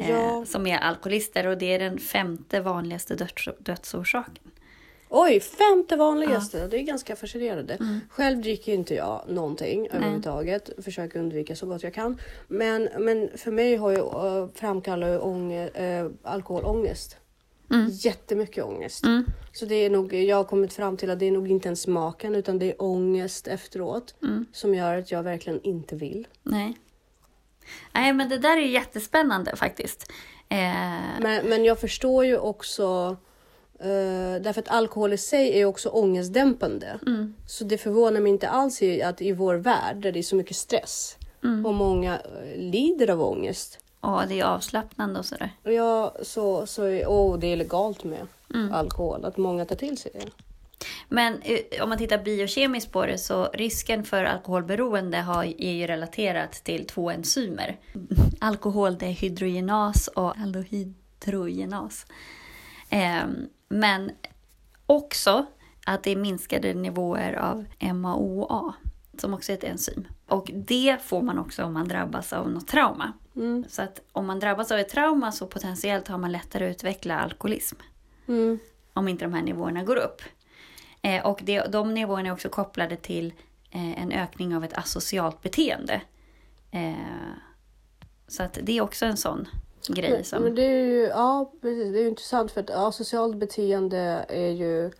eh, 0.00 0.10
Ja. 0.10 0.44
som 0.46 0.66
är 0.66 0.78
alkoholister 0.78 1.46
och 1.46 1.58
det 1.58 1.74
är 1.74 1.78
den 1.78 1.98
femte 1.98 2.60
vanligaste 2.60 3.14
döds, 3.14 3.48
dödsorsaken. 3.58 4.44
Oj, 5.10 5.40
femte 5.40 5.96
vanligaste. 5.96 6.66
Det 6.66 6.78
är 6.78 6.82
ganska 6.82 7.16
fascinerande. 7.16 7.78
Själv 8.08 8.40
dricker 8.40 8.72
inte 8.72 8.94
jag 8.94 9.22
någonting 9.28 9.88
överhuvudtaget. 9.92 10.70
Försöker 10.84 11.20
undvika 11.20 11.56
så 11.56 11.66
gott 11.66 11.82
jag 11.82 11.94
kan. 11.94 12.18
Men, 12.48 12.88
men 12.98 13.28
för 13.36 13.50
mig 13.50 13.76
har 13.76 13.90
ju, 13.90 13.98
äh, 13.98 14.48
framkallar 14.54 15.08
ju 15.08 15.18
ånge, 15.18 15.68
äh, 15.68 16.10
alkohol 16.22 16.64
ångest. 16.64 17.16
Jättemycket 17.90 18.64
ångest. 18.64 19.04
Mm. 19.04 19.24
Så 19.52 19.66
det 19.66 19.74
är 19.74 19.90
nog, 19.90 20.14
jag 20.14 20.36
har 20.36 20.44
kommit 20.44 20.72
fram 20.72 20.96
till 20.96 21.10
att 21.10 21.18
det 21.18 21.26
är 21.26 21.30
nog 21.32 21.50
inte 21.50 21.68
ens 21.68 21.80
smaken 21.80 22.34
utan 22.34 22.58
det 22.58 22.66
är 22.66 22.82
ångest 22.82 23.46
efteråt. 23.48 24.14
Som 24.52 24.74
gör 24.74 24.98
att 24.98 25.10
jag 25.10 25.22
verkligen 25.22 25.60
inte 25.62 25.96
vill. 25.96 26.26
Nej. 26.42 26.76
Nej, 27.92 28.12
men 28.12 28.28
det 28.28 28.38
där 28.38 28.56
är 28.56 28.66
jättespännande 28.66 29.56
faktiskt. 29.56 30.12
Eh, 30.48 30.58
Men, 31.20 31.46
men 31.46 31.64
jag 31.64 31.78
förstår 31.80 32.24
ju 32.24 32.38
också 32.38 33.16
eh, 33.80 34.42
därför 34.42 34.60
att 34.60 34.68
alkohol 34.68 35.12
i 35.12 35.18
sig 35.18 35.60
är 35.60 35.64
också 35.64 35.88
ångestdämpande. 35.88 36.98
Så 37.46 37.64
det 37.64 37.78
förvånar 37.78 38.20
mig 38.20 38.32
inte 38.32 38.48
alls 38.48 38.82
i, 38.82 39.02
att 39.02 39.22
i 39.22 39.32
vår 39.32 39.54
värld 39.54 39.96
där 39.96 40.12
det 40.12 40.18
är 40.18 40.22
så 40.22 40.36
mycket 40.36 40.56
stress 40.56 41.16
och 41.66 41.74
många 41.74 42.14
eh, 42.18 42.60
lider 42.60 43.10
av 43.10 43.22
ångest. 43.22 43.78
och 44.00 44.28
det 44.28 44.40
är 44.40 44.44
avslappnande 44.44 45.18
och 45.18 45.24
sådär. 45.26 45.50
Ja, 45.62 46.14
så, 46.22 46.66
så 46.66 47.06
och 47.06 47.38
det 47.38 47.46
är 47.52 47.56
legalt 47.56 48.04
med 48.04 48.26
alkohol, 48.72 49.24
att 49.24 49.36
många 49.36 49.64
tar 49.64 49.76
till 49.76 49.98
sig 49.98 50.12
det. 50.14 50.26
Men 51.08 51.42
eh, 51.42 51.82
om 51.82 51.88
man 51.88 51.98
tittar 51.98 52.18
biokemiskt 52.18 52.92
på 52.92 53.06
det 53.06 53.18
så 53.18 53.44
risken 53.54 54.04
för 54.04 54.24
alkoholberoende 54.24 55.18
har, 55.18 55.44
är 55.44 55.72
ju 55.72 55.86
relaterat 55.86 56.52
till 56.52 56.86
två 56.86 57.10
enzymer. 57.10 57.76
Alkoholdehydrogenas 58.40 60.08
och 60.08 60.38
aldohydrogenas. 60.38 62.06
Ehm, 62.90 63.48
men 63.68 64.10
också 64.86 65.46
att 65.86 66.02
det 66.02 66.10
är 66.10 66.16
minskade 66.16 66.74
nivåer 66.74 67.32
av 67.32 67.64
MAOA 67.94 68.74
som 69.18 69.34
också 69.34 69.52
är 69.52 69.56
ett 69.56 69.64
enzym. 69.64 70.08
Och 70.26 70.50
det 70.54 70.98
får 71.02 71.22
man 71.22 71.38
också 71.38 71.64
om 71.64 71.72
man 71.72 71.88
drabbas 71.88 72.32
av 72.32 72.50
något 72.50 72.68
trauma. 72.68 73.12
Så 73.68 73.82
att 73.82 74.00
om 74.12 74.26
man 74.26 74.40
drabbas 74.40 74.72
av 74.72 74.78
ett 74.78 74.88
trauma 74.88 75.32
så 75.32 75.46
potentiellt 75.46 76.08
har 76.08 76.18
man 76.18 76.32
lättare 76.32 76.66
att 76.66 76.70
utveckla 76.70 77.18
alkoholism 77.18 77.76
Mm. 78.28 78.58
om 78.92 79.08
inte 79.08 79.24
de 79.24 79.34
här 79.34 79.42
nivåerna 79.42 79.82
går 79.84 79.96
upp. 79.96 80.22
Eh, 81.02 81.26
och 81.26 81.40
det, 81.44 81.60
de 81.60 81.94
nivåerna 81.94 82.28
är 82.28 82.32
också 82.32 82.48
kopplade 82.48 82.96
till 82.96 83.32
eh, 83.70 84.02
en 84.02 84.12
ökning 84.12 84.56
av 84.56 84.64
ett 84.64 84.78
asocialt 84.78 85.42
beteende. 85.42 86.00
Eh, 86.70 86.92
så 88.28 88.42
att 88.42 88.58
det 88.62 88.72
är 88.78 88.80
också 88.80 89.06
en 89.06 89.16
sån 89.16 89.48
grej 89.88 90.10
Men, 90.10 90.24
som... 90.24 90.42
men 90.42 90.54
det 90.54 90.62
är 90.62 90.84
ju 90.84 91.02
ja, 91.02 91.52
precis, 91.60 91.92
det 91.92 91.98
är 91.98 92.02
ju 92.02 92.08
intressant 92.08 92.52
för 92.52 92.60
att 92.60 92.68
ja, 92.68 92.92
socialt 92.92 93.36
beteende 93.36 94.24
är 94.28 94.50
ju 94.50 94.90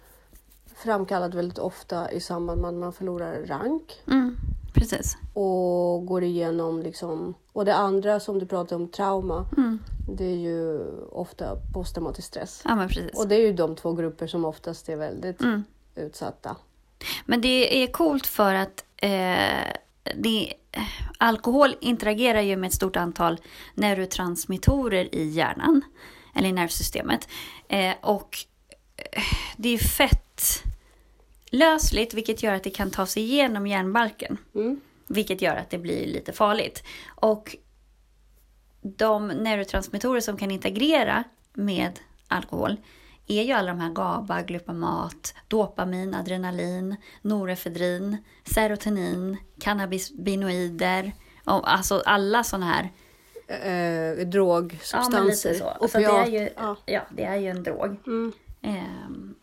framkallat 0.76 1.34
väldigt 1.34 1.58
ofta 1.58 2.10
i 2.12 2.20
samband 2.20 2.60
med 2.60 2.68
att 2.68 2.74
man 2.74 2.92
förlorar 2.92 3.42
rank. 3.46 4.02
Mm, 4.06 4.36
precis. 4.74 5.16
och 5.34 6.06
går 6.06 6.22
igenom 6.22 6.82
liksom... 6.82 7.34
Och 7.52 7.64
det 7.64 7.74
andra 7.74 8.20
som 8.20 8.38
du 8.38 8.46
pratar 8.46 8.76
om, 8.76 8.88
trauma, 8.88 9.46
Mm. 9.56 9.78
det 10.16 10.24
är 10.24 10.36
ju 10.36 10.80
ofta 11.12 11.56
posttraumatisk 11.74 12.28
stress. 12.28 12.62
Ja, 12.64 12.74
men 12.76 12.88
precis. 12.88 13.18
Och 13.18 13.28
det 13.28 13.34
är 13.34 13.40
ju 13.40 13.52
de 13.52 13.76
två 13.76 13.92
grupper 13.92 14.26
som 14.26 14.44
oftast 14.44 14.88
är 14.88 14.96
väldigt 14.96 15.40
Mm. 15.40 15.64
Utsatta. 15.98 16.56
Men 17.24 17.40
det 17.40 17.82
är 17.82 17.86
coolt 17.86 18.26
för 18.26 18.54
att 18.54 18.84
eh, 18.96 19.72
det, 20.14 20.54
alkohol 21.18 21.76
interagerar 21.80 22.40
ju 22.40 22.56
med 22.56 22.68
ett 22.68 22.74
stort 22.74 22.96
antal 22.96 23.40
neurotransmittorer 23.74 25.14
i 25.14 25.28
hjärnan, 25.28 25.82
eller 26.34 26.48
i 26.48 26.52
nervsystemet. 26.52 27.28
Eh, 27.68 27.94
och 28.00 28.38
eh, 28.96 29.22
det 29.56 29.68
är 29.68 29.78
fett 29.78 30.62
lösligt, 31.50 32.14
vilket 32.14 32.42
gör 32.42 32.54
att 32.54 32.64
det 32.64 32.70
kan 32.70 32.90
ta 32.90 33.06
sig 33.06 33.22
igenom 33.22 33.66
hjärnbalken. 33.66 34.38
Mm. 34.54 34.80
Vilket 35.06 35.42
gör 35.42 35.56
att 35.56 35.70
det 35.70 35.78
blir 35.78 36.06
lite 36.06 36.32
farligt. 36.32 36.84
Och 37.06 37.56
de 38.80 39.28
neurotransmittorer 39.28 40.20
som 40.20 40.36
kan 40.36 40.50
integrera 40.50 41.24
med 41.52 42.00
alkohol 42.28 42.76
är 43.28 43.42
ju 43.42 43.52
alla 43.52 43.68
de 43.68 43.80
här 43.80 43.90
GABA, 43.90 44.42
glupamat, 44.42 45.34
dopamin, 45.48 46.14
adrenalin, 46.14 46.96
norefedrin, 47.22 48.16
serotonin, 48.44 49.36
cannabinoider. 49.60 51.12
och 51.44 51.72
Alltså 51.72 52.02
alla 52.06 52.44
sådana 52.44 52.66
här 52.66 52.90
Eh, 53.48 54.26
drogsubstanser. 54.26 55.18
Ja, 55.18 55.24
lite 55.24 55.54
så. 55.54 55.68
Alltså, 55.68 55.98
det, 55.98 56.04
är 56.04 56.26
ju, 56.26 56.48
Ja. 56.56 56.76
ja. 56.86 57.02
det 57.10 57.24
är 57.24 57.36
ju 57.36 57.48
en 57.48 57.62
drog. 57.62 57.96
Mm. 58.06 58.32
Ehm, 58.62 59.34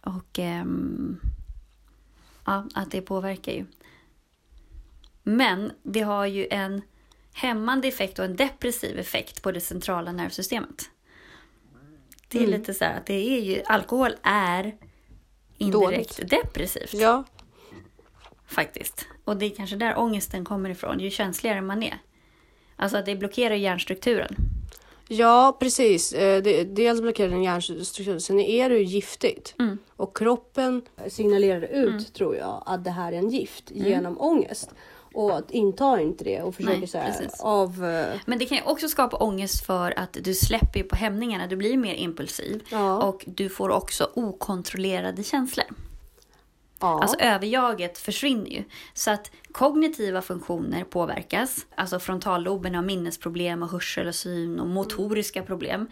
och 0.00 0.38
ehm, 0.38 1.20
ja, 2.44 2.66
att 2.74 2.90
det 2.90 3.02
påverkar 3.02 3.52
ju. 3.52 3.66
Men 5.22 5.72
det 5.82 6.00
har 6.00 6.26
ju 6.26 6.46
en 6.50 6.82
hämmande 7.32 7.88
effekt 7.88 8.18
och 8.18 8.24
en 8.24 8.36
depressiv 8.36 8.98
effekt 8.98 9.42
på 9.42 9.52
det 9.52 9.60
centrala 9.60 10.12
nervsystemet. 10.12 10.90
Det 12.34 12.38
är 12.44 12.46
Mm. 12.48 12.60
lite 12.60 12.74
så 12.74 12.84
här 12.84 12.96
att 12.96 13.06
det 13.06 13.14
är 13.36 13.40
ju, 13.40 13.62
alkohol 13.66 14.14
är 14.22 14.74
indirekt 15.58 16.30
depressivt 16.30 16.94
ja. 16.94 17.24
faktiskt. 18.46 19.06
Och 19.24 19.36
det 19.36 19.46
är 19.46 19.50
kanske 19.50 19.76
där 19.76 19.98
ångesten 19.98 20.44
kommer 20.44 20.70
ifrån, 20.70 21.00
ju 21.00 21.10
känsligare 21.10 21.60
man 21.60 21.82
är. 21.82 21.98
Alltså 22.76 22.96
att 22.96 23.06
det 23.06 23.16
blockerar 23.16 23.54
hjärnstrukturen. 23.54 24.34
Ja, 25.08 25.56
precis. 25.60 26.12
Eh, 26.12 26.42
dels 26.64 27.00
blockerar 27.00 27.28
den 27.30 27.42
hjärnstrukturen, 27.42 28.20
sen 28.20 28.40
är 28.40 28.68
det 28.70 28.76
ju 28.78 28.84
giftigt. 28.84 29.54
Mm. 29.58 29.78
Och 29.96 30.16
kroppen 30.16 30.82
signalerar 31.08 31.62
ut, 31.62 32.14
tror 32.14 32.36
jag, 32.36 32.62
att 32.66 32.84
det 32.84 32.90
här 32.90 33.12
är 33.12 33.16
en 33.16 33.30
gift 33.30 33.70
Mm. 33.70 33.84
genom 33.88 34.20
ångest. 34.20 34.70
Och 35.14 35.36
att 35.36 35.50
inta 35.50 36.00
inte 36.00 36.24
det 36.24 36.42
och 36.42 36.54
försöker 36.54 36.78
Nej, 36.78 36.88
så 36.88 36.98
här, 36.98 37.28
av... 37.40 37.84
eh, 37.84 38.20
Men 38.26 38.38
det 38.38 38.46
kan 38.46 38.58
ju 38.58 38.64
också 38.64 38.88
skapa 38.88 39.16
ångest 39.16 39.66
för 39.66 39.98
att 39.98 40.16
du 40.20 40.34
släpper 40.34 40.82
på 40.82 40.96
hämningarna, 40.96 41.46
du 41.46 41.56
blir 41.56 41.76
mer 41.76 41.94
impulsiv. 41.94 42.62
Ja. 42.70 43.02
Och 43.02 43.24
du 43.26 43.48
får 43.48 43.68
också 43.70 44.10
okontrollerade 44.14 45.22
känslor. 45.22 45.66
ja. 46.80 47.00
Alltså 47.02 47.16
överjaget 47.18 47.98
försvinner 47.98 48.50
ju. 48.50 48.64
Så 48.94 49.10
att 49.10 49.30
kognitiva 49.52 50.22
funktioner 50.22 50.84
påverkas. 50.84 51.66
Alltså 51.74 51.98
frontalloben 51.98 52.74
har 52.74 52.82
minnesproblem 52.82 53.62
och 53.62 53.68
hörsel 53.68 54.06
och 54.06 54.14
syn 54.14 54.60
och 54.60 54.66
motoriska 54.68 55.42
problem. 55.42 55.86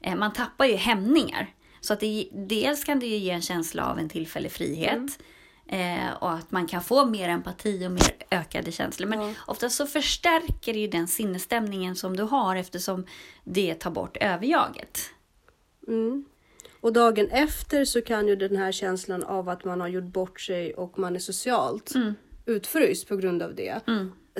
Eh, 0.00 0.16
Man 0.16 0.32
tappar 0.32 0.64
ju 0.64 0.76
hämningar. 0.76 1.54
Så 1.80 1.92
att 1.92 2.00
det, 2.00 2.28
dels 2.32 2.84
kan 2.84 3.00
det 3.00 3.06
ju 3.06 3.16
ge 3.16 3.30
en 3.30 3.42
känsla 3.42 3.90
av 3.90 3.98
en 3.98 4.08
tillfällig 4.08 4.52
frihet. 4.52 5.18
Eh, 5.68 6.10
och 6.20 6.30
att 6.32 6.50
man 6.50 6.66
kan 6.66 6.82
få 6.82 7.04
mer 7.06 7.28
empati 7.28 7.86
och 7.86 7.90
mer 7.92 8.12
ökade 8.30 8.72
känslor. 8.72 9.08
Men 9.08 9.20
Ja. 9.20 9.32
ofta 9.46 9.70
så 9.70 9.86
förstärker 9.86 10.72
det 10.72 10.78
ju 10.78 10.86
den 10.88 11.08
sinnesstämningen 11.08 11.96
som 11.96 12.16
du 12.16 12.22
har 12.22 12.56
eftersom 12.56 13.06
det 13.44 13.74
tar 13.74 13.90
bort 13.90 14.16
överjaget. 14.20 14.98
Mm. 15.88 16.24
Och 16.80 16.92
dagen 16.92 17.28
efter 17.30 17.84
så 17.84 18.00
kan 18.02 18.28
ju 18.28 18.36
den 18.36 18.56
här 18.56 18.72
känslan 18.72 19.22
av 19.24 19.48
att 19.48 19.64
man 19.64 19.80
har 19.80 19.88
gjort 19.88 20.04
bort 20.04 20.40
sig 20.40 20.74
och 20.74 20.98
man 20.98 21.16
är 21.16 21.20
socialt 21.20 21.94
Mm. 21.94 22.14
utfryst 22.46 23.08
på 23.08 23.16
grund 23.16 23.42
av 23.42 23.54
det. 23.54 23.80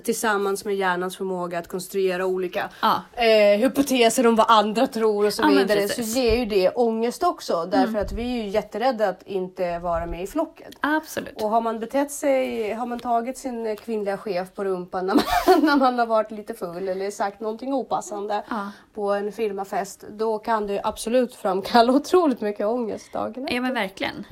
Tillsammans 0.04 0.64
med 0.64 0.76
hjärnans 0.76 1.16
förmåga 1.16 1.58
att 1.58 1.68
konstruera 1.68 2.26
olika 2.26 2.70
Ja. 2.82 3.02
eh, 3.12 3.58
hypoteser 3.58 4.26
om 4.26 4.36
vad 4.36 4.46
andra 4.50 4.86
tror 4.86 5.26
och 5.26 5.32
så 5.34 5.42
Ja, 5.42 5.48
vidare. 5.48 5.88
Så. 5.88 6.00
Mm. 6.00 6.10
ger 6.10 6.36
ju 6.36 6.44
det 6.46 6.70
ångest 6.70 7.22
också. 7.22 7.64
Därför 7.70 7.98
att 7.98 8.12
vi 8.12 8.22
är 8.22 8.42
ju 8.42 8.48
jätterädda 8.48 9.08
att 9.08 9.22
inte 9.22 9.78
vara 9.78 10.06
med 10.06 10.22
i 10.22 10.26
flocket. 10.26 10.74
Absolut. 10.80 11.42
Och 11.42 11.50
har 11.50 11.60
man 11.60 11.80
betett 11.80 12.10
sig, 12.10 12.72
har 12.72 12.86
man 12.86 12.98
tagit 13.00 13.38
sin 13.38 13.76
kvinnliga 13.76 14.18
chef 14.18 14.54
på 14.54 14.64
rumpan 14.64 15.06
när 15.06 15.14
man, 15.14 15.24
när 15.64 15.76
man 15.76 15.98
har 15.98 16.06
varit 16.06 16.30
lite 16.30 16.54
full 16.54 16.88
eller 16.88 17.10
sagt 17.10 17.40
någonting 17.40 17.72
opassande 17.74 18.44
Ja. 18.50 18.70
på 18.94 19.10
en 19.12 19.32
firmafest, 19.32 20.04
då 20.10 20.38
kan 20.38 20.66
det 20.66 20.80
absolut 20.84 21.34
framkalla 21.34 21.92
otroligt 21.98 22.40
mycket 22.40 22.66
ångest 22.66 23.12
dagen 23.12 23.44
efter. 23.44 23.54
Ja 23.54 23.60
men 23.62 23.74
verkligen. 23.74 24.24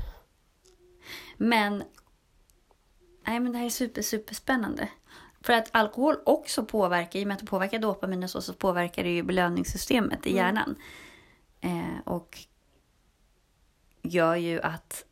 Men, 1.37 1.83
nej, 3.27 3.41
men 3.41 3.53
det 3.53 3.59
här 3.59 3.67
är 3.67 3.71
super, 3.71 4.03
super 4.03 4.35
spännande. 4.35 4.89
För 5.47 5.53
att 5.53 5.69
alkohol 5.73 6.17
också 6.25 6.65
påverkar, 6.65 7.19
i 7.19 7.23
och 7.23 7.27
med 7.27 7.35
att 7.35 7.41
det 7.41 7.47
påverkar 7.47 7.79
dopamin 7.79 8.23
och 8.23 8.31
så, 8.31 8.43
så 8.43 8.53
påverkar 8.53 9.05
det 9.05 9.11
ju 9.11 9.23
belöningssystemet 9.23 10.27
i 10.27 10.37
hjärnan. 10.37 10.77
Eh, 11.61 12.01
och 12.05 12.39
gör 14.03 14.37
ju 14.37 14.61
att 14.61 15.05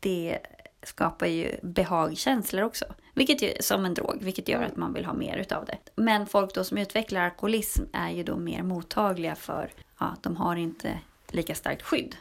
det 0.00 0.38
skapar 0.82 1.26
ju 1.26 1.56
behagkänslor 1.62 2.62
också. 2.62 2.84
Vilket 3.14 3.42
ju, 3.42 3.52
som 3.60 3.84
en 3.84 3.94
drog, 3.94 4.22
vilket 4.22 4.48
gör 4.48 4.62
att 4.62 4.76
man 4.76 4.92
vill 4.92 5.04
ha 5.04 5.14
mer 5.14 5.36
utav 5.36 5.64
det. 5.64 5.78
Men 5.94 6.26
folk 6.26 6.54
då 6.54 6.64
som 6.64 6.78
utvecklar 6.78 7.20
alkoholism 7.20 7.82
är 7.92 8.10
ju 8.10 8.22
då 8.22 8.36
mer 8.36 8.62
mottagliga 8.62 9.34
för 9.34 9.70
ja, 9.98 10.16
de 10.22 10.36
har 10.36 10.56
inte 10.56 11.00
lika 11.28 11.54
starkt 11.54 11.82
skydd. 11.82 12.16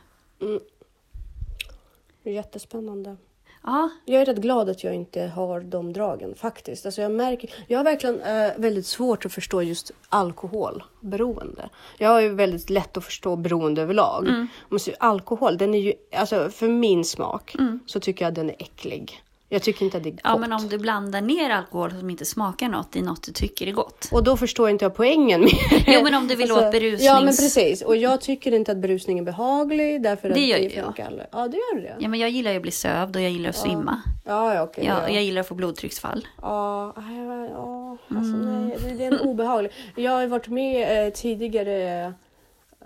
Är 2.23 2.31
jättespännande. 2.31 3.17
Ja, 3.63 3.89
Jag 4.05 4.21
är 4.21 4.25
rätt 4.25 4.37
glad 4.37 4.69
att 4.69 4.83
jag 4.83 4.95
inte 4.95 5.21
har 5.21 5.59
de 5.59 5.93
dragen 5.93 6.35
faktiskt. 6.35 6.85
Alltså 6.85 7.01
jag, 7.01 7.11
märker, 7.11 7.49
jag 7.67 7.79
har 7.79 7.83
verkligen 7.83 8.21
eh, 8.21 8.51
väldigt 8.57 8.85
svårt 8.85 9.25
att 9.25 9.33
förstå 9.33 9.61
just 9.61 9.91
alkoholberoende. 10.09 11.69
Jag 11.97 12.09
har 12.09 12.21
ju 12.21 12.29
väldigt 12.29 12.69
lätt 12.69 12.97
att 12.97 13.03
förstå 13.05 13.35
beroende 13.35 13.81
överlag. 13.81 14.47
Men 14.69 14.79
så, 14.79 14.91
alkohol, 14.99 15.57
den 15.57 15.73
är 15.73 15.79
ju, 15.79 15.93
alltså 16.15 16.49
för 16.49 16.67
min 16.67 17.05
smak 17.05 17.55
så 17.85 17.99
tycker 17.99 18.25
jag 18.25 18.33
den 18.33 18.49
är 18.49 18.55
äcklig. 18.59 19.23
Jag 19.53 19.61
tycker 19.61 19.85
inte 19.85 19.97
att 19.97 20.03
det 20.03 20.09
är 20.09 20.11
gott. 20.11 20.21
ja, 20.23 20.37
men 20.37 20.53
om 20.53 20.67
du 20.69 20.77
blandar 20.77 21.21
ner 21.21 21.49
alkohol 21.49 21.91
som 21.91 22.09
inte 22.09 22.25
smakar 22.25 22.69
något 22.69 22.95
i 22.95 23.01
något 23.01 23.23
du 23.23 23.31
tycker 23.31 23.67
är 23.67 23.71
gott. 23.71 24.09
Och 24.11 24.23
då 24.23 24.37
förstår 24.37 24.69
inte 24.69 24.85
jag 24.85 24.95
poängen 24.95 25.41
med 25.41 25.49
Jo, 25.87 26.03
men 26.03 26.13
om 26.13 26.27
du 26.27 26.35
vill 26.35 26.51
åt 26.51 26.71
berusnings... 26.71 27.03
Ja, 27.03 27.15
men 27.19 27.27
precis. 27.27 27.81
Och 27.81 27.97
jag 27.97 28.21
tycker 28.21 28.51
inte 28.51 28.71
att 28.71 28.77
berusning 28.77 29.19
är 29.19 29.23
behaglig 29.23 30.01
därför 30.03 30.29
att 30.29 30.35
Det 30.35 30.45
gör 30.45 30.59
det 30.59 30.69
funkar 30.83 31.05
aldrig. 31.07 31.27
Ja, 31.31 31.47
det 31.47 31.57
gör 31.57 31.81
det. 31.81 31.95
Ja, 31.99 32.07
men 32.07 32.19
jag 32.19 32.29
gillar 32.29 32.51
ju 32.51 32.57
att 32.57 32.61
bli 32.63 32.71
sövd 32.71 33.15
och 33.15 33.21
jag 33.21 33.31
gillar 33.31 33.49
att 33.49 33.55
svimma. 33.55 34.01
Ja, 34.25 34.53
ja 34.55 34.63
okej. 34.63 34.85
Ja, 34.87 34.99
ja. 35.07 35.13
jag 35.13 35.23
gillar 35.23 35.41
att 35.41 35.47
få 35.47 35.55
blodtrycksfall. 35.55 36.27
Ja, 36.41 36.93
ja, 36.95 37.97
alltså, 38.09 38.33
Mm. 38.33 38.67
nej, 38.67 38.93
det, 38.97 39.05
är 39.05 39.11
en 39.11 39.19
obehaglig. 39.29 39.71
Jag 39.95 40.11
har 40.11 40.27
varit 40.27 40.47
med 40.47 41.07
eh, 41.07 41.13
tidigare. 41.13 42.03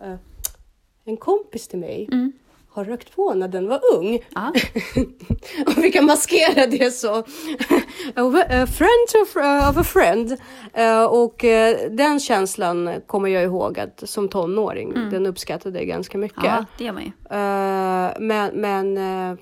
Eh, 0.04 0.14
en 1.06 1.18
kompis 1.18 1.68
till 1.68 1.80
mig 1.80 2.08
Mm. 2.12 2.32
Har 2.78 2.86
rökt 2.86 3.16
på 3.16 3.34
när 3.34 3.48
den 3.48 3.68
var 3.68 3.82
ung. 3.96 4.20
Ja. 4.36 4.54
Och 5.66 5.84
vi 5.84 5.92
kan 5.92 6.06
maskera 6.06 6.68
det 6.68 6.92
så. 6.92 7.16
a 8.50 8.68
friend 8.68 9.10
of, 9.22 9.36
of 9.70 9.78
a 9.78 9.84
friend. 9.84 10.38
Eh, 10.74 11.04
och 11.04 11.46
eh, 11.46 11.92
den 11.92 12.20
känslan 12.20 13.02
kommer 13.08 13.30
jag 13.30 13.44
ihåg 13.44 13.80
att 13.80 14.10
som 14.10 14.30
tonåring. 14.30 14.94
Den 15.12 15.26
uppskattade 15.26 15.78
jag 15.78 15.88
ganska 15.88 16.18
mycket. 16.18 16.38
Mm. 16.38 16.52
ja, 16.52 16.66
det 16.78 16.84
gör 16.84 16.94
man 16.94 17.04
ju. 17.04 17.12
Eh, 17.30 18.12
men, 18.20 18.52
men, 18.54 18.98
eh, 18.98 19.38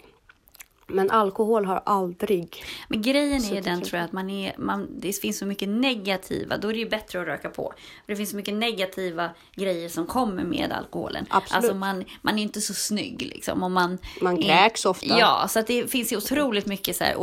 men 0.88 1.12
alkohol 1.12 1.66
har 1.66 1.82
aldrig 1.86 2.64
Men 2.88 3.02
grejen 3.02 3.44
är 3.44 3.62
den 3.62 3.82
tror 3.82 3.98
jag 4.00 4.06
att 4.06 4.12
man 4.12 4.30
är, 4.30 4.56
man, 4.58 4.88
det 5.00 5.14
finns 5.14 5.38
så 5.38 5.46
mycket 5.46 5.70
negativa, 5.70 6.58
då 6.58 6.68
är 6.68 6.74
det 6.74 6.80
ju 6.80 6.90
bättre 6.90 7.22
att 7.22 7.28
röka 7.28 7.50
på. 7.50 7.74
För 8.06 8.14
det 8.14 8.16
finns 8.16 8.30
så 8.30 8.36
mycket 8.36 8.54
negativa 8.54 9.30
grejer 9.56 9.90
som 9.90 10.06
kommer 10.06 10.44
med 10.44 10.72
alkoholen. 10.72 11.26
Absolut. 11.30 11.58
Alltså 11.58 11.74
man, 11.74 12.06
man 12.22 12.40
är 12.40 12.44
inte 12.44 12.62
så 12.62 12.74
snygg 12.74 13.22
liksom. 13.22 13.64
Och 13.64 13.72
man, 13.72 13.98
Man 14.22 14.42
kräks 14.42 14.86
ofta. 14.86 15.20
Ja, 15.20 15.48
så 15.50 15.62
det 15.62 15.92
finns 15.92 16.14
ju 16.14 16.18
otroligt 16.18 16.66
mycket 16.66 16.96
så 16.96 17.04
här 17.04 17.16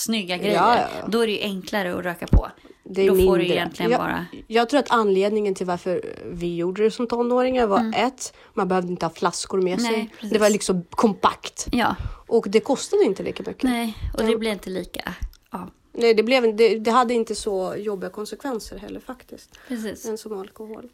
osnygga 0.00 0.36
grejer. 0.36 0.54
Ja, 0.54 0.76
ja. 0.78 1.06
Då 1.08 1.20
är 1.20 1.26
det 1.26 1.32
ju 1.32 1.40
enklare 1.40 1.94
att 1.98 2.04
röka 2.04 2.26
på. 2.26 2.50
Det 2.84 3.02
är 3.02 3.08
då 3.08 3.14
får 3.14 3.16
mindre. 3.22 3.42
du 3.42 3.48
egentligen 3.48 3.90
jag, 3.90 4.00
bara... 4.00 4.26
Jag 4.46 4.68
tror 4.68 4.80
att 4.80 4.90
anledningen 4.90 5.54
till 5.54 5.66
varför 5.66 6.02
vi 6.26 6.56
gjorde 6.56 6.82
det 6.82 6.90
som 6.90 7.06
tonåringar 7.06 7.66
var 7.66 7.92
ett, 7.96 8.32
man 8.54 8.68
behövde 8.68 8.90
inte 8.90 9.06
ha 9.06 9.10
flaskor 9.10 9.62
med 9.62 9.78
Mm. 9.78 9.82
Nej, 9.92 9.94
sig. 9.94 10.10
precis. 10.14 10.30
Det 10.32 10.38
var 10.38 10.50
liksom 10.50 10.84
kompakt. 10.90 11.68
Ja, 11.72 11.96
Och 12.26 12.46
det 12.48 12.60
kostade 12.60 13.04
inte 13.04 13.22
lika 13.22 13.42
mycket. 13.46 13.62
nej, 13.62 13.96
och 14.18 14.24
det 14.26 14.36
blir 14.36 14.50
inte 14.52 14.70
lika... 14.70 15.14
Ja, 15.50 15.68
Nej, 15.92 16.14
det, 16.14 16.22
blev, 16.22 16.56
det, 16.56 16.78
det 16.78 16.90
hade 16.90 17.14
inte 17.14 17.34
så 17.34 17.74
jobbiga 17.78 18.10
konsekvenser 18.10 18.78
heller 18.78 19.00
faktiskt. 19.00 19.50
precis. 19.68 20.06
Än 20.06 20.18
som 20.18 20.38
alkohol. 20.40 20.84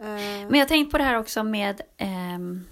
Eh, 0.00 0.06
Men 0.06 0.50
jag 0.54 0.58
har 0.58 0.66
tänkt 0.66 0.90
på 0.92 0.98
det 0.98 1.04
här 1.04 1.18
också 1.18 1.42
med 1.42 1.80
ehm, 1.96 2.64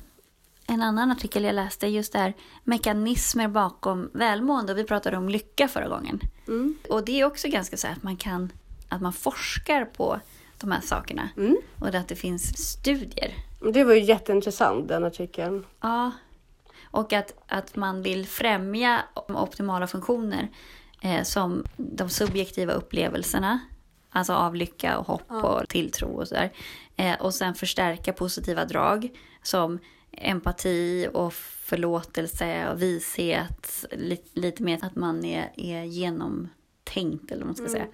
en 0.66 0.83
annan 0.83 1.11
artikel 1.11 1.44
jag 1.44 1.55
läste. 1.55 1.87
Just 1.87 2.12
det 2.12 2.18
här 2.18 2.35
mekanismer 2.64 3.48
bakom 3.48 4.11
välmående. 4.14 4.72
Och 4.72 4.79
vi 4.79 4.85
pratade 4.85 5.16
om 5.16 5.29
lycka 5.29 5.68
förra 5.68 5.88
gången. 5.88 6.20
mm, 6.48 6.77
Och 6.88 7.05
det 7.05 7.20
är 7.20 7.25
också 7.25 7.48
ganska 7.48 7.77
så 7.77 7.88
att 7.88 8.03
man 8.03 8.16
kan, 8.16 8.53
att 8.88 9.01
man 9.01 9.12
forskar 9.12 9.85
på 9.85 10.20
de 10.59 10.72
här 10.72 10.81
sakerna. 10.81 11.29
mm. 11.37 11.57
Och 11.79 11.94
att 11.94 12.09
det 12.09 12.16
finns 12.16 12.68
studier. 12.70 13.33
Det 13.72 13.85
var 13.85 13.94
ju 13.94 14.01
jätteintressant 14.01 14.88
den 14.88 15.05
artikeln. 15.05 15.66
Ja. 15.81 16.11
Och 16.85 17.12
att, 17.12 17.35
att 17.48 17.77
man 17.77 18.03
vill 18.03 18.27
främja 18.27 19.03
optimala 19.29 19.87
funktioner 19.87 20.48
eh, 21.01 21.22
som 21.22 21.64
de 21.77 22.09
subjektiva 22.09 22.72
upplevelserna. 22.72 23.61
Alltså 24.11 24.33
av 24.33 24.55
lycka 24.55 24.98
och 24.98 25.07
hopp 25.07 25.31
och 25.31 25.68
tilltro 25.68 26.09
och 26.09 26.29
sådär. 26.29 26.53
Eh, 26.96 27.20
och 27.20 27.35
sen 27.35 27.55
förstärka 27.55 28.12
positiva 28.12 28.64
drag 28.64 29.09
som 29.42 29.79
empati 30.12 31.09
och 31.12 31.35
förlåtelse 31.35 32.70
och 32.70 32.83
vishet. 32.83 33.85
Lite, 33.90 34.40
lite 34.40 34.62
mer 34.62 34.79
att 34.83 34.96
man 34.96 35.25
är, 35.25 35.53
är 35.57 35.83
genomtänkt 35.83 37.31
eller 37.31 37.38
vad 37.38 37.46
man 37.46 37.55
ska 37.57 37.68
säga. 37.68 37.87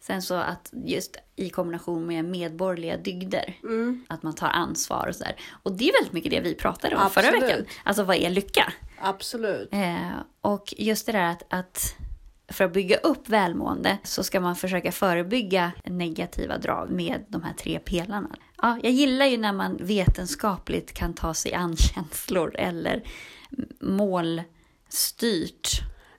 Sen 0.00 0.22
så 0.22 0.34
att 0.34 0.70
just 0.72 1.16
i 1.36 1.50
kombination 1.50 2.06
med 2.06 2.24
medborgerliga 2.24 2.96
dygder. 2.96 3.58
Mm. 3.62 4.04
Att 4.08 4.22
man 4.22 4.34
tar 4.34 4.48
ansvar 4.48 5.06
och 5.08 5.16
sådär. 5.16 5.36
Och 5.62 5.72
det 5.72 5.88
är 5.88 5.92
väldigt 5.92 6.12
mycket 6.12 6.30
det 6.30 6.40
vi 6.40 6.54
pratade 6.54 6.96
om 6.96 7.10
förra 7.10 7.26
Absolut. 7.26 7.42
veckan. 7.42 7.64
Alltså 7.84 8.02
vad 8.02 8.16
är 8.16 8.30
lycka? 8.30 8.72
Absolut. 9.00 9.68
Eh, 9.72 10.10
och 10.40 10.74
just 10.78 11.06
det 11.06 11.12
där 11.12 11.30
att, 11.30 11.42
att 11.48 11.96
för 12.50 12.64
att 12.64 12.72
bygga 12.72 12.96
upp 12.96 13.28
välmående 13.28 13.98
så 14.04 14.22
ska 14.22 14.40
man 14.40 14.56
försöka 14.56 14.92
förebygga 14.92 15.72
negativa 15.84 16.58
drag 16.58 16.90
med 16.90 17.24
de 17.28 17.42
här 17.42 17.52
tre 17.52 17.78
pelarna. 17.78 18.28
Ja, 18.62 18.78
jag 18.82 18.92
gillar 18.92 19.26
ju 19.26 19.36
när 19.36 19.52
man 19.52 19.76
vetenskapligt 19.80 20.92
kan 20.92 21.14
ta 21.14 21.34
sig 21.34 21.54
an 21.54 21.76
känslor 21.94 22.54
eller 22.56 23.02
målstyrt 23.80 25.68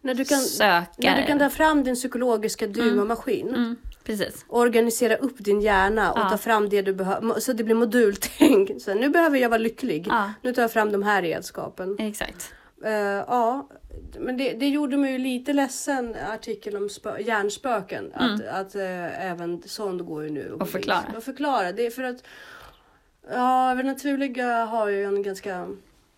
När 0.02 0.14
du, 0.14 0.26
kan, 0.26 0.40
söka. 0.42 0.88
när 0.98 1.22
du 1.22 1.28
kan 1.28 1.40
ta 1.40 1.50
fram 1.50 1.84
din 1.84 1.96
psykologiska 1.96 2.68
Duma-maskin. 2.68 3.48
Mm, 3.50 3.76
precis. 4.04 4.46
organisera 4.48 5.16
upp 5.16 5.36
din 5.38 5.62
hjärna 5.62 6.12
och 6.12 6.20
Ja. 6.20 6.30
ta 6.30 6.38
fram 6.38 6.70
det 6.70 6.82
du 6.82 6.94
behöver. 6.94 7.40
Så 7.40 7.54
det 7.54 7.64
blir 7.64 7.76
modultänk. 7.76 8.72
Så 8.82 8.94
nu 8.94 9.10
behöver 9.10 9.38
jag 9.38 9.50
vara 9.50 9.58
lycklig. 9.58 10.08
Ja. 10.10 10.34
Nu 10.42 10.54
tar 10.54 10.62
jag 10.62 10.72
fram 10.72 10.92
de 10.92 11.04
här 11.04 11.22
redskapen. 11.22 11.96
Exakt. 12.00 12.54
Eh, 12.86 12.92
ja, 12.92 13.70
men 14.20 14.38
det, 14.38 14.54
det 14.54 14.70
gjorde 14.70 14.98
mig 14.98 15.12
ju 15.12 15.18
lite 15.18 15.54
ledsen, 15.54 16.16
artikeln 16.34 16.78
om 16.78 16.90
spö, 16.90 17.20
hjärnspöken. 17.20 18.12
Att, 18.14 18.46
att 18.46 18.76
eh, 18.76 19.26
även 19.32 19.62
sånt 19.66 20.02
går 20.02 20.24
ju 20.24 20.30
nu. 20.30 20.52
Och 20.52 20.70
förklara. 20.70 21.14
Och 21.18 21.24
förklara. 21.24 21.72
Det 21.72 21.86
är 21.86 21.92
för 21.92 22.04
att 22.04 22.24
ja, 23.30 23.72
övernaturliga 23.72 24.66
har 24.66 24.88
ju 24.90 25.04
en 25.04 25.24
ganska 25.24 25.68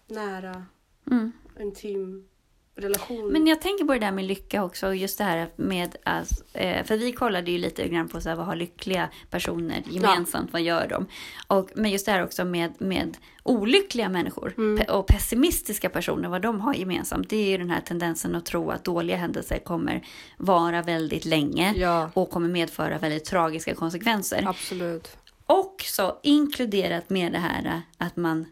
nära, 0.08 0.66
Mm. 1.12 1.32
intim 1.60 2.28
relation. 2.76 3.28
Men 3.32 3.48
jag 3.48 3.62
tänker 3.62 3.86
på 3.86 3.94
det 3.94 4.00
där 4.00 4.12
med 4.12 4.26
lycka 4.26 4.64
också. 4.64 4.88
och 4.88 4.96
Just 4.96 5.18
det 5.18 5.24
här 5.24 5.50
med 5.56 5.96
att, 6.04 6.30
eh, 6.54 6.84
för 6.86 6.98
vi 6.98 7.12
kollade 7.12 7.52
ju 7.52 7.58
lite 7.58 7.88
grann 7.88 8.10
på 8.10 8.22
så 8.22 8.30
här, 8.30 8.36
vad 8.36 8.46
har 8.46 8.56
lyckliga 8.56 9.10
personer 9.30 9.84
gemensamt, 9.90 10.54
vad 10.54 10.62
gör 10.62 10.88
de? 10.88 11.06
Och, 11.48 11.70
men 11.76 11.92
just 11.92 12.06
det 12.06 12.12
här 12.12 12.24
också 12.24 12.46
med, 12.46 12.74
med 12.78 13.18
olyckliga 13.44 14.10
människor 14.10 14.54
Mm. 14.58 14.78
pe- 14.84 14.90
och 14.90 15.08
pessimistiska 15.08 15.90
personer, 15.90 16.30
vad 16.30 16.42
de 16.42 16.62
har 16.62 16.74
gemensamt. 16.74 17.30
Det 17.30 17.38
är 17.38 17.50
ju 17.50 17.58
den 17.58 17.70
här 17.70 17.82
tendensen 17.82 18.36
att 18.36 18.46
tro 18.46 18.70
att 18.72 18.84
dåliga 18.84 19.18
händelser 19.18 19.60
kommer 19.60 20.06
vara 20.38 20.82
väldigt 20.82 21.26
länge 21.26 21.74
Ja. 21.76 22.10
och 22.14 22.30
kommer 22.30 22.50
medföra 22.50 22.98
väldigt 22.98 23.26
tragiska 23.26 23.76
konsekvenser. 23.76 24.44
Absolut. 24.48 25.18
Också 25.46 26.20
inkluderat 26.24 27.10
med 27.10 27.32
det 27.32 27.40
här 27.40 27.66
eh, 27.66 28.06
att 28.08 28.16
man 28.16 28.46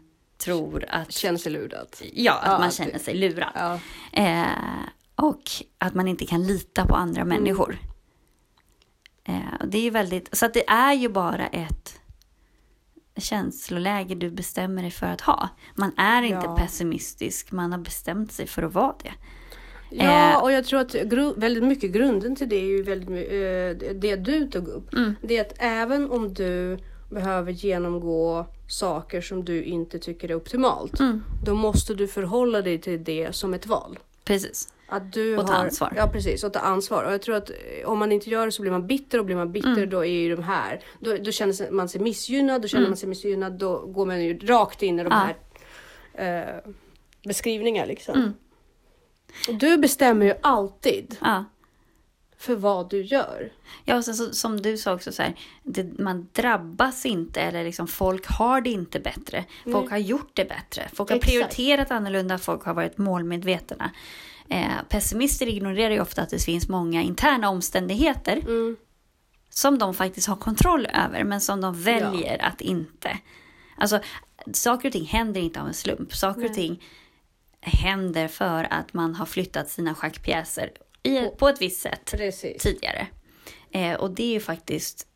tror 0.44 0.84
att, 0.88 1.12
Känner 1.12 1.38
sig 1.38 1.52
lurad. 1.52 1.86
ja, 2.12 2.32
att 2.32 2.46
Ja, 2.52 2.58
man 2.58 2.70
känner 2.70 2.92
det- 2.92 2.98
sig 2.98 3.14
lurad. 3.14 3.50
Ja. 3.54 3.78
Eh, 4.22 4.46
och 5.14 5.42
att 5.78 5.94
man 5.94 6.08
inte 6.08 6.26
kan 6.26 6.46
lita 6.46 6.86
på 6.86 6.94
andra 6.94 7.20
Mm. 7.22 7.28
människor. 7.42 7.78
Eh, 9.24 9.60
och 9.60 9.68
det 9.68 9.86
är 9.86 9.90
väldigt, 9.90 10.36
så 10.36 10.46
att 10.46 10.54
det 10.54 10.68
är 10.68 10.92
ju 10.92 11.08
bara 11.08 11.46
ett 11.46 11.98
känsloläge 13.16 14.14
du 14.14 14.30
bestämmer 14.30 14.82
dig 14.82 14.90
för 14.90 15.06
att 15.06 15.20
ha. 15.20 15.48
Man 15.74 15.92
är 15.98 16.22
inte 16.22 16.46
Ja. 16.46 16.56
pessimistisk, 16.56 17.52
man 17.52 17.72
har 17.72 17.78
bestämt 17.78 18.32
sig 18.32 18.46
för 18.46 18.62
att 18.62 18.74
vara 18.74 18.94
det. 19.02 19.12
Ja, 19.90 20.30
Eh. 20.32 20.42
och 20.42 20.52
jag 20.52 20.64
tror 20.64 20.80
att 20.80 20.94
väldigt 21.36 21.64
mycket 21.64 21.90
grunden 21.92 22.36
till 22.36 22.48
det 22.48 22.56
är 22.56 22.64
ju 22.64 22.82
väldigt 22.82 23.08
eh, 23.08 23.94
det 23.94 24.16
du 24.16 24.46
tog 24.50 24.68
upp. 24.68 24.94
Mm. 24.94 25.14
Det 25.22 25.36
är 25.36 25.40
att 25.40 25.52
även 25.58 26.10
om 26.10 26.34
du 26.34 26.78
behöver 27.10 27.52
genomgå 27.52 28.46
saker 28.72 29.20
som 29.20 29.44
du 29.44 29.62
inte 29.64 29.98
tycker 29.98 30.30
är 30.30 30.34
optimalt. 30.34 31.00
Mm. 31.00 31.24
Då 31.44 31.54
måste 31.54 31.94
du 31.94 32.08
förhålla 32.08 32.62
dig 32.62 32.78
till 32.78 33.04
det 33.04 33.32
som 33.34 33.54
ett 33.54 33.66
val. 33.66 33.98
Precis. 34.24 34.74
Att 34.88 35.12
du 35.12 35.38
Och 35.38 35.46
ta 35.46 35.52
har, 35.52 35.64
ansvar. 35.64 35.92
Ja 35.96 36.06
precis, 36.12 36.44
och 36.44 36.52
ta 36.52 36.58
ansvar. 36.58 37.04
Och 37.04 37.12
jag 37.12 37.22
tror 37.22 37.34
att 37.36 37.50
eh, 37.50 37.88
om 37.88 37.98
man 37.98 38.12
inte 38.12 38.30
gör 38.30 38.46
det 38.46 38.52
så 38.52 38.62
blir 38.62 38.72
man 38.72 38.86
bitter 38.86 39.18
och 39.18 39.24
blir 39.24 39.36
man 39.36 39.52
bitter 39.52 39.68
Mm. 39.76 39.90
då 39.90 40.04
är 40.04 40.20
ju 40.20 40.36
de 40.36 40.42
här. 40.42 40.80
Då, 41.00 41.16
då 41.16 41.30
känner 41.30 41.70
man 41.70 41.88
sig 41.88 42.00
missgynnad, 42.00 42.62
då 42.62 42.68
känner 42.68 42.80
Mm. 42.82 42.90
man 42.90 42.96
sig 42.96 43.08
missgynnad 43.08 43.52
då 43.52 43.78
går 43.86 44.06
man 44.06 44.24
ju 44.24 44.38
rakt 44.38 44.82
in 44.82 45.00
i 45.00 45.04
de 45.04 45.08
Ja. 45.12 45.28
här 46.14 46.48
eh, 46.54 46.72
beskrivningarna 47.24 47.86
liksom. 47.86 48.14
Mm. 48.14 48.32
Du 49.60 49.76
bestämmer 49.78 50.26
ju 50.26 50.34
alltid 50.40 51.16
Ja. 51.20 51.44
För 52.42 52.54
vad 52.56 52.90
du 52.90 53.02
gör. 53.02 53.52
Ja, 53.84 53.96
och 53.96 54.04
sen 54.04 54.14
så, 54.14 54.32
som 54.32 54.62
du 54.62 54.76
sa 54.78 54.94
också, 54.94 55.12
så 55.12 55.22
här, 55.22 55.34
det, 55.62 55.98
man 55.98 56.28
drabbas 56.32 57.06
inte 57.06 57.40
eller 57.40 57.64
liksom, 57.64 57.88
folk 57.88 58.26
har 58.26 58.60
det 58.60 58.70
inte 58.70 59.00
bättre. 59.00 59.44
Folk 59.72 59.90
har 59.90 59.98
gjort 59.98 60.30
det 60.34 60.44
bättre. 60.44 60.88
Folk 60.92 61.10
har 61.10 61.16
Exakt. 61.16 61.32
prioriterat 61.32 61.90
annorlunda, 61.90 62.38
folk 62.38 62.64
har 62.64 62.74
varit 62.74 62.98
målmedvetna. 62.98 63.90
Eh, 64.48 64.66
pessimister 64.88 65.46
ignorerar 65.48 65.90
ju 65.94 66.00
ofta 66.00 66.22
att 66.22 66.30
det 66.30 66.44
finns 66.44 66.68
många 66.68 67.02
interna 67.02 67.48
omständigheter 67.48 68.36
Mm. 68.36 68.76
som 69.50 69.78
de 69.78 69.94
faktiskt 69.94 70.28
har 70.28 70.36
kontroll 70.36 70.86
över, 70.86 71.24
men 71.24 71.40
som 71.40 71.60
de 71.60 71.82
väljer 71.82 72.42
att 72.44 72.60
inte. 72.60 73.18
Alltså, 73.76 74.00
saker 74.52 74.88
och 74.88 74.92
ting 74.92 75.04
händer 75.06 75.40
inte 75.40 75.60
av 75.60 75.66
en 75.66 75.74
slump. 75.74 76.14
Saker 76.14 76.44
och 76.44 76.54
ting 76.54 76.82
händer 77.60 78.28
för 78.28 78.66
att 78.70 78.94
man 78.94 79.14
har 79.14 79.26
flyttat 79.26 79.70
sina 79.70 79.94
schackpjäser 79.94 80.70
i, 81.02 81.28
på 81.36 81.48
ett 81.48 81.60
visst 81.62 81.80
sätt 81.80 82.10
Precis. 82.16 82.62
tidigare. 82.62 83.06
Eh, 83.70 83.94
och 83.94 84.10
det 84.10 84.22
är 84.22 84.32
ju 84.32 84.40
faktiskt... 84.40 85.06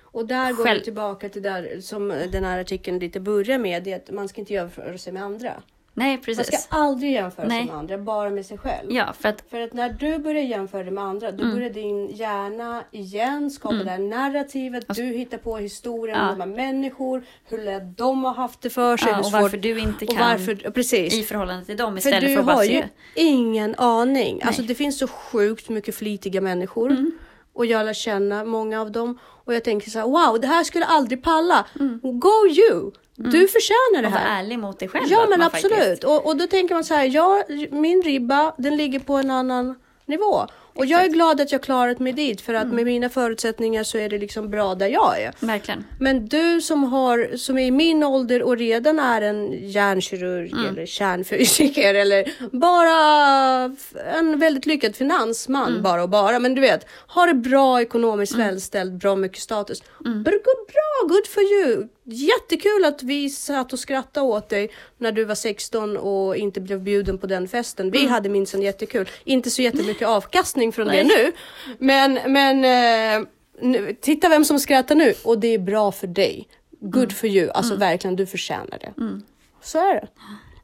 Och 0.00 0.26
där 0.26 0.52
går 0.52 0.64
Själv- 0.64 0.78
vi 0.78 0.84
tillbaka 0.84 1.28
till 1.28 1.42
där 1.42 1.80
som 1.80 2.08
den 2.08 2.44
här 2.44 2.60
artikeln 2.60 2.98
lite 2.98 3.20
börjar 3.20 3.58
med, 3.58 3.82
det 3.84 3.92
är 3.92 3.96
att 3.96 4.10
man 4.10 4.28
ska 4.28 4.40
inte 4.40 4.52
jämföra 4.52 4.98
sig 4.98 5.12
med 5.12 5.22
andra. 5.22 5.62
Nej, 6.00 6.16
Man 6.16 6.24
precis. 6.24 6.62
ska 6.62 6.76
aldrig 6.76 7.12
jämföra 7.12 7.46
Nej. 7.46 7.58
sig 7.58 7.66
med 7.66 7.76
andra, 7.76 7.98
bara 7.98 8.30
med 8.30 8.46
sig 8.46 8.58
själv. 8.58 8.92
Ja, 8.92 9.12
för 9.20 9.28
att... 9.28 9.44
För 9.50 9.60
att 9.60 9.72
när 9.72 9.88
du 9.92 10.18
börjar 10.18 10.42
jämföra 10.42 10.82
dig 10.82 10.92
med 10.92 11.04
andra, 11.04 11.32
då 11.32 11.44
börjar 11.44 11.70
din 11.70 12.06
hjärna 12.08 12.84
igen 12.90 13.50
skapa 13.50 13.74
det 13.74 13.90
här 13.90 13.98
narrativet. 13.98 14.84
Du 14.96 15.02
hittar 15.02 15.38
på 15.38 15.56
historien 15.56 16.18
Ja. 16.18 16.32
om 16.32 16.38
de 16.38 16.40
här 16.50 16.56
människor, 16.56 17.22
hur 17.48 17.58
lätt 17.64 17.98
de 17.98 18.24
har 18.24 18.34
haft 18.34 18.60
det 18.60 18.70
för 18.70 18.96
sig. 18.96 19.08
Ja, 19.12 19.18
och 19.18 19.26
svårt- 19.26 19.42
varför 19.42 19.56
du 19.56 19.78
inte 19.78 20.06
kan 20.06 20.16
varför, 20.30 20.54
precis. 20.70 21.14
i 21.14 21.22
förhållande 21.22 21.64
till 21.64 21.76
dem 21.76 21.92
För 21.92 21.98
istället 21.98 22.20
du 22.20 22.34
för 22.34 22.40
att 22.40 22.46
bara 22.46 22.56
har 22.56 22.64
se... 22.64 22.72
ju 22.72 22.82
ingen 23.14 23.74
aning. 23.74 24.40
Alltså 24.42 24.62
det 24.62 24.74
finns 24.74 24.98
så 24.98 25.08
sjukt 25.08 25.68
mycket 25.68 25.94
flitiga 25.94 26.40
människor. 26.40 26.90
Mm. 26.90 27.12
Och 27.52 27.66
jag 27.66 27.86
lär 27.86 27.92
känna 27.92 28.44
många 28.44 28.80
av 28.80 28.92
dem. 28.92 29.18
Och 29.44 29.54
jag 29.54 29.64
tänker 29.64 29.90
så 29.90 29.98
här, 29.98 30.06
wow, 30.06 30.40
det 30.40 30.46
här 30.46 30.64
skulle 30.64 30.84
jag 30.84 30.92
aldrig 30.94 31.22
palla. 31.22 31.66
Mm. 31.80 32.00
Go 32.02 32.46
you! 32.48 32.90
Du 33.16 33.48
förtjänar 33.48 34.02
det 34.02 34.06
Och 34.08 34.12
vara 34.12 34.22
här. 34.22 34.38
ärlig 34.42 34.58
mot 34.58 34.78
dig 34.78 34.88
själv. 34.88 35.04
Ja 35.08 35.26
men 35.28 35.42
absolut. 35.42 35.76
faktiskt- 35.76 36.04
Och, 36.04 36.26
och 36.26 36.36
då 36.36 36.46
tänker 36.46 36.74
man 36.74 36.84
så 36.84 36.94
här, 36.94 37.04
ja, 37.04 37.44
min 37.70 38.02
ribba 38.02 38.54
den 38.58 38.76
ligger 38.76 39.00
på 39.00 39.14
en 39.14 39.30
annan 39.30 39.74
nivå. 40.06 40.46
Och 40.74 40.86
jag 40.86 41.04
är 41.04 41.08
glad 41.08 41.40
att 41.40 41.52
jag 41.52 41.62
klarat 41.62 41.98
mig 41.98 42.12
dit 42.12 42.40
för 42.40 42.54
att 42.54 42.62
Mm. 42.62 42.76
med 42.76 42.84
mina 42.84 43.08
förutsättningar 43.08 43.84
så 43.84 43.98
är 43.98 44.08
det 44.08 44.18
liksom 44.18 44.50
bra 44.50 44.74
där 44.74 44.86
jag 44.88 45.20
är. 45.22 45.32
Verkligen. 45.40 45.84
Men 45.98 46.26
du 46.26 46.60
som, 46.60 46.84
har, 46.84 47.36
som 47.36 47.58
är 47.58 47.66
i 47.66 47.70
min 47.70 48.04
ålder 48.04 48.42
och 48.42 48.56
redan 48.56 48.98
är 48.98 49.22
en 49.22 49.70
hjärnkirurg 49.70 50.52
Mm. 50.52 50.64
eller 50.66 50.86
kärnfysiker 50.86 51.94
eller 51.94 52.24
bara 52.52 53.76
en 54.18 54.38
väldigt 54.38 54.66
lyckad 54.66 54.96
finansman 54.96 55.68
Mm. 55.70 55.82
bara 55.82 56.02
och 56.02 56.08
bara. 56.08 56.38
Men 56.38 56.54
du 56.54 56.60
vet, 56.60 56.86
har 57.06 57.26
det 57.26 57.34
bra 57.34 57.80
ekonomiskt 57.82 58.34
välställd, 58.34 58.98
bra 58.98 59.16
mycket 59.16 59.42
status. 59.42 59.82
Mm. 60.06 60.22
But 60.22 60.32
good, 60.32 60.66
bra, 60.72 61.08
good 61.08 61.26
for 61.26 61.42
you! 61.42 61.88
Jättekul 62.04 62.84
att 62.84 63.02
vi 63.02 63.30
satt 63.30 63.72
och 63.72 63.78
skrattade 63.78 64.26
åt 64.26 64.48
dig 64.48 64.70
när 64.98 65.12
du 65.12 65.24
var 65.24 65.34
16 65.34 65.96
och 65.96 66.36
inte 66.36 66.60
blev 66.60 66.80
bjuden 66.80 67.18
på 67.18 67.26
den 67.26 67.48
festen. 67.48 67.90
Vi 67.90 67.98
Mm. 67.98 68.10
hade 68.10 68.28
minsann 68.28 68.62
jättekul. 68.62 69.08
Inte 69.24 69.50
så 69.50 69.62
jättemycket 69.62 70.08
avkastning 70.08 70.59
från 70.72 70.88
det 70.88 71.04
nu. 71.04 71.32
Men, 71.78 72.18
men 72.32 72.64
eh, 72.64 73.28
nu, 73.62 73.96
titta 74.00 74.28
vem 74.28 74.44
som 74.44 74.60
skrattar 74.60 74.94
nu 74.94 75.14
och 75.24 75.38
det 75.38 75.48
är 75.48 75.58
bra 75.58 75.92
för 75.92 76.06
dig. 76.06 76.48
Good 76.80 77.12
for 77.12 77.28
you. 77.28 77.50
Alltså 77.50 77.76
verkligen, 77.76 78.16
du 78.16 78.26
förtjänar 78.26 78.78
det. 78.78 79.20
Så 79.62 79.78
är 79.78 79.94
det. 79.94 80.08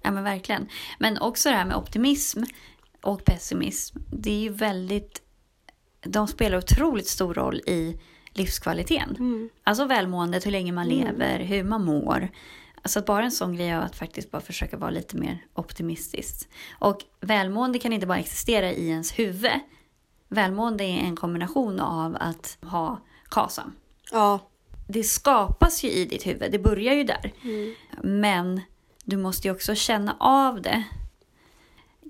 Ja 0.02 0.10
men 0.10 0.24
verkligen. 0.24 0.68
Men 0.98 1.18
också 1.18 1.48
det 1.48 1.54
här 1.54 1.64
med 1.64 1.76
optimism 1.76 2.42
och 3.02 3.24
pessimism. 3.24 3.98
Det 4.12 4.30
är 4.30 4.40
ju 4.40 4.48
väldigt... 4.48 5.22
De 6.00 6.28
spelar 6.28 6.58
otroligt 6.58 7.08
stor 7.08 7.34
roll 7.34 7.60
i 7.66 8.00
livskvaliteten. 8.32 9.50
Alltså 9.64 9.84
välmåendet, 9.84 10.46
hur 10.46 10.50
länge 10.50 10.72
man 10.72 10.88
lever, 10.88 11.38
hur 11.38 11.64
man 11.64 11.84
mår. 11.84 12.28
Alltså 12.82 13.00
bara 13.00 13.24
en 13.24 13.32
sån 13.32 13.56
grej 13.56 13.74
av 13.74 13.82
att 13.82 13.96
faktiskt 13.96 14.30
bara 14.30 14.42
försöka 14.42 14.76
vara 14.76 14.90
lite 14.90 15.16
mer 15.16 15.44
optimistisk. 15.54 16.48
Och 16.78 17.00
välmående 17.20 17.78
kan 17.78 17.92
inte 17.92 18.06
bara 18.06 18.18
existera 18.18 18.72
i 18.72 18.88
ens 18.88 19.18
huvud. 19.18 19.50
Välmående 20.28 20.84
är 20.84 20.98
en 20.98 21.16
kombination 21.16 21.80
av 21.80 22.16
att 22.20 22.58
ha 22.62 23.00
KASAM. 23.28 23.72
Ja. 24.12 24.40
Det 24.88 25.02
skapas 25.02 25.84
ju 25.84 25.88
i 25.88 26.04
ditt 26.04 26.26
huvud, 26.26 26.52
det 26.52 26.58
börjar 26.58 26.94
ju 26.94 27.04
där. 27.04 27.32
Men 28.02 28.60
du 29.04 29.16
måste 29.16 29.48
ju 29.48 29.54
också 29.54 29.74
känna 29.74 30.16
av 30.20 30.62
det. 30.62 30.84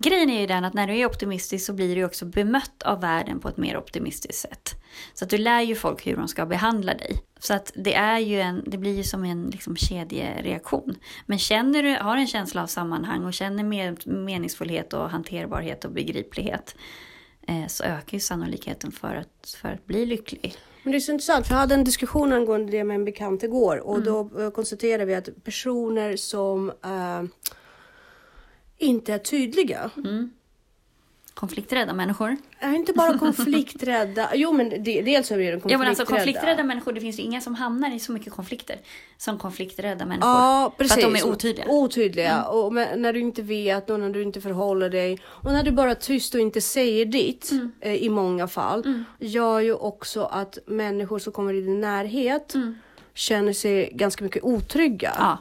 Grejen 0.00 0.31
är 0.31 0.40
ju 0.40 0.46
den 0.46 0.64
att 0.64 0.74
när 0.74 0.87
du 0.87 0.98
är 0.98 1.07
optimistisk 1.07 1.66
så 1.66 1.72
blir 1.72 1.96
du 1.96 2.05
också 2.05 2.24
bemött 2.24 2.83
av 2.83 3.00
världen 3.00 3.40
på 3.40 3.48
ett 3.48 3.57
mer 3.57 3.76
optimistiskt 3.76 4.40
sätt. 4.40 4.74
Så 5.14 5.24
att 5.24 5.31
du 5.31 5.38
lär 5.38 5.61
ju 5.61 5.74
folk 5.74 6.07
hur 6.07 6.16
de 6.16 6.29
ska 6.29 6.46
behandla 6.46 6.94
dig. 6.94 7.22
Så 7.38 7.55
att 7.55 7.72
det, 7.74 7.94
är 7.94 8.18
ju 8.18 8.40
en, 8.40 8.62
det 8.66 8.79
blir 8.79 8.96
ju 8.96 9.05
som 9.05 9.24
en 9.24 9.46
liksom 9.46 9.76
kedjereaktion. 9.76 10.94
Men 11.26 11.38
känner 11.38 11.83
du, 11.83 11.96
har 12.00 12.16
en 12.16 12.26
känsla 12.26 12.62
av 12.62 12.66
sammanhang 12.66 13.24
och 13.24 13.35
känner 13.35 13.64
mer 13.64 13.96
meningsfullhet 14.05 14.92
och 14.92 15.11
hanterbarhet 15.11 15.85
och 15.85 15.92
begriplighet 15.92 16.76
så 17.69 17.85
ökar 17.85 18.13
ju 18.17 18.21
sannolikheten 18.21 18.93
för 18.93 19.15
att, 19.15 19.57
för 19.63 19.69
att 19.69 19.87
bli 19.87 20.07
lycklig. 20.07 20.55
Men 20.83 20.93
det 20.93 20.99
är 20.99 21.01
så 21.01 21.13
intressant, 21.13 21.47
för 21.47 21.55
jag 21.55 21.61
hade 21.61 21.75
en 21.75 21.85
diskussion 21.85 22.33
angående 22.33 22.73
det 22.73 22.85
med 22.85 22.95
en 22.95 23.05
bekant 23.05 23.43
igår 23.43 23.77
och 23.77 23.97
Mm. 23.97 24.05
då 24.07 24.41
eh, 24.43 24.51
konstaterade 24.51 25.05
vi 25.05 25.15
att 25.15 25.29
personer 25.45 26.17
som 26.17 26.69
eh, 26.85 27.23
inte 28.79 29.13
är 29.15 29.19
tydliga, 29.19 29.91
Konflikträdda 31.37 31.92
människor. 31.92 32.37
är 32.59 32.75
inte 32.75 32.92
bara 32.92 33.18
konflikträdda. 33.18 34.31
jo 34.35 34.53
men 34.53 34.68
det, 34.68 35.03
dels 35.03 35.31
är 35.31 35.38
det 35.38 35.44
de 35.44 35.51
konflikträdda. 35.51 35.72
Ja 35.72 35.79
men 35.79 35.88
alltså 35.88 36.05
konflikträdda 36.05 36.62
människor, 36.62 36.92
det 36.92 37.01
finns 37.01 37.18
ju 37.18 37.22
inga 37.22 37.40
som 37.40 37.55
hamnar 37.55 37.94
i 37.94 37.99
så 37.99 38.12
mycket 38.12 38.33
konflikter 38.33 38.77
som 39.16 39.38
konflikträdda 39.38 40.07
människor. 40.07 40.31
Ja, 40.31 40.72
precis. 40.79 40.94
För 40.94 41.07
att 41.07 41.14
de 41.14 41.20
är 41.20 41.29
otydliga. 41.33 41.64
Mm. 41.64 41.77
Otydliga. 41.77 42.44
Och 42.44 42.72
men, 42.72 43.03
när 43.03 43.12
du 43.12 43.20
inte 43.20 43.42
vet 43.42 43.90
och 43.90 44.01
när 44.01 44.11
du 44.11 44.22
inte 44.22 44.40
förhåller 44.40 44.90
dig. 44.90 45.18
Och 45.27 45.53
när 45.53 45.62
du 45.64 45.70
bara 45.70 45.90
är 45.90 45.94
tyst 45.94 46.35
och 46.35 46.40
inte 46.40 46.61
säger 46.61 47.05
ditt 47.05 47.51
Mm. 47.51 47.72
eh, 47.81 47.94
i 47.94 48.09
många 48.09 48.49
fall. 48.49 49.05
Gör 49.18 49.61
ju 49.61 49.75
också 49.75 50.25
att 50.25 50.59
människor 50.66 51.18
som 51.18 51.33
kommer 51.33 51.55
i 51.55 51.61
din 51.61 51.81
närhet 51.81 52.55
känner 53.14 53.53
sig 53.53 53.90
ganska 53.92 54.25
mycket 54.25 54.44
otrygga. 54.44 55.11
Mm. 55.11 55.22
Ja. 55.25 55.38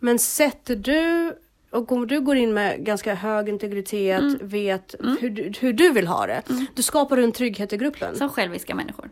Men 0.00 0.18
sätter 0.18 0.76
du 0.76 1.32
och 1.74 1.92
om 1.92 2.06
du 2.06 2.20
går 2.20 2.36
in 2.36 2.54
med 2.54 2.84
ganska 2.84 3.14
hög 3.14 3.48
integritet, 3.48 4.20
Mm. 4.20 4.38
vet 4.42 4.94
Hur, 5.20 5.30
du- 5.30 5.52
hur 5.60 5.72
du 5.72 5.92
vill 5.92 6.06
ha 6.06 6.26
det. 6.26 6.42
Då 6.74 6.82
skapar 6.82 7.16
du 7.16 7.24
en 7.24 7.32
trygghet 7.32 7.72
i 7.72 7.76
gruppen. 7.76 8.16
Som 8.16 8.28
själviska 8.28 8.74
människor. 8.74 9.10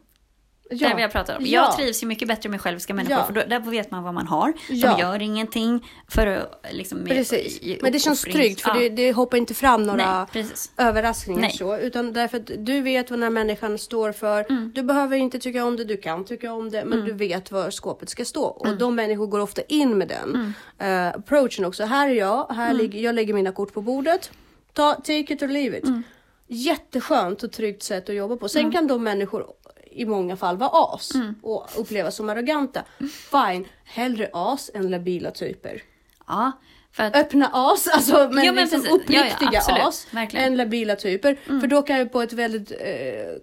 Ja. 0.72 0.88
Det 0.88 0.94
vi 0.96 1.02
har 1.02 1.08
pratat 1.08 1.38
om. 1.38 1.46
Ja. 1.46 1.50
Jag 1.66 1.76
trivs 1.76 2.02
ju 2.02 2.06
mycket 2.06 2.28
bättre 2.28 2.48
med 2.48 2.60
själviska 2.60 2.94
människor 2.94 3.16
Ja. 3.18 3.24
för 3.26 3.32
då, 3.32 3.42
där 3.48 3.60
vet 3.60 3.90
man 3.90 4.02
vad 4.02 4.14
man 4.14 4.26
har. 4.26 4.52
De 4.68 4.74
Ja. 4.74 5.00
gör 5.00 5.22
ingenting 5.22 5.86
för 6.08 6.26
att 6.26 6.64
liksom... 6.70 6.98
Med, 6.98 7.08
Precis. 7.08 7.58
i- 7.60 7.72
i 7.72 7.78
Men 7.82 7.92
det 7.92 7.98
känns 7.98 8.22
tryggt 8.22 8.60
för 8.60 8.74
det, 8.74 8.88
det 8.88 9.12
hoppar 9.12 9.36
inte 9.38 9.54
fram 9.54 9.82
några 9.82 10.26
Nej, 10.34 10.46
överraskningar 10.76 11.40
Nej. 11.40 11.50
så. 11.52 11.76
Utan 11.76 12.12
därför 12.12 12.36
att 12.38 12.50
du 12.58 12.80
vet 12.80 13.10
vad 13.10 13.18
den 13.18 13.22
här 13.22 13.30
människan 13.30 13.78
står 13.78 14.12
för. 14.12 14.46
Mm. 14.50 14.72
Du 14.74 14.82
behöver 14.82 15.16
inte 15.16 15.38
tycka 15.38 15.64
om 15.64 15.76
det, 15.76 15.84
du 15.84 15.96
kan 15.96 16.24
tycka 16.24 16.52
om 16.52 16.70
det. 16.70 16.84
Men 16.84 17.04
du 17.04 17.12
vet 17.12 17.52
var 17.52 17.70
skåpet 17.70 18.08
ska 18.10 18.24
stå. 18.24 18.44
Och 18.44 18.66
Mm. 18.66 18.78
de 18.78 18.94
människor 18.94 19.26
går 19.26 19.40
ofta 19.40 19.62
in 19.62 19.98
med 19.98 20.08
den 20.08 20.54
eh, 20.78 21.08
approachen 21.08 21.64
också. 21.64 21.84
Här 21.84 22.08
är 22.08 22.14
jag, 22.14 22.46
här 22.50 22.64
Mm. 22.70 22.76
ligger, 22.76 23.00
jag 23.00 23.14
lägger 23.14 23.34
mina 23.34 23.52
kort 23.52 23.72
på 23.74 23.80
bordet. 23.80 24.30
Ta, 24.72 24.94
take 24.94 25.18
it 25.34 25.42
or 25.42 25.48
leave 25.48 25.78
it. 25.78 25.84
Mm. 25.84 26.02
Jätteskönt 26.46 27.42
och 27.42 27.52
tryggt 27.52 27.82
sätt 27.82 28.08
att 28.08 28.14
jobba 28.14 28.36
på. 28.36 28.48
Sen 28.48 28.72
kan 28.72 28.86
de 28.86 29.02
människor 29.04 29.46
i 29.94 30.06
många 30.06 30.36
fall 30.36 30.56
vara 30.56 30.70
as 30.94 31.14
Mm. 31.14 31.34
och 31.42 31.66
upplevas 31.78 32.16
som 32.16 32.28
arroganta. 32.30 32.84
Fine, 33.30 33.64
hellre 33.84 34.30
as 34.32 34.70
än 34.74 34.90
labila 34.90 35.30
typer 35.30 35.82
Ja, 36.26 36.52
att... 36.96 37.16
öppna 37.16 37.50
as, 37.52 37.88
alltså 37.88 38.28
men, 38.32 38.44
Ja, 38.44 38.52
men 38.52 38.62
liksom 38.64 38.82
precis. 38.82 39.00
Ja, 39.08 39.20
ja, 39.20 39.32
uppriktiga 39.34 39.60
as 39.86 40.06
Verkligen. 40.10 40.44
Mm. 40.44 40.52
än 40.52 40.56
labila 40.56 40.96
typer. 40.96 41.36
För 41.60 41.66
då 41.66 41.82
kan 41.82 41.98
jag 41.98 42.12
på 42.12 42.22
ett 42.22 42.32
väldigt 42.32 42.70
eh, 42.70 42.78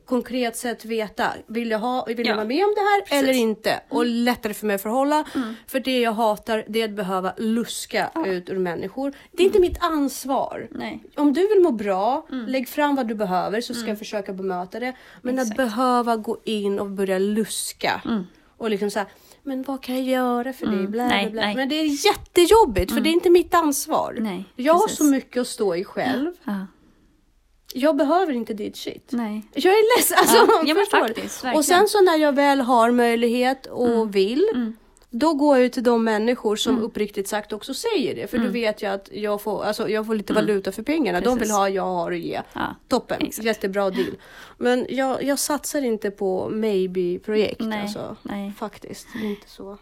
konkret 0.06 0.58
sätt 0.58 0.86
veta, 0.86 1.34
vill 1.48 1.72
jag, 1.72 1.80
ha, 1.80 2.06
vill 2.06 2.18
jag 2.20 2.28
Ja, 2.28 2.36
vara 2.36 2.46
med 2.48 2.64
om 2.64 2.74
det 2.76 2.82
här 2.82 3.02
precis. 3.02 3.14
Mm. 3.14 3.26
eller 3.30 3.40
inte? 3.40 3.80
Och 3.90 4.06
lättare 4.06 4.54
för 4.54 4.66
mig 4.66 4.76
att 4.76 4.82
förhålla. 4.82 5.24
För 5.68 5.80
det 5.80 6.00
jag 6.00 6.12
hatar 6.12 6.64
det 6.68 6.82
är 6.82 6.86
att 6.86 6.92
behöva 6.96 7.34
luska 7.38 8.10
ut 8.26 8.50
ur 8.50 8.58
människor. 8.58 9.14
Det 9.32 9.44
är 9.44 9.46
inte 9.46 9.60
mitt 9.60 9.84
ansvar. 9.84 10.68
Nej. 10.72 11.04
Om 11.16 11.34
du 11.34 11.48
vill 11.48 11.60
må 11.64 11.72
bra, 11.72 12.26
Mm. 12.32 12.46
lägg 12.46 12.70
fram 12.70 12.96
vad 12.96 13.08
du 13.08 13.16
behöver 13.16 13.62
så 13.62 13.74
ska 13.74 13.88
jag 13.88 14.00
försöka 14.00 14.34
bemöta 14.34 14.80
det. 14.80 14.94
Men 15.22 15.40
Exakt. 15.40 15.60
Mm. 15.60 15.68
att 15.68 15.76
behöva 15.76 16.16
gå 16.16 16.38
in 16.44 16.80
och 16.80 16.90
börja 16.90 17.20
luska. 17.20 18.02
Och 18.58 18.70
liksom 18.70 18.90
såhär, 18.92 19.08
men 19.44 19.64
vad 19.64 19.84
kan 19.84 19.96
jag 19.96 20.04
göra 20.06 20.54
för 20.54 20.68
dig? 20.68 20.88
Bla, 20.88 21.08
Nej, 21.08 21.30
bla, 21.30 21.42
bla. 21.42 21.54
Men 21.54 21.70
det 21.70 21.76
är 21.76 22.06
jättejobbigt 22.06 22.92
för 22.94 23.02
det 23.02 23.10
är 23.10 23.12
inte 23.12 23.30
mitt 23.30 23.54
ansvar. 23.54 24.18
Nej, 24.20 24.44
jag 24.56 24.74
har 24.74 24.82
precis. 24.82 24.98
så 24.98 25.04
mycket 25.04 25.42
att 25.42 25.48
stå 25.48 25.76
i 25.76 25.84
själv. 25.84 26.32
Ja, 26.44 26.68
Jag 27.74 27.96
behöver 27.98 28.34
inte 28.34 28.54
ditt 28.54 28.78
shit. 28.78 29.08
nej. 29.12 29.44
Jag 29.54 29.74
är 29.74 29.98
ledsen. 29.98 30.18
Alltså, 30.22 30.36
Ja, 30.38 30.64
ja, 30.66 30.76
förstår 30.76 31.00
faktiskt. 31.08 31.44
Mm. 31.44 31.56
och 31.56 31.66
sen 31.66 31.88
så 31.88 32.02
när 32.02 32.18
jag 32.18 32.36
väl 32.36 32.62
har 32.62 32.92
möjlighet 32.92 33.66
och 33.66 34.16
vill 34.16 34.74
Då 35.12 35.34
går 35.34 35.56
jag 35.58 35.64
ju 35.64 35.70
till 35.70 35.84
de 35.84 36.04
människor 36.04 36.56
som 36.56 36.80
uppriktigt 36.84 37.28
sagt 37.28 37.54
också 37.54 37.74
säger 37.74 38.16
det. 38.16 38.28
För 38.28 38.38
då 38.38 38.48
vet 38.50 38.82
jag 38.82 38.94
att 38.94 39.10
jag 39.12 39.42
får, 39.42 39.64
alltså, 39.64 39.90
jag 39.90 40.06
får 40.06 40.16
lite 40.16 40.34
valuta 40.34 40.72
för 40.72 40.84
pengarna. 40.84 41.22
De 41.22 41.30
vill 41.30 41.40
Precis. 41.40 41.56
ha, 41.56 41.70
jag 41.70 41.84
har 41.86 42.12
att 42.12 42.20
ge. 42.20 42.42
Ja, 42.54 42.76
Toppen, 42.88 43.22
exakt. 43.22 43.46
jättebra 43.46 43.90
deal. 43.90 44.16
Men 44.58 44.86
jag, 44.90 45.24
jag 45.24 45.40
satsar 45.40 45.82
inte 45.82 46.12
på 46.12 46.50
maybe-projekt. 46.50 47.60
Nej, 47.62 47.82
Alltså, 47.82 48.16
nej. 48.24 48.52
Faktiskt, 48.58 49.08
det 49.14 49.26
är 49.28 49.30
inte 49.30 49.50
så. 49.50 49.78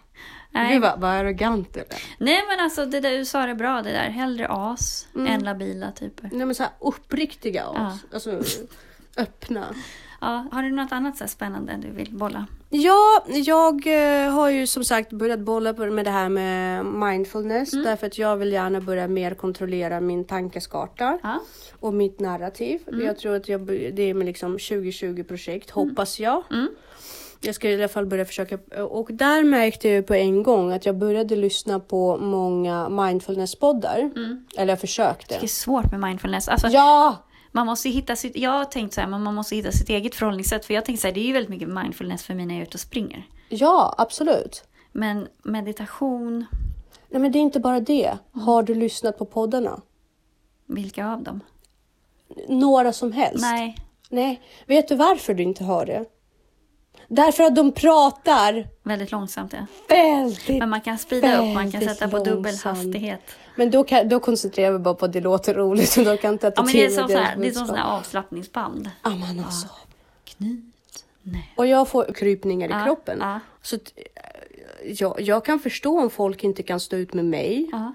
Nej. 0.52 0.74
Gud 0.74 0.82
vad, 0.82 1.00
vad 1.00 1.10
arrogant 1.12 1.74
det 1.74 1.80
är. 1.80 2.00
Nej 2.18 2.44
men 2.50 2.60
alltså 2.66 2.86
det 2.86 3.00
där, 3.00 3.18
du 3.18 3.26
sa 3.26 3.46
det 3.46 3.56
bra 3.56 3.82
det 3.82 3.92
där. 3.92 4.10
Hellre 4.10 4.48
as 4.50 5.08
Mm. 5.16 5.28
än 5.28 5.44
labila 5.44 5.92
typer. 5.92 6.30
Nej 6.34 6.46
men 6.46 6.56
så 6.56 6.64
här 6.64 6.72
uppriktiga 6.80 7.66
av 7.66 7.76
Ja. 7.76 7.98
Alltså 8.14 8.42
öppna. 9.18 9.66
Ja, 10.22 10.48
har 10.52 10.64
du 10.64 10.72
något 10.72 10.92
annat 10.92 11.18
så 11.18 11.28
spännande 11.28 11.78
du 11.82 11.92
vill 11.92 12.12
bolla? 12.18 12.46
Ja, 12.70 13.26
jag 13.28 13.88
eh, 13.88 14.32
har 14.32 14.50
ju 14.50 14.68
som 14.68 14.84
sagt 14.84 15.14
börjat 15.14 15.40
bolla 15.40 15.74
med 15.74 16.06
det 16.06 16.12
här 16.12 16.30
med 16.30 16.86
mindfulness. 16.86 17.74
Mm. 17.74 17.86
Därför 17.86 18.08
att 18.08 18.18
jag 18.18 18.38
vill 18.38 18.52
gärna 18.52 18.82
börja 18.82 19.08
mer 19.08 19.34
kontrollera 19.34 20.02
min 20.02 20.26
tankeskarta. 20.26 21.20
Ja. 21.24 21.40
och 21.80 21.94
mitt 21.94 22.20
narrativ. 22.20 22.82
Mm. 22.88 23.06
Jag 23.06 23.18
tror 23.18 23.36
att 23.36 23.50
jag, 23.50 23.62
det 23.68 24.02
är 24.02 24.14
med 24.14 24.26
liksom 24.26 24.58
2020-projekt, 24.58 25.70
hoppas 25.70 26.20
jag. 26.20 26.44
Mm. 26.52 26.70
Jag 27.42 27.56
ska 27.56 27.70
i 27.70 27.76
alla 27.76 27.88
fall 27.88 28.06
börja 28.06 28.26
försöka. 28.26 28.58
Och 28.84 29.10
där 29.14 29.44
märkte 29.44 29.90
jag 29.90 30.08
på 30.08 30.14
en 30.14 30.44
gång 30.44 30.72
att 30.72 30.86
jag 30.86 30.98
började 30.98 31.36
lyssna 31.36 31.80
på 31.80 32.18
många 32.18 32.90
mindfulness-poddar. 32.90 34.12
Eller 34.58 34.72
jag 34.72 34.80
försökte. 34.80 35.34
Mm. 35.34 35.42
Det 35.42 35.46
är 35.46 35.48
svårt 35.48 35.92
med 35.92 36.00
mindfulness. 36.00 36.48
Alltså, 36.48 36.68
Ja! 36.68 37.18
Man 37.52 37.66
måste 37.66 37.90
hitta 37.90 38.16
sitt, 38.16 38.38
jag 38.38 38.52
har 38.52 38.66
tänkt 38.66 38.94
så 38.94 39.02
här, 39.02 39.08
man 39.08 39.36
måste 39.36 39.56
hitta 39.56 39.72
sitt 39.72 39.90
eget 39.90 40.16
förhållningssätt. 40.16 40.66
För 40.66 40.74
jag 40.74 40.86
tänker 40.86 41.02
så 41.02 41.08
här, 41.08 41.14
det 41.14 41.20
är 41.20 41.26
ju 41.26 41.34
väldigt 41.34 41.50
mycket 41.50 41.70
mindfulness 41.70 42.24
för 42.24 42.34
mig 42.34 42.46
när 42.46 42.54
jag 42.56 42.62
är 42.62 42.66
ute 42.68 42.76
och 42.76 42.80
springer. 42.80 43.24
Ja, 43.50 43.96
absolut. 43.98 44.64
Men 44.92 45.28
meditation, 45.44 46.46
Nej, 47.10 47.22
men 47.22 47.32
det 47.32 47.40
är 47.40 47.42
inte 47.42 47.60
bara 47.60 47.80
det. 47.80 48.18
Har 48.32 48.64
du 48.64 48.76
lyssnat 48.76 49.18
på 49.18 49.26
poddarna? 49.26 49.82
vilka 50.66 51.08
av 51.08 51.24
dem? 51.24 51.40
Några 52.48 52.94
som 52.94 53.12
helst? 53.12 53.42
Nej, 53.42 53.78
Nej. 54.10 54.42
Vet 54.66 54.88
du 54.88 54.96
varför 54.96 55.34
du 55.34 55.44
inte 55.44 55.64
har 55.64 55.86
det? 55.86 56.06
Därför 57.08 57.44
att 57.44 57.56
de 57.56 57.72
pratar 57.72 58.68
väldigt 58.84 59.12
långsamt 59.12 59.54
ja. 59.54 59.66
väldigt 59.90 60.60
Men 60.60 60.70
man 60.70 60.82
kan 60.82 60.98
sprida 60.98 61.38
upp, 61.38 61.54
man 61.54 61.72
kan 61.72 61.82
sätta 61.82 62.08
på 62.08 62.18
dubbel 62.18 62.44
långsamt. 62.44 62.78
hastighet. 62.78 63.22
Men 63.58 63.72
då, 63.72 63.84
kan, 63.84 64.10
då 64.10 64.20
koncentrerar 64.20 64.72
mig 64.72 64.80
bara 64.80 64.94
på 64.94 65.06
att 65.06 65.14
det 65.14 65.22
låter 65.22 65.54
roligt 65.54 65.98
och 65.98 66.06
då 66.06 66.18
kan 66.18 66.34
inte 66.34 66.52
ta 66.52 66.62
Ja 66.62 66.64
men 66.66 66.74
det 66.74 66.86
är 66.86 66.90
som, 66.90 67.08
det 67.42 67.48
är 67.48 67.52
som 67.52 67.70
här 67.76 67.98
avslappningsband. 67.98 68.90
Ja, 69.04 69.10
men 69.10 69.40
alltså. 69.46 69.68
Knyt. 70.26 70.64
Nej. 71.24 71.54
Och 71.58 71.68
jag 71.68 71.88
får 71.88 72.14
krypningar 72.16 72.68
i 72.68 72.72
Ja, 72.72 72.84
kroppen. 72.86 73.18
ja. 73.22 73.40
Så 73.62 73.76
att, 73.76 73.94
eh, 73.96 74.92
jag, 75.00 75.22
jag 75.22 75.46
kan 75.46 75.60
förstå 75.60 76.00
om 76.02 76.10
folk 76.10 76.44
inte 76.44 76.64
kan 76.64 76.80
stå 76.80 76.96
ut 76.98 77.14
med 77.14 77.26
mig. 77.26 77.70
Ja. 77.72 77.94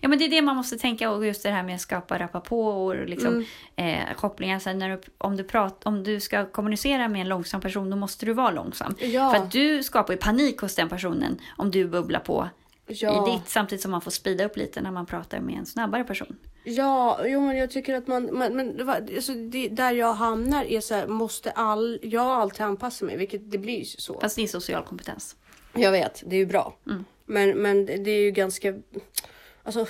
Ja 0.00 0.08
men 0.08 0.18
det 0.18 0.24
är 0.24 0.28
det 0.28 0.42
man 0.42 0.56
måste 0.56 0.78
tänka 0.78 1.10
och 1.10 1.26
just 1.26 1.42
det 1.42 1.50
här 1.50 1.62
med 1.62 1.74
att 1.74 1.80
skapa 1.80 2.18
rappa 2.18 2.40
på 2.40 2.66
och 2.68 3.06
liksom, 3.06 3.44
Mm. 3.76 4.08
eh, 4.08 4.14
kopplingar. 4.16 4.58
Så 4.58 4.72
när 4.72 4.88
du, 4.88 5.00
om, 5.18 5.36
du 5.36 5.44
prat, 5.44 5.80
om 5.86 6.04
du 6.04 6.20
ska 6.20 6.44
kommunicera 6.46 7.08
med 7.08 7.20
en 7.20 7.28
långsam 7.28 7.60
person 7.60 7.90
då 7.90 7.96
måste 7.96 8.26
du 8.26 8.32
vara 8.32 8.50
långsam. 8.50 8.94
Ja. 8.98 9.30
För 9.30 9.42
att 9.42 9.50
du 9.52 9.82
skapar 9.82 10.12
ju 10.12 10.18
panik 10.18 10.58
hos 10.60 10.74
den 10.74 10.88
personen 10.88 11.38
om 11.56 11.70
du 11.70 11.88
bubblar 11.88 12.20
på 12.20 12.48
Ja. 12.86 13.28
i 13.28 13.32
ditt 13.32 13.48
samtidigt 13.48 13.82
som 13.82 13.90
man 13.90 14.00
får 14.00 14.10
speeda 14.10 14.44
upp 14.44 14.56
lite 14.56 14.80
när 14.80 14.90
man 14.90 15.06
pratar 15.06 15.40
med 15.40 15.58
en 15.58 15.66
snabbare 15.66 16.04
person. 16.04 16.36
Ja, 16.64 17.20
jo, 17.24 17.40
men 17.40 17.56
jag 17.56 17.70
tycker 17.70 17.94
att 17.94 18.06
man... 18.06 18.24
men 18.24 18.86
var- 18.86 18.94
alltså, 18.94 19.34
det, 19.34 19.68
där 19.68 19.92
jag 19.92 20.12
hamnar 20.12 20.64
är 20.64 20.80
så 20.80 20.94
här, 20.94 21.06
måste 21.06 21.50
all... 21.50 21.98
Jag 22.02 22.26
alltid 22.26 22.60
anpassa 22.60 23.04
mig, 23.04 23.16
vilket 23.16 23.50
det 23.50 23.58
blir 23.58 23.78
ju 23.78 23.84
så. 23.84 24.20
Fast 24.20 24.36
det 24.36 24.42
är 24.42 24.46
social 24.46 24.84
kompetens. 24.84 25.36
Jag 25.72 25.92
vet, 25.92 26.22
det 26.26 26.36
är 26.36 26.40
ju 26.40 26.46
bra. 26.46 26.76
Mm. 26.86 27.04
Men, 27.24 27.50
men 27.50 27.86
det 27.86 28.10
är 28.10 28.22
ju 28.22 28.30
ganska... 28.30 28.74
Alltså, 29.62 29.86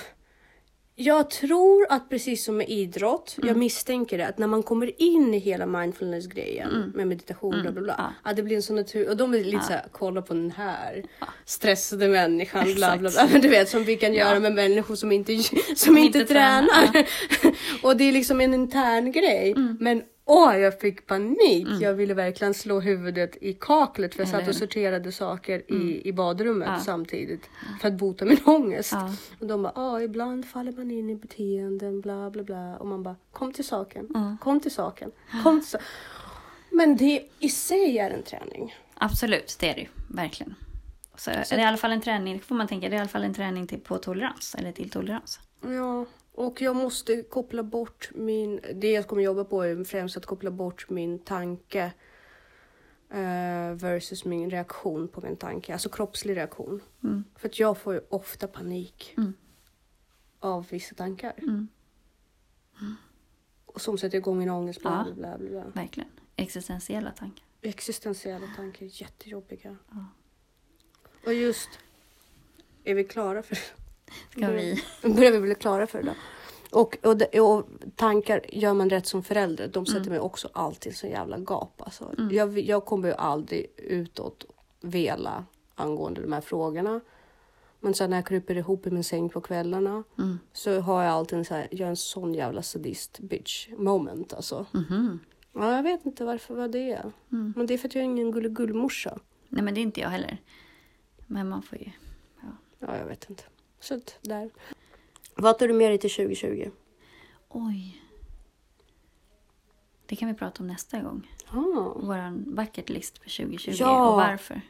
jag 0.99 1.29
tror 1.29 1.85
att 1.89 2.09
precis 2.09 2.43
som 2.45 2.57
med 2.57 2.69
idrott, 2.69 3.35
Mm. 3.37 3.47
jag 3.47 3.57
misstänker 3.57 4.17
det, 4.17 4.27
att 4.27 4.37
när 4.37 4.47
man 4.47 4.63
kommer 4.63 5.01
in 5.01 5.33
i 5.33 5.37
hela 5.37 5.65
mindfulness-grejen 5.65 6.91
med 6.95 7.07
meditation, 7.07 7.61
bla 7.61 7.71
bla 7.71 7.81
bla. 7.81 7.93
Mm. 7.93 8.05
Ja. 8.23 8.29
Att 8.29 8.35
det 8.35 8.43
blir 8.43 8.55
en 8.55 8.61
sån 8.61 8.75
natur... 8.75 9.09
Och 9.09 9.17
de 9.17 9.33
är 9.33 9.43
lite 9.43 9.63
så 9.63 9.73
här, 9.73 9.85
kolla 9.91 10.21
på 10.21 10.33
den 10.33 10.51
här 10.51 11.03
stressade 11.45 12.07
människan, 12.07 12.73
bla 12.75 12.97
bla 12.97 13.09
bla. 13.09 13.27
Men 13.31 13.41
du 13.41 13.47
vet, 13.49 13.69
som 13.69 13.83
vi 13.83 13.95
kan 13.95 14.13
göra 14.13 14.39
med 14.39 14.53
människor 14.53 14.95
som 14.95 15.11
inte, 15.11 15.37
som 15.75 15.97
inte, 15.97 16.17
inte 16.19 16.33
tränar. 16.33 16.87
tränar, 16.87 17.07
och 17.83 17.97
det 17.97 18.03
är 18.03 18.11
liksom 18.11 18.41
en 18.41 18.53
intern 18.53 19.11
grej. 19.11 19.51
Mm. 19.51 19.77
Men 19.79 20.01
åh, 20.27 20.57
jag 20.59 20.79
fick 20.79 21.05
panik. 21.07 21.67
Jag 21.81 21.93
ville 21.93 22.13
verkligen 22.13 22.53
slå 22.53 22.79
huvudet 22.79 23.37
i 23.41 23.53
kaklet 23.53 24.15
för 24.15 24.21
jag 24.23 24.29
Eller 24.29 24.39
satt 24.39 24.49
och 24.49 24.55
sorterade 24.55 25.11
saker 25.11 25.71
i, 25.71 26.07
i 26.09 26.13
badrummet 26.13 26.67
Ja. 26.71 26.79
samtidigt. 26.79 27.49
För 27.81 27.87
att 27.87 27.93
bota 27.93 28.25
min 28.25 28.37
ångest. 28.45 28.91
Ja. 28.93 29.13
Och 29.39 29.47
de 29.47 29.63
bara, 29.63 29.71
ja 29.75 30.01
ibland 30.01 30.45
faller 30.45 30.71
man 30.71 30.91
in 30.91 31.09
i 31.09 31.15
beteenden, 31.15 32.01
bla 32.01 32.29
bla 32.29 32.43
bla. 32.43 32.77
Och 32.77 32.87
man 32.87 33.03
bara, 33.03 33.15
kom 33.31 33.53
till 33.53 33.65
saken, 33.65 34.07
Ja. 34.13 34.37
kom 34.41 34.59
till 34.59 34.71
saken, 34.71 35.11
kom 35.43 35.59
till 35.61 35.69
saken. 35.69 35.87
Men 36.71 36.97
det 36.97 37.23
i 37.39 37.49
sig 37.49 37.97
är 37.99 38.09
en 38.11 38.23
träning. 38.23 38.75
Absolut, 38.93 39.57
det 39.59 39.69
är 39.69 39.73
det 39.75 39.81
ju. 39.81 39.87
Verkligen. 40.09 40.55
Så, 41.15 41.31
är 41.31 41.55
det 41.55 41.61
i 41.61 41.63
alla 41.63 41.77
fall 41.77 41.91
en 41.91 42.01
träning, 42.01 42.39
får 42.39 42.55
man 42.55 42.67
tänka, 42.67 42.89
det 42.89 42.95
är 42.95 42.97
i 42.97 43.01
alla 43.01 43.09
fall 43.09 43.23
en 43.23 43.33
träning 43.33 43.67
till, 43.67 43.79
på 43.79 43.97
tolerans. 43.97 44.55
Eller 44.59 44.71
till 44.71 44.89
tolerans. 44.89 45.39
Ja, 45.61 46.05
och 46.37 46.61
jag 46.61 46.75
måste 46.75 47.21
koppla 47.23 47.63
bort 47.63 48.09
min... 48.15 48.59
Det 48.73 48.91
jag 48.91 49.07
kommer 49.07 49.21
jobba 49.23 49.43
på 49.43 49.61
är 49.63 49.83
främst 49.83 50.17
att 50.17 50.25
koppla 50.25 50.51
bort 50.51 50.89
min 50.89 51.19
tanke 51.19 51.93
eh, 53.09 53.71
versus 53.73 54.25
min 54.25 54.49
reaktion 54.49 55.07
på 55.07 55.21
min 55.21 55.37
tanke. 55.37 55.73
Alltså 55.73 55.89
kroppslig 55.89 56.37
reaktion. 56.37 56.81
Mm. 57.03 57.23
För 57.35 57.47
att 57.49 57.59
jag 57.59 57.77
får 57.77 57.93
ju 57.93 58.01
ofta 58.09 58.47
panik 58.47 59.13
Mm. 59.17 59.33
av 60.39 60.67
vissa 60.69 60.95
tankar. 60.95 61.33
Mm. 61.37 61.67
Och 63.65 63.81
som 63.81 63.97
sätter 63.97 64.17
igång 64.17 64.37
min 64.39 64.49
ångest. 64.49 64.81
Bla, 64.81 65.05
Ja. 65.07 65.13
bla, 65.13 65.37
bla, 65.37 65.49
bla. 65.49 65.63
Verkligen. 65.81 66.09
Existentiella 66.35 67.11
tankar. 67.11 67.45
Existentiella 67.61 68.47
tankar 68.55 68.85
är 68.85 69.01
jättejobbiga. 69.01 69.77
Ja. 69.91 70.05
Och 71.25 71.33
just... 71.33 71.69
Är 72.83 72.95
vi 72.95 73.03
klara 73.03 73.43
för 73.43 73.57
Ska 74.31 74.51
vi... 74.51 74.83
börjar 75.01 75.31
vi 75.31 75.39
bli 75.39 75.55
klara 75.55 75.87
för 75.87 76.03
då. 76.03 76.11
Och, 76.71 76.97
och, 77.03 77.39
och 77.39 77.67
tankar 77.95 78.41
gör 78.49 78.73
man 78.73 78.89
rätt 78.89 79.07
som 79.07 79.23
förälder. 79.23 79.67
De 79.67 79.85
sätter 79.85 80.09
mig 80.09 80.19
också 80.19 80.49
alltid 80.53 80.97
så 80.97 81.07
jävla 81.07 81.37
gap. 81.37 81.81
Alltså. 81.81 82.13
Jag, 82.31 82.59
jag 82.59 82.85
kommer 82.85 83.07
ju 83.07 83.13
aldrig 83.13 83.65
utåt 83.77 84.45
vela 84.81 85.45
angående 85.75 86.21
de 86.21 86.33
här 86.33 86.41
frågorna. 86.41 87.01
Men 87.79 87.93
sen 87.93 88.09
när 88.09 88.17
jag 88.17 88.25
kryper 88.25 88.55
ihop 88.57 88.87
i 88.87 88.91
min 88.91 89.03
säng 89.03 89.29
på 89.29 89.41
kvällarna 89.41 90.03
Mm. 90.17 90.39
så 90.53 90.79
har 90.79 91.03
jag 91.03 91.11
alltid 91.13 91.37
en, 91.39 91.45
så 91.45 91.53
här, 91.53 91.67
jag 91.71 91.85
är 91.85 91.89
en 91.89 91.95
sån 91.95 92.33
jävla 92.33 92.61
sadist 92.61 93.19
bitch 93.19 93.69
moment 93.77 94.33
alltså. 94.33 94.65
Mhm. 94.71 95.19
Ja, 95.53 95.75
jag 95.75 95.83
vet 95.83 96.05
inte 96.05 96.25
varför 96.25 96.55
vad 96.55 96.71
det 96.71 96.91
är. 96.91 97.11
Mm. 97.31 97.53
Men 97.57 97.65
det 97.67 97.73
är 97.73 97.77
för 97.77 97.87
att 97.87 97.95
jag 97.95 98.01
är 98.01 98.05
ingen 98.05 98.31
gulligullmorsa. 98.31 99.19
Nej 99.49 99.63
men 99.63 99.73
det 99.73 99.79
är 99.79 99.83
inte 99.83 100.01
jag 100.01 100.09
heller. 100.09 100.37
Men 101.27 101.49
man 101.49 101.61
får 101.61 101.77
ju... 101.77 101.91
Ja, 102.79 102.97
jag 102.97 103.05
vet 103.05 103.29
inte. 103.29 103.43
Så 103.79 103.93
att, 103.95 104.17
där. 104.21 104.49
Vad 105.35 105.59
tar 105.59 105.67
du 105.67 105.73
med 105.73 105.91
dig 105.91 105.97
till 105.97 106.09
2020? 106.11 106.71
Oj. 107.49 108.01
Det 110.05 110.15
kan 110.15 110.27
vi 110.27 110.33
prata 110.33 110.59
om 110.63 110.67
nästa 110.67 110.99
gång. 110.99 111.31
Ah. 111.49 111.93
Vår 111.95 112.31
bucket 112.55 112.89
list 112.89 113.17
för 113.17 113.29
2020 113.45 113.75
Ja. 113.79 114.09
och 114.09 114.15
varför. 114.15 114.61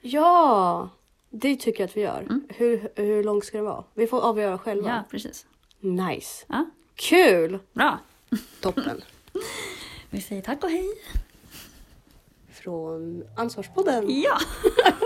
Ja, 0.00 0.88
det 1.30 1.56
tycker 1.56 1.80
jag 1.82 1.88
att 1.88 1.96
vi 1.96 2.00
gör. 2.00 2.20
Mm. 2.20 2.46
Hur, 2.48 2.88
hur 2.96 3.24
lång 3.24 3.42
ska 3.42 3.56
den 3.58 3.64
vara? 3.66 3.84
Vi 3.94 4.06
får 4.06 4.20
avgöra 4.20 4.58
själva. 4.58 4.88
Ja, 4.88 5.04
precis. 5.10 5.46
Nice. 5.80 6.44
Ja, 6.48 6.66
Kul! 6.94 7.58
bra. 7.72 7.98
Toppen. 8.60 9.00
Vi 10.10 10.20
säger 10.20 10.42
tack 10.42 10.64
och 10.64 10.70
hej. 10.70 10.88
Från 12.52 13.24
Ansvarspodden. 13.36 14.04
Ja. 14.20 14.38